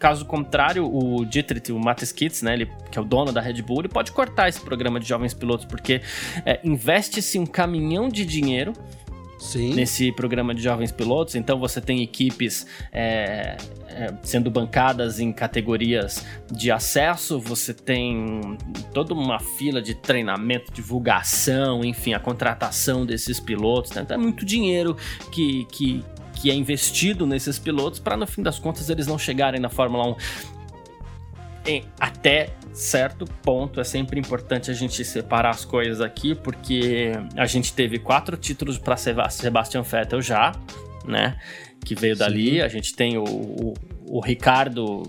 Caso 0.00 0.24
contrário, 0.24 0.90
o 0.90 1.26
Dietrich, 1.26 1.70
o 1.70 1.78
Mattes 1.78 2.10
Kitts, 2.10 2.40
né, 2.40 2.54
ele, 2.54 2.72
que 2.90 2.98
é 2.98 3.02
o 3.02 3.04
dono 3.04 3.30
da 3.32 3.40
Red 3.40 3.60
Bull, 3.60 3.80
ele 3.80 3.88
pode 3.88 4.10
cortar 4.12 4.48
esse 4.48 4.58
programa 4.58 4.98
de 4.98 5.06
jovens 5.06 5.34
pilotos, 5.34 5.66
porque 5.66 6.00
é, 6.46 6.58
investe-se 6.64 7.38
um 7.38 7.44
caminhão 7.44 8.08
de 8.08 8.24
dinheiro 8.24 8.72
Sim. 9.38 9.74
nesse 9.74 10.10
programa 10.12 10.54
de 10.54 10.62
jovens 10.62 10.92
pilotos. 10.92 11.34
Então 11.34 11.58
você 11.58 11.80
tem 11.80 12.02
equipes 12.02 12.66
é, 12.92 13.56
é, 13.88 14.14
sendo 14.22 14.50
bancadas 14.50 15.18
em 15.18 15.32
categorias 15.32 16.24
de 16.50 16.70
acesso, 16.70 17.40
você 17.40 17.74
tem 17.74 18.56
toda 18.94 19.12
uma 19.14 19.38
fila 19.40 19.82
de 19.82 19.94
treinamento, 19.94 20.72
divulgação, 20.72 21.84
enfim, 21.84 22.14
a 22.14 22.20
contratação 22.20 23.04
desses 23.04 23.40
pilotos. 23.40 23.92
Né? 23.92 24.02
Então 24.02 24.14
é 24.14 24.18
muito 24.18 24.44
dinheiro 24.44 24.96
que, 25.32 25.66
que, 25.72 26.04
que 26.40 26.50
é 26.50 26.54
investido 26.54 27.26
nesses 27.26 27.58
pilotos 27.58 28.00
para 28.00 28.16
no 28.16 28.26
fim 28.26 28.42
das 28.42 28.58
contas 28.58 28.88
eles 28.88 29.06
não 29.06 29.18
chegarem 29.18 29.60
na 29.60 29.68
Fórmula 29.68 30.06
1 30.06 30.16
em- 31.66 31.84
até 31.98 32.50
certo 32.72 33.24
ponto 33.42 33.80
é 33.80 33.84
sempre 33.84 34.18
importante 34.18 34.70
a 34.70 34.74
gente 34.74 35.04
separar 35.04 35.50
as 35.50 35.64
coisas 35.64 36.00
aqui, 36.00 36.34
porque 36.34 37.12
a 37.36 37.46
gente 37.46 37.72
teve 37.74 37.98
quatro 37.98 38.36
títulos 38.36 38.78
para 38.78 38.96
Sebastian 38.96 39.82
Vettel 39.82 40.22
já, 40.22 40.54
né? 41.04 41.36
Que 41.84 41.94
veio 41.94 42.14
Sim. 42.14 42.20
dali. 42.20 42.62
A 42.62 42.68
gente 42.68 42.94
tem 42.94 43.18
o, 43.18 43.24
o, 43.24 43.74
o 44.08 44.20
Ricardo, 44.20 45.02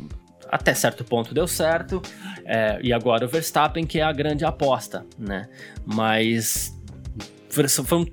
até 0.49 0.73
certo 0.73 1.03
ponto 1.03 1.33
deu 1.33 1.47
certo, 1.47 2.01
é, 2.45 2.79
e 2.81 2.91
agora 2.91 3.25
o 3.25 3.29
Verstappen, 3.29 3.85
que 3.85 3.99
é 3.99 4.03
a 4.03 4.11
grande 4.11 4.43
aposta, 4.43 5.05
né? 5.17 5.47
Mas. 5.85 6.77
Foram 7.49 8.05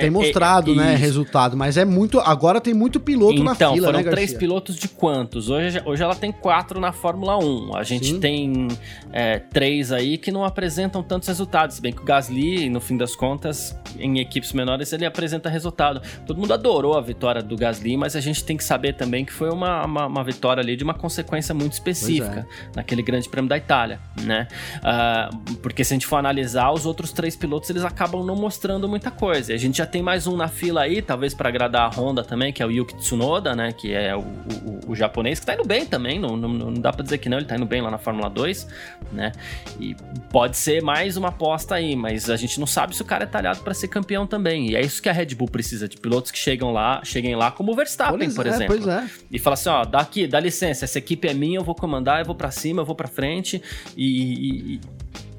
Tem 0.00 0.10
mostrado, 0.10 0.72
é, 0.72 0.76
né, 0.76 0.94
isso. 0.94 1.02
resultado, 1.02 1.56
mas 1.56 1.76
é 1.76 1.84
muito. 1.84 2.20
Agora 2.20 2.60
tem 2.60 2.74
muito 2.74 3.00
piloto 3.00 3.42
na 3.42 3.52
Então, 3.52 3.74
fila, 3.74 3.86
foram 3.88 4.02
né, 4.02 4.10
três 4.10 4.34
pilotos 4.34 4.76
de 4.76 4.88
quantos? 4.88 5.48
Hoje, 5.48 5.82
hoje 5.84 6.02
ela 6.02 6.14
tem 6.14 6.32
quatro 6.32 6.80
na 6.80 6.92
Fórmula 6.92 7.36
1. 7.38 7.76
A 7.76 7.82
gente 7.82 8.06
Sim. 8.06 8.20
tem 8.20 8.68
é, 9.12 9.38
três 9.38 9.92
aí 9.92 10.18
que 10.18 10.30
não 10.30 10.44
apresentam 10.44 11.02
tantos 11.02 11.28
resultados. 11.28 11.76
Se 11.76 11.82
bem 11.82 11.92
que 11.92 12.00
o 12.02 12.04
Gasly, 12.04 12.68
no 12.68 12.80
fim 12.80 12.96
das 12.96 13.14
contas, 13.14 13.76
em 13.98 14.18
equipes 14.20 14.52
menores, 14.52 14.92
ele 14.92 15.06
apresenta 15.06 15.48
resultado. 15.48 16.00
Todo 16.26 16.38
mundo 16.38 16.52
adorou 16.52 16.96
a 16.96 17.00
vitória 17.00 17.42
do 17.42 17.56
Gasly, 17.56 17.96
mas 17.96 18.16
a 18.16 18.20
gente 18.20 18.44
tem 18.44 18.56
que 18.56 18.64
saber 18.64 18.94
também 18.94 19.24
que 19.24 19.32
foi 19.32 19.50
uma, 19.50 19.84
uma, 19.84 20.06
uma 20.06 20.24
vitória 20.24 20.60
ali 20.60 20.76
de 20.76 20.84
uma 20.84 20.94
consequência 20.94 21.54
muito 21.54 21.72
específica 21.72 22.46
naquele 22.74 23.02
grande 23.02 23.28
prêmio 23.28 23.48
da 23.48 23.56
Itália, 23.56 24.00
né? 24.22 24.48
Ah, 24.82 25.30
porque 25.62 25.84
se 25.84 25.92
a 25.92 25.96
gente 25.96 26.06
for 26.06 26.16
analisar, 26.16 26.70
os 26.72 26.86
outros 26.86 27.12
três 27.12 27.36
pilotos 27.36 27.68
eles 27.70 27.84
acabam 27.84 28.24
não 28.24 28.36
mostrando 28.36 28.88
muita 28.88 29.10
coisa. 29.10 29.52
A 29.52 29.56
gente 29.56 29.78
já 29.78 29.86
tem 29.90 30.02
mais 30.02 30.26
um 30.26 30.36
na 30.36 30.48
fila 30.48 30.82
aí, 30.82 31.00
talvez 31.02 31.34
para 31.34 31.48
agradar 31.48 31.82
a 31.90 32.00
Honda 32.00 32.22
também, 32.22 32.52
que 32.52 32.62
é 32.62 32.66
o 32.66 32.70
Yuki 32.70 32.96
Tsunoda, 32.96 33.54
né? 33.56 33.72
Que 33.72 33.92
é 33.94 34.14
o, 34.14 34.20
o- 34.20 34.80
o 34.88 34.94
japonês, 34.96 35.40
que 35.40 35.46
tá 35.46 35.54
indo 35.54 35.64
bem 35.66 35.84
também, 35.84 36.18
não, 36.18 36.36
não, 36.36 36.48
não 36.48 36.72
dá 36.74 36.92
pra 36.92 37.02
dizer 37.02 37.18
que 37.18 37.28
não, 37.28 37.38
ele 37.38 37.46
tá 37.46 37.56
indo 37.56 37.66
bem 37.66 37.80
lá 37.82 37.90
na 37.90 37.98
Fórmula 37.98 38.28
2, 38.30 38.66
né? 39.12 39.32
E 39.80 39.94
pode 40.30 40.56
ser 40.56 40.82
mais 40.82 41.16
uma 41.16 41.28
aposta 41.28 41.74
aí, 41.74 41.94
mas 41.96 42.30
a 42.30 42.36
gente 42.36 42.58
não 42.60 42.66
sabe 42.66 42.94
se 42.96 43.02
o 43.02 43.04
cara 43.04 43.24
é 43.24 43.26
talhado 43.26 43.60
para 43.60 43.74
ser 43.74 43.88
campeão 43.88 44.26
também. 44.26 44.70
E 44.70 44.76
é 44.76 44.80
isso 44.80 45.02
que 45.02 45.08
a 45.08 45.12
Red 45.12 45.34
Bull 45.34 45.48
precisa, 45.48 45.88
de 45.88 45.96
pilotos 45.96 46.30
que 46.30 46.38
chegam 46.38 46.72
lá, 46.72 47.00
cheguem 47.04 47.34
lá 47.36 47.50
como 47.50 47.72
o 47.72 47.74
Verstappen, 47.74 48.18
Pois 48.18 48.34
por 48.34 48.46
é, 48.46 48.50
exemplo 48.50 48.76
Pois 48.76 48.86
é. 48.88 49.06
e 49.30 49.38
fala 49.38 49.54
assim, 49.54 49.68
ó, 49.68 49.84
dá 49.84 50.00
aqui, 50.00 50.26
dá 50.26 50.40
licença, 50.40 50.84
essa 50.84 50.98
equipe 50.98 51.28
é 51.28 51.34
minha, 51.34 51.58
eu 51.58 51.64
vou 51.64 51.74
comandar, 51.74 52.20
eu 52.20 52.24
vou 52.26 52.34
pra 52.34 52.50
cima, 52.50 52.82
eu 52.82 52.86
vou 52.86 52.94
pra 52.94 53.08
frente 53.08 53.62
e, 53.96 54.74
e- 54.74 54.80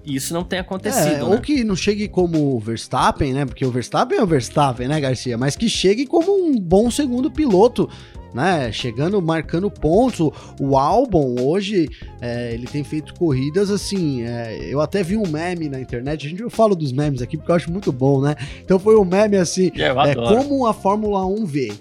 e 0.09 0.15
isso 0.15 0.33
não 0.33 0.43
tem 0.43 0.59
acontecido, 0.59 1.07
É, 1.07 1.17
né? 1.17 1.23
ou 1.23 1.39
que 1.39 1.63
não 1.63 1.75
chegue 1.75 2.07
como 2.07 2.55
o 2.55 2.59
Verstappen, 2.59 3.33
né? 3.33 3.45
Porque 3.45 3.65
o 3.65 3.71
Verstappen 3.71 4.17
é 4.17 4.23
o 4.23 4.27
Verstappen, 4.27 4.87
né, 4.87 4.99
Garcia? 4.99 5.37
Mas 5.37 5.55
que 5.55 5.69
chegue 5.69 6.05
como 6.05 6.31
um 6.31 6.59
bom 6.59 6.89
segundo 6.89 7.29
piloto, 7.29 7.89
né? 8.33 8.71
Chegando, 8.71 9.21
marcando 9.21 9.69
pontos. 9.71 10.19
O, 10.19 10.33
o 10.59 10.77
Albon, 10.77 11.35
hoje, 11.41 11.89
é, 12.21 12.53
ele 12.53 12.67
tem 12.67 12.83
feito 12.83 13.13
corridas 13.15 13.69
assim. 13.71 14.23
é, 14.23 14.59
eu 14.69 14.81
até 14.81 15.01
vi 15.03 15.15
um 15.17 15.27
meme 15.27 15.69
na 15.69 15.79
internet. 15.79 16.25
A 16.25 16.29
gente 16.29 16.41
eu 16.41 16.49
falo 16.49 16.75
dos 16.75 16.91
memes 16.91 17.21
aqui 17.21 17.37
porque 17.37 17.51
eu 17.51 17.55
acho 17.55 17.71
muito 17.71 17.91
bom, 17.91 18.21
né? 18.21 18.35
Então 18.63 18.77
foi 18.79 18.95
um 18.97 19.05
meme 19.05 19.37
assim. 19.37 19.71
É, 19.75 19.93
É 20.11 20.15
como 20.35 20.65
a 20.65 20.73
Fórmula 20.73 21.25
1 21.25 21.45
vê. 21.45 21.71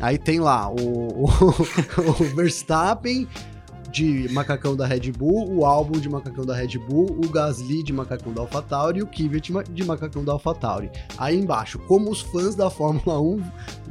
Aí 0.00 0.16
tem 0.16 0.38
lá 0.38 0.70
o, 0.70 1.24
o, 1.24 1.24
o 2.08 2.24
Verstappen 2.36 3.26
de 3.90 4.28
macacão 4.32 4.76
da 4.76 4.86
Red 4.86 5.12
Bull, 5.12 5.50
o 5.50 5.64
álbum 5.64 5.98
de 5.98 6.08
macacão 6.08 6.44
da 6.44 6.54
Red 6.54 6.78
Bull, 6.88 7.06
o 7.24 7.28
Gasly 7.28 7.82
de 7.82 7.92
macacão 7.92 8.32
da 8.32 8.42
AlphaTauri 8.42 9.00
e 9.00 9.02
o 9.02 9.08
ma- 9.52 9.62
de 9.62 9.84
macacão 9.84 10.22
da 10.24 10.32
AlphaTauri. 10.32 10.90
Aí 11.16 11.36
embaixo, 11.38 11.78
como 11.80 12.10
os 12.10 12.20
fãs 12.20 12.54
da 12.54 12.68
Fórmula 12.70 13.20
1 13.20 13.42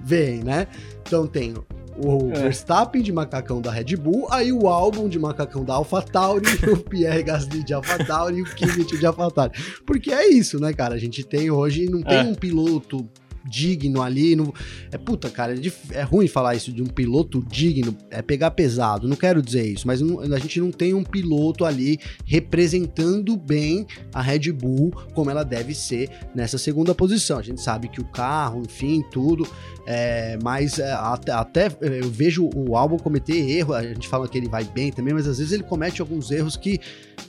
veem, 0.04 0.44
né? 0.44 0.68
Então 1.06 1.26
tem 1.26 1.54
o 2.00 2.32
É. 2.32 2.42
Verstappen 2.44 3.02
de 3.02 3.12
macacão 3.12 3.60
da 3.60 3.72
Red 3.72 3.96
Bull, 3.98 4.28
aí 4.32 4.52
o 4.52 4.68
álbum 4.68 5.10
de 5.10 5.18
macacão 5.18 5.64
da 5.66 5.74
AlphaTauri, 5.74 6.46
o 6.72 6.78
Pierre 6.78 7.24
Gasly 7.24 7.64
de 7.64 7.74
AlphaTauri 7.74 8.38
e 8.38 8.42
o 8.44 8.46
Kvyat 8.46 8.98
de 8.98 9.06
AlphaTauri. 9.06 9.52
Porque 9.86 10.12
é 10.12 10.28
isso, 10.30 10.60
né, 10.60 10.74
cara? 10.74 10.94
A 10.94 11.00
gente 11.00 11.24
tem 11.24 11.50
hoje, 11.50 11.90
não 11.90 12.04
tem 12.04 12.20
É. 12.20 12.24
um 12.24 12.36
piloto 12.36 13.10
digno 13.50 14.02
ali. 14.02 14.36
Não... 14.36 14.54
É 14.92 14.98
puta, 14.98 15.30
cara, 15.30 15.54
é, 15.54 15.56
dif- 15.56 15.92
é 15.92 16.02
ruim 16.04 16.28
falar 16.28 16.56
isso 16.56 16.72
de 16.72 16.82
um 16.82 16.88
piloto 16.88 17.44
digno, 17.50 17.96
é 18.10 18.22
pegar 18.22 18.52
pesado. 18.52 19.08
Não 19.08 19.16
quero 19.16 19.42
dizer 19.42 19.66
isso, 19.66 19.86
mas 19.88 20.02
não- 20.02 20.20
a 20.22 20.40
gente 20.40 20.60
não 20.60 20.72
tem 20.72 20.94
um 20.94 21.04
piloto 21.04 21.66
ali 21.66 22.00
representando 22.26 23.36
bem 23.38 23.86
a 24.14 24.22
Red 24.22 24.52
Bull 24.52 24.92
como 25.14 25.30
ela 25.30 25.44
deve 25.44 25.74
ser 25.76 26.10
nessa 26.34 26.58
segunda 26.58 26.96
posição. 26.96 27.38
A 27.40 27.42
gente 27.44 27.62
sabe 27.62 27.88
que 27.88 28.02
o 28.02 28.06
carro, 28.06 28.62
enfim, 28.66 29.04
tudo. 29.12 29.48
É, 29.86 30.38
mas 30.44 30.80
é, 30.80 30.92
até, 30.92 31.32
até, 31.32 31.68
eu 31.82 32.10
vejo 32.10 32.50
o 32.56 32.76
álbum 32.76 32.98
cometer 32.98 33.38
erro. 33.50 33.74
A 33.74 33.84
gente 33.84 34.08
fala 34.08 34.28
que 34.28 34.38
ele 34.38 34.50
vai 34.50 34.64
bem 34.66 34.92
também, 34.92 35.14
mas 35.14 35.28
às 35.28 35.38
vezes 35.38 35.54
ele 35.54 35.64
comete 35.64 36.02
alguns 36.02 36.30
erros 36.32 36.58
que, 36.58 36.80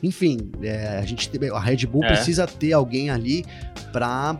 enfim, 0.03 0.51
é, 0.63 0.99
a 0.99 1.03
gente 1.03 1.31
a 1.53 1.61
Red 1.61 1.87
Bull 1.87 2.03
É. 2.05 2.09
precisa 2.15 2.47
ter 2.47 2.73
alguém 2.73 3.11
ali 3.11 3.45
pra 3.93 4.39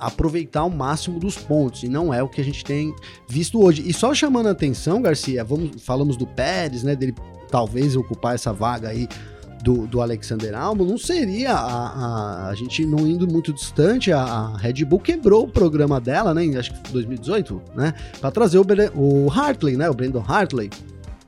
aproveitar 0.00 0.64
o 0.64 0.70
máximo 0.70 1.20
dos 1.20 1.36
pontos, 1.36 1.82
e 1.82 1.88
não 1.88 2.12
é 2.12 2.22
o 2.22 2.28
que 2.28 2.40
a 2.40 2.44
gente 2.44 2.64
tem 2.64 2.94
visto 3.28 3.62
hoje. 3.62 3.82
E 3.86 3.92
só 3.92 4.14
chamando 4.14 4.48
a 4.48 4.52
atenção, 4.52 5.02
Garcia, 5.02 5.44
vamos, 5.44 5.82
falamos 5.82 6.16
do 6.16 6.26
Pérez, 6.26 6.82
né, 6.82 6.96
dele 6.96 7.14
talvez 7.50 7.96
ocupar 7.96 8.34
essa 8.34 8.52
vaga 8.52 8.88
aí 8.88 9.08
do, 9.62 9.86
do 9.86 10.00
Alexander 10.00 10.54
Albon, 10.54 10.84
não 10.84 10.98
seria 10.98 11.52
a, 11.52 11.88
a, 11.88 12.48
a 12.48 12.54
gente 12.54 12.84
não 12.86 13.06
indo 13.06 13.28
muito 13.28 13.52
distante, 13.52 14.10
a, 14.10 14.22
a 14.22 14.56
Red 14.56 14.84
Bull 14.84 15.00
quebrou 15.00 15.44
o 15.44 15.48
programa 15.48 16.00
dela, 16.00 16.32
né, 16.32 16.44
em 16.44 16.56
acho 16.56 16.72
que 16.72 16.92
2018, 16.92 17.60
né, 17.74 17.94
pra 18.20 18.30
trazer 18.30 18.58
o, 18.58 18.64
o 18.94 19.30
Hartley, 19.30 19.76
né, 19.76 19.90
o 19.90 19.94
Brandon 19.94 20.24
Hartley, 20.26 20.70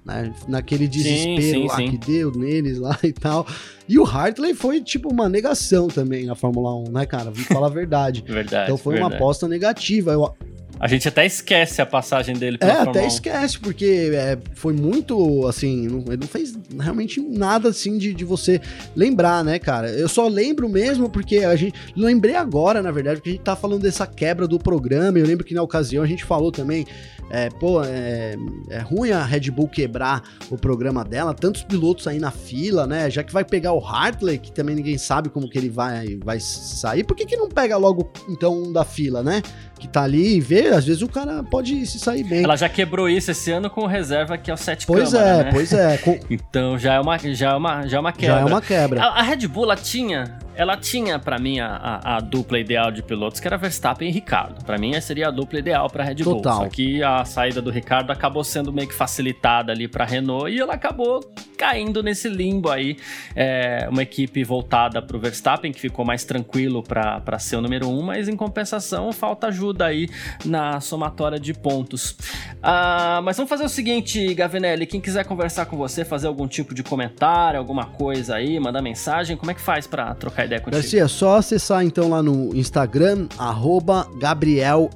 né, 0.04 0.32
naquele 0.48 0.88
desespero 0.88 1.60
sim, 1.62 1.66
lá 1.68 1.76
sim. 1.76 1.90
que 1.90 1.98
deu 1.98 2.32
neles 2.32 2.78
lá 2.78 2.98
e 3.04 3.12
tal. 3.12 3.46
E 3.88 3.98
o 3.98 4.04
Hartley 4.04 4.54
foi 4.54 4.80
tipo 4.80 5.12
uma 5.12 5.28
negação 5.28 5.88
também 5.88 6.24
na 6.24 6.34
Fórmula 6.34 6.74
1, 6.88 6.90
né, 6.90 7.06
cara? 7.06 7.30
Vou 7.30 7.44
falar 7.44 7.66
a 7.66 7.70
verdade. 7.70 8.24
Verdade. 8.26 8.64
Então 8.64 8.76
foi 8.76 8.94
uma 8.94 9.08
verdade. 9.08 9.22
aposta 9.22 9.46
negativa. 9.46 10.12
Eu, 10.12 10.34
A 10.80 10.88
gente 10.88 11.06
até 11.06 11.24
esquece 11.26 11.80
a 11.82 11.86
passagem 11.86 12.34
dele 12.34 12.58
pela 12.58 12.72
É, 12.72 12.74
Fórmula 12.76 12.98
até 12.98 13.04
1. 13.04 13.08
esquece, 13.08 13.58
porque 13.58 14.10
é, 14.14 14.38
foi 14.54 14.72
muito, 14.72 15.46
assim, 15.46 15.86
não, 15.86 15.98
ele 16.08 16.16
não 16.22 16.26
fez 16.26 16.58
realmente 16.80 17.20
nada, 17.20 17.68
assim, 17.68 17.98
de, 17.98 18.12
de 18.14 18.24
você 18.24 18.60
lembrar, 18.96 19.44
né, 19.44 19.58
cara? 19.58 19.90
Eu 19.90 20.08
só 20.08 20.26
lembro 20.26 20.68
mesmo 20.68 21.08
porque 21.08 21.38
a 21.38 21.54
gente, 21.54 21.78
lembrei 21.94 22.34
agora, 22.34 22.82
na 22.82 22.90
verdade, 22.90 23.16
porque 23.16 23.30
a 23.30 23.32
gente 23.34 23.42
tá 23.44 23.54
falando 23.54 23.82
dessa 23.82 24.06
quebra 24.06 24.48
do 24.48 24.58
programa, 24.58 25.18
eu 25.18 25.26
lembro 25.26 25.44
que 25.44 25.54
na 25.54 25.62
ocasião 25.62 26.02
a 26.02 26.06
gente 26.06 26.24
falou 26.24 26.50
também, 26.50 26.86
é, 27.32 27.48
pô, 27.48 27.82
é, 27.82 28.36
é 28.68 28.78
ruim 28.80 29.10
a 29.10 29.24
Red 29.24 29.50
Bull 29.50 29.66
quebrar 29.66 30.22
o 30.50 30.58
programa 30.58 31.02
dela, 31.02 31.32
tantos 31.32 31.64
pilotos 31.64 32.06
aí 32.06 32.18
na 32.18 32.30
fila, 32.30 32.86
né, 32.86 33.08
já 33.08 33.22
que 33.22 33.32
vai 33.32 33.42
pegar 33.42 33.72
o 33.72 33.82
Hartley, 33.82 34.38
que 34.38 34.52
também 34.52 34.76
ninguém 34.76 34.98
sabe 34.98 35.30
como 35.30 35.48
que 35.48 35.56
ele 35.56 35.70
vai, 35.70 36.18
vai 36.22 36.38
sair, 36.38 37.04
por 37.04 37.16
que 37.16 37.24
que 37.24 37.36
não 37.36 37.48
pega 37.48 37.78
logo, 37.78 38.12
então, 38.28 38.64
um 38.64 38.70
da 38.70 38.84
fila, 38.84 39.22
né? 39.22 39.42
que 39.82 39.88
tá 39.88 40.04
ali 40.04 40.36
e 40.36 40.40
vê, 40.40 40.68
às 40.68 40.84
vezes 40.84 41.02
o 41.02 41.08
cara 41.08 41.42
pode 41.42 41.84
se 41.86 41.98
sair 41.98 42.22
bem. 42.22 42.44
Ela 42.44 42.54
já 42.54 42.68
quebrou 42.68 43.08
isso 43.08 43.32
esse 43.32 43.50
ano 43.50 43.68
com 43.68 43.84
reserva 43.84 44.38
que 44.38 44.48
é 44.48 44.54
o 44.54 44.56
7 44.56 44.86
Pois 44.86 45.10
câmara, 45.10 45.28
é, 45.28 45.44
né? 45.44 45.50
pois 45.52 45.72
é. 45.72 45.98
Com... 45.98 46.20
então 46.30 46.78
já 46.78 46.94
é, 46.94 47.00
uma, 47.00 47.18
já, 47.18 47.50
é 47.50 47.56
uma, 47.56 47.86
já 47.88 47.96
é 47.96 48.00
uma 48.00 48.12
quebra. 48.12 48.36
Já 48.36 48.40
é 48.40 48.44
uma 48.44 48.62
quebra. 48.62 49.02
A, 49.02 49.18
a 49.18 49.22
Red 49.22 49.48
Bull, 49.48 49.64
ela 49.64 49.74
tinha 49.74 50.38
ela 50.54 50.76
tinha 50.76 51.18
para 51.18 51.38
mim 51.38 51.60
a, 51.60 51.68
a, 51.68 52.16
a, 52.16 52.20
dupla 52.20 52.58
ideal 52.58 52.90
de 52.90 53.02
pilotos 53.02 53.40
que 53.40 53.46
era 53.46 53.56
Verstappen 53.56 54.08
e 54.08 54.12
Ricardo. 54.12 54.64
Para 54.64 54.78
mim 54.78 54.94
essa 54.94 55.08
seria 55.08 55.28
a 55.28 55.30
dupla 55.30 55.58
ideal 55.58 55.88
para 55.88 56.04
Red 56.04 56.16
Bull. 56.16 56.36
Total. 56.36 56.56
Só 56.56 56.68
que 56.68 57.02
a 57.02 57.24
saída 57.24 57.60
do 57.60 57.70
Ricardo 57.70 58.10
acabou 58.10 58.44
sendo 58.44 58.72
meio 58.72 58.88
que 58.88 58.94
facilitada 58.94 59.72
ali 59.72 59.88
para 59.88 60.04
Renault 60.04 60.50
e 60.50 60.58
ela 60.58 60.74
acabou 60.74 61.20
caindo 61.56 62.02
nesse 62.02 62.28
limbo 62.28 62.70
aí. 62.70 62.96
É, 63.36 63.86
uma 63.90 64.02
equipe 64.02 64.42
voltada 64.42 65.00
para 65.00 65.16
o 65.16 65.20
Verstappen 65.20 65.72
que 65.72 65.80
ficou 65.80 66.04
mais 66.04 66.24
tranquilo 66.24 66.82
para 66.82 67.38
ser 67.38 67.56
o 67.56 67.60
número 67.60 67.88
um, 67.88 68.02
mas 68.02 68.28
em 68.28 68.36
compensação 68.36 69.12
falta 69.12 69.46
ajuda 69.46 69.86
aí 69.86 70.08
na 70.44 70.80
somatória 70.80 71.38
de 71.38 71.54
pontos. 71.54 72.16
Ah, 72.62 73.20
mas 73.22 73.36
vamos 73.36 73.48
fazer 73.48 73.64
o 73.64 73.68
seguinte, 73.68 74.34
Gavinelli, 74.34 74.86
quem 74.86 75.00
quiser 75.00 75.24
conversar 75.24 75.66
com 75.66 75.76
você, 75.76 76.04
fazer 76.04 76.26
algum 76.26 76.46
tipo 76.46 76.74
de 76.74 76.82
comentário, 76.82 77.58
alguma 77.58 77.86
coisa 77.86 78.36
aí, 78.36 78.58
mandar 78.58 78.82
mensagem, 78.82 79.36
como 79.36 79.50
é 79.50 79.54
que 79.54 79.60
faz 79.60 79.86
para 79.86 80.14
trocar 80.14 80.41
trocar 80.42 80.46
ideia 80.46 80.60
contigo. 80.60 80.82
Garcia, 80.82 81.08
só 81.08 81.36
acessar 81.36 81.84
então 81.84 82.08
lá 82.08 82.22
no 82.22 82.54
Instagram, 82.54 83.26
arroba 83.38 84.06
Gabriel 84.18 84.90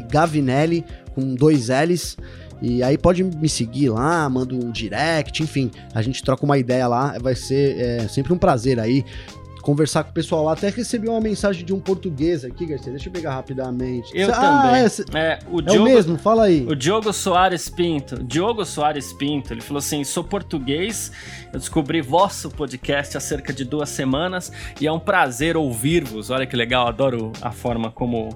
Gavinelli, 0.00 0.84
com 1.14 1.34
dois 1.34 1.68
L's. 1.68 2.16
E 2.60 2.82
aí 2.82 2.98
pode 2.98 3.22
me 3.22 3.48
seguir 3.48 3.90
lá, 3.90 4.28
manda 4.28 4.52
um 4.52 4.72
direct, 4.72 5.42
enfim, 5.44 5.70
a 5.94 6.02
gente 6.02 6.24
troca 6.24 6.44
uma 6.44 6.58
ideia 6.58 6.88
lá, 6.88 7.16
vai 7.20 7.36
ser 7.36 7.78
é, 7.78 8.08
sempre 8.08 8.32
um 8.32 8.38
prazer 8.38 8.80
aí 8.80 9.04
conversar 9.68 10.02
com 10.02 10.10
o 10.10 10.14
pessoal 10.14 10.44
lá. 10.44 10.54
Até 10.54 10.70
recebi 10.70 11.08
uma 11.08 11.20
mensagem 11.20 11.62
de 11.62 11.74
um 11.74 11.78
português 11.78 12.42
aqui, 12.42 12.64
Garcia. 12.64 12.90
Deixa 12.90 13.10
eu 13.10 13.12
pegar 13.12 13.34
rapidamente. 13.34 14.10
Eu 14.14 14.30
ah, 14.32 14.62
também. 14.62 15.20
É, 15.20 15.26
é, 15.26 15.38
o, 15.50 15.60
Diogo, 15.60 15.78
é 15.78 15.80
o 15.80 15.84
mesmo, 15.84 16.16
fala 16.16 16.44
aí. 16.44 16.64
O 16.66 16.74
Diogo 16.74 17.12
Soares 17.12 17.68
Pinto. 17.68 18.24
Diogo 18.24 18.64
Soares 18.64 19.12
Pinto, 19.12 19.52
ele 19.52 19.60
falou 19.60 19.78
assim: 19.78 20.02
sou 20.04 20.24
português, 20.24 21.12
eu 21.52 21.58
descobri 21.58 22.00
vosso 22.00 22.48
podcast 22.48 23.18
há 23.18 23.20
cerca 23.20 23.52
de 23.52 23.62
duas 23.62 23.90
semanas 23.90 24.50
e 24.80 24.86
é 24.86 24.92
um 24.92 24.98
prazer 24.98 25.54
ouvir-vos. 25.54 26.30
Olha 26.30 26.46
que 26.46 26.56
legal, 26.56 26.88
adoro 26.88 27.30
a 27.42 27.52
forma 27.52 27.90
como 27.90 28.30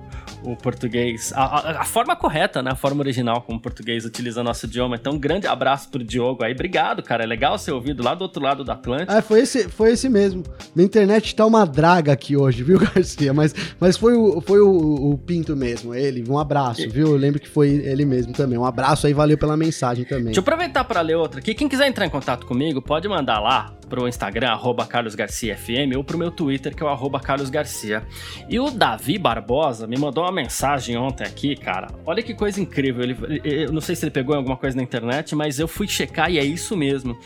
o 0.45 0.57
português. 0.57 1.33
A, 1.35 1.43
a, 1.43 1.81
a, 1.83 1.85
forma 1.85 2.15
correta, 2.17 2.63
né? 2.63 2.71
A 2.73 2.77
forma 2.77 3.01
original 3.01 3.43
como 3.43 3.59
o 3.59 3.61
português 3.61 4.05
utiliza 4.05 4.43
nosso 4.43 4.67
idioma. 4.67 4.97
Então, 4.97 5.15
um 5.15 5.19
grande 5.19 5.47
abraço 5.47 5.89
pro 5.89 6.03
Diogo 6.03 6.45
aí. 6.45 6.53
Obrigado, 6.53 7.03
cara. 7.03 7.25
É 7.25 7.27
legal 7.27 7.59
ser 7.59 7.73
ouvido 7.73 8.03
lá 8.03 8.15
do 8.15 8.23
outro 8.23 8.43
lado 8.43 8.65
do 8.65 8.71
Atlântico. 8.71 9.13
É, 9.13 9.23
foi 9.23 9.41
esse, 9.41 9.69
foi 9.69 9.93
esse 9.93 10.09
mesmo. 10.09 10.43
Na 10.75 10.83
internet 10.83 11.35
tá 11.35 11.47
uma 11.47 11.65
draga 11.65 12.13
aqui 12.13 12.37
hoje, 12.37 12.63
viu, 12.65 12.79
Garcia? 12.79 13.33
Mas, 13.33 13.55
mas 13.79 13.97
foi, 13.97 14.15
o, 14.15 14.41
foi 14.41 14.61
o, 14.61 15.13
o 15.13 15.19
Pinto 15.19 15.57
mesmo, 15.57 15.95
ele. 15.95 16.25
Um 16.29 16.39
abraço, 16.39 16.89
viu? 16.89 17.09
Eu 17.09 17.17
lembro 17.17 17.41
que 17.41 17.49
foi 17.49 17.69
ele 17.69 18.05
mesmo 18.05 18.33
também. 18.33 18.59
Um 18.59 18.65
abraço 18.65 19.07
aí, 19.07 19.13
valeu 19.13 19.39
pela 19.39 19.57
mensagem 19.57 20.05
também. 20.05 20.27
Deixa 20.27 20.41
eu 20.41 20.43
aproveitar 20.43 20.85
para 20.85 21.01
ler 21.01 21.17
outra 21.17 21.41
aqui. 21.41 21.55
Quem 21.55 21.69
quiser 21.69 21.87
entrar 21.87 22.07
em 22.07 22.11
contato 22.11 22.47
comigo, 22.47 22.83
pode 22.83 23.09
mandar 23.09 23.41
lá 23.41 23.75
pro 23.93 24.09
Instagram, 24.09 24.49
arroba 24.49 24.87
carlosgarciafm, 24.87 25.95
ou 25.95 26.03
pro 26.03 26.17
meu 26.17 26.31
Twitter, 26.31 26.75
que 26.75 26.83
é 26.83 26.87
o 26.87 26.89
arroba 26.89 27.21
carlosgarcia. 27.21 28.03
E 28.49 28.59
o 28.59 28.71
Davi 28.71 29.19
Barbosa 29.19 29.87
me 29.87 29.99
mandou 29.99 30.25
uma 30.25 30.33
mensagem 30.33 30.97
ontem 30.97 31.25
aqui, 31.25 31.55
cara. 31.55 31.89
Olha 32.07 32.23
que 32.23 32.33
coisa 32.33 32.59
incrível. 32.59 33.03
Ele, 33.03 33.43
eu 33.45 33.71
não 33.71 33.83
sei 33.83 33.95
se 33.95 34.07
ele 34.07 34.11
pegou 34.11 34.35
alguma 34.35 34.57
coisa 34.57 34.75
na 34.75 34.83
internet, 34.83 35.37
mas 35.37 35.59
eu 35.59 35.69
fui 35.69 35.87
checar 35.87 36.31
e 36.31 36.39
é 36.39 36.45
isso 36.45 36.75
mesmo. 36.75 37.19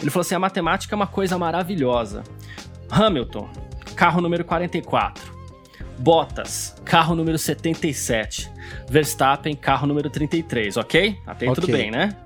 Ele 0.00 0.12
falou 0.12 0.20
assim: 0.20 0.36
a 0.36 0.38
matemática 0.38 0.94
é 0.94 0.96
uma 0.96 1.08
coisa 1.08 1.36
maravilhosa. 1.36 2.22
Hamilton, 2.88 3.50
carro 3.96 4.20
número 4.20 4.44
44. 4.44 5.42
Bottas, 5.98 6.76
carro 6.84 7.16
número 7.16 7.36
77. 7.36 8.48
Verstappen, 8.88 9.56
carro 9.56 9.88
número 9.88 10.08
33, 10.08 10.76
ok? 10.76 11.18
Até 11.26 11.46
aí 11.46 11.50
okay. 11.50 11.60
tudo 11.60 11.66
bem, 11.66 11.90
né? 11.90 12.16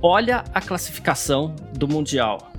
Olha 0.00 0.44
a 0.54 0.62
classificação 0.62 1.54
do 1.74 1.86
Mundial. 1.86 2.53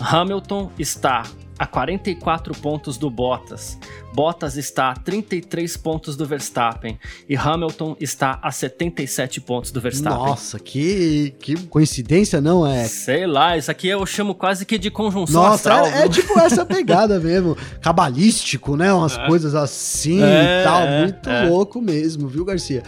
Hamilton 0.00 0.70
está 0.78 1.24
a 1.60 1.66
44 1.66 2.54
pontos 2.54 2.96
do 2.96 3.10
Bottas. 3.10 3.78
Bottas 4.14 4.56
está 4.56 4.90
a 4.90 4.94
33 4.94 5.76
pontos 5.76 6.16
do 6.16 6.24
Verstappen 6.24 6.98
e 7.28 7.36
Hamilton 7.36 7.96
está 8.00 8.38
a 8.42 8.50
77 8.50 9.42
pontos 9.42 9.70
do 9.70 9.78
Verstappen. 9.78 10.18
Nossa, 10.18 10.58
que, 10.58 11.34
que 11.38 11.56
coincidência, 11.66 12.40
não 12.40 12.66
é? 12.66 12.84
Sei 12.84 13.26
lá, 13.26 13.58
isso 13.58 13.70
aqui 13.70 13.88
eu 13.88 14.04
chamo 14.06 14.34
quase 14.34 14.64
que 14.64 14.78
de 14.78 14.90
conjunção 14.90 15.42
Nossa, 15.42 15.54
astral. 15.54 15.86
É, 15.86 16.06
é 16.06 16.08
tipo 16.08 16.38
essa 16.40 16.64
pegada 16.66 17.20
mesmo, 17.20 17.54
cabalístico, 17.82 18.74
né? 18.74 18.90
Umas 18.90 19.18
é. 19.18 19.26
coisas 19.26 19.54
assim 19.54 20.22
é, 20.22 20.62
e 20.62 20.64
tal, 20.64 20.86
muito 20.86 21.28
é. 21.28 21.44
louco 21.46 21.82
mesmo, 21.82 22.26
viu, 22.26 22.42
Garcia? 22.42 22.82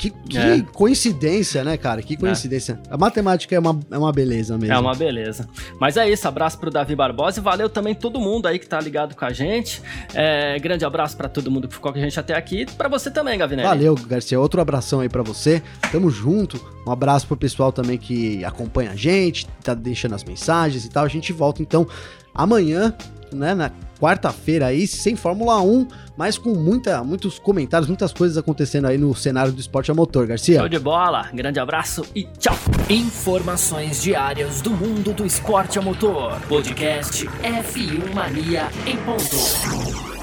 Que, 0.00 0.08
que 0.08 0.38
é. 0.38 0.62
coincidência, 0.72 1.62
né, 1.62 1.76
cara? 1.76 2.00
Que 2.00 2.16
coincidência. 2.16 2.80
É. 2.88 2.94
A 2.94 2.96
matemática 2.96 3.54
é 3.54 3.58
uma, 3.58 3.78
é 3.90 3.98
uma 3.98 4.10
beleza 4.10 4.56
mesmo. 4.56 4.74
É 4.74 4.78
uma 4.78 4.94
beleza. 4.94 5.46
Mas 5.78 5.98
é 5.98 6.08
isso, 6.08 6.26
abraço 6.26 6.58
pro 6.58 6.70
Davi 6.70 6.96
Barbosa 6.96 7.38
e 7.38 7.42
valeu 7.42 7.68
também 7.68 7.94
todo 7.94 8.18
mundo 8.18 8.48
aí 8.48 8.58
que 8.58 8.66
tá 8.66 8.80
ligado 8.80 9.14
com 9.14 9.26
a 9.26 9.30
gente. 9.30 9.82
É, 10.14 10.58
grande 10.58 10.86
abraço 10.86 11.14
para 11.18 11.28
todo 11.28 11.50
mundo 11.50 11.68
que 11.68 11.74
ficou 11.74 11.92
com 11.92 11.98
a 11.98 12.00
gente 12.00 12.18
até 12.18 12.34
aqui. 12.34 12.64
para 12.78 12.88
você 12.88 13.10
também, 13.10 13.36
Gavinelli. 13.36 13.68
Valeu, 13.68 13.94
Garcia. 13.94 14.40
Outro 14.40 14.58
abração 14.58 15.00
aí 15.00 15.08
para 15.10 15.22
você. 15.22 15.62
Tamo 15.92 16.08
junto. 16.08 16.58
Um 16.86 16.90
abraço 16.90 17.26
pro 17.26 17.36
pessoal 17.36 17.70
também 17.70 17.98
que 17.98 18.42
acompanha 18.42 18.92
a 18.92 18.96
gente, 18.96 19.46
tá 19.62 19.74
deixando 19.74 20.14
as 20.14 20.24
mensagens 20.24 20.86
e 20.86 20.88
tal. 20.88 21.04
A 21.04 21.08
gente 21.08 21.30
volta 21.30 21.60
então 21.60 21.86
amanhã, 22.34 22.94
né, 23.32 23.54
na 23.54 23.70
quarta-feira 23.98 24.66
aí, 24.66 24.86
sem 24.86 25.14
Fórmula 25.14 25.60
1, 25.60 25.86
mas 26.16 26.38
com 26.38 26.54
muita, 26.54 27.04
muitos 27.04 27.38
comentários, 27.38 27.88
muitas 27.88 28.12
coisas 28.12 28.38
acontecendo 28.38 28.86
aí 28.86 28.96
no 28.96 29.14
cenário 29.14 29.52
do 29.52 29.60
esporte 29.60 29.90
a 29.90 29.94
motor, 29.94 30.26
Garcia. 30.26 30.58
Show 30.58 30.68
de 30.68 30.78
bola, 30.78 31.28
grande 31.32 31.60
abraço 31.60 32.04
e 32.14 32.24
tchau. 32.38 32.56
Informações 32.88 34.02
diárias 34.02 34.62
do 34.62 34.70
mundo 34.70 35.12
do 35.12 35.26
esporte 35.26 35.78
a 35.78 35.82
motor. 35.82 36.40
Podcast 36.48 37.26
F1 37.26 38.14
Mania 38.14 38.68
em 38.86 38.96
ponto. 38.98 40.19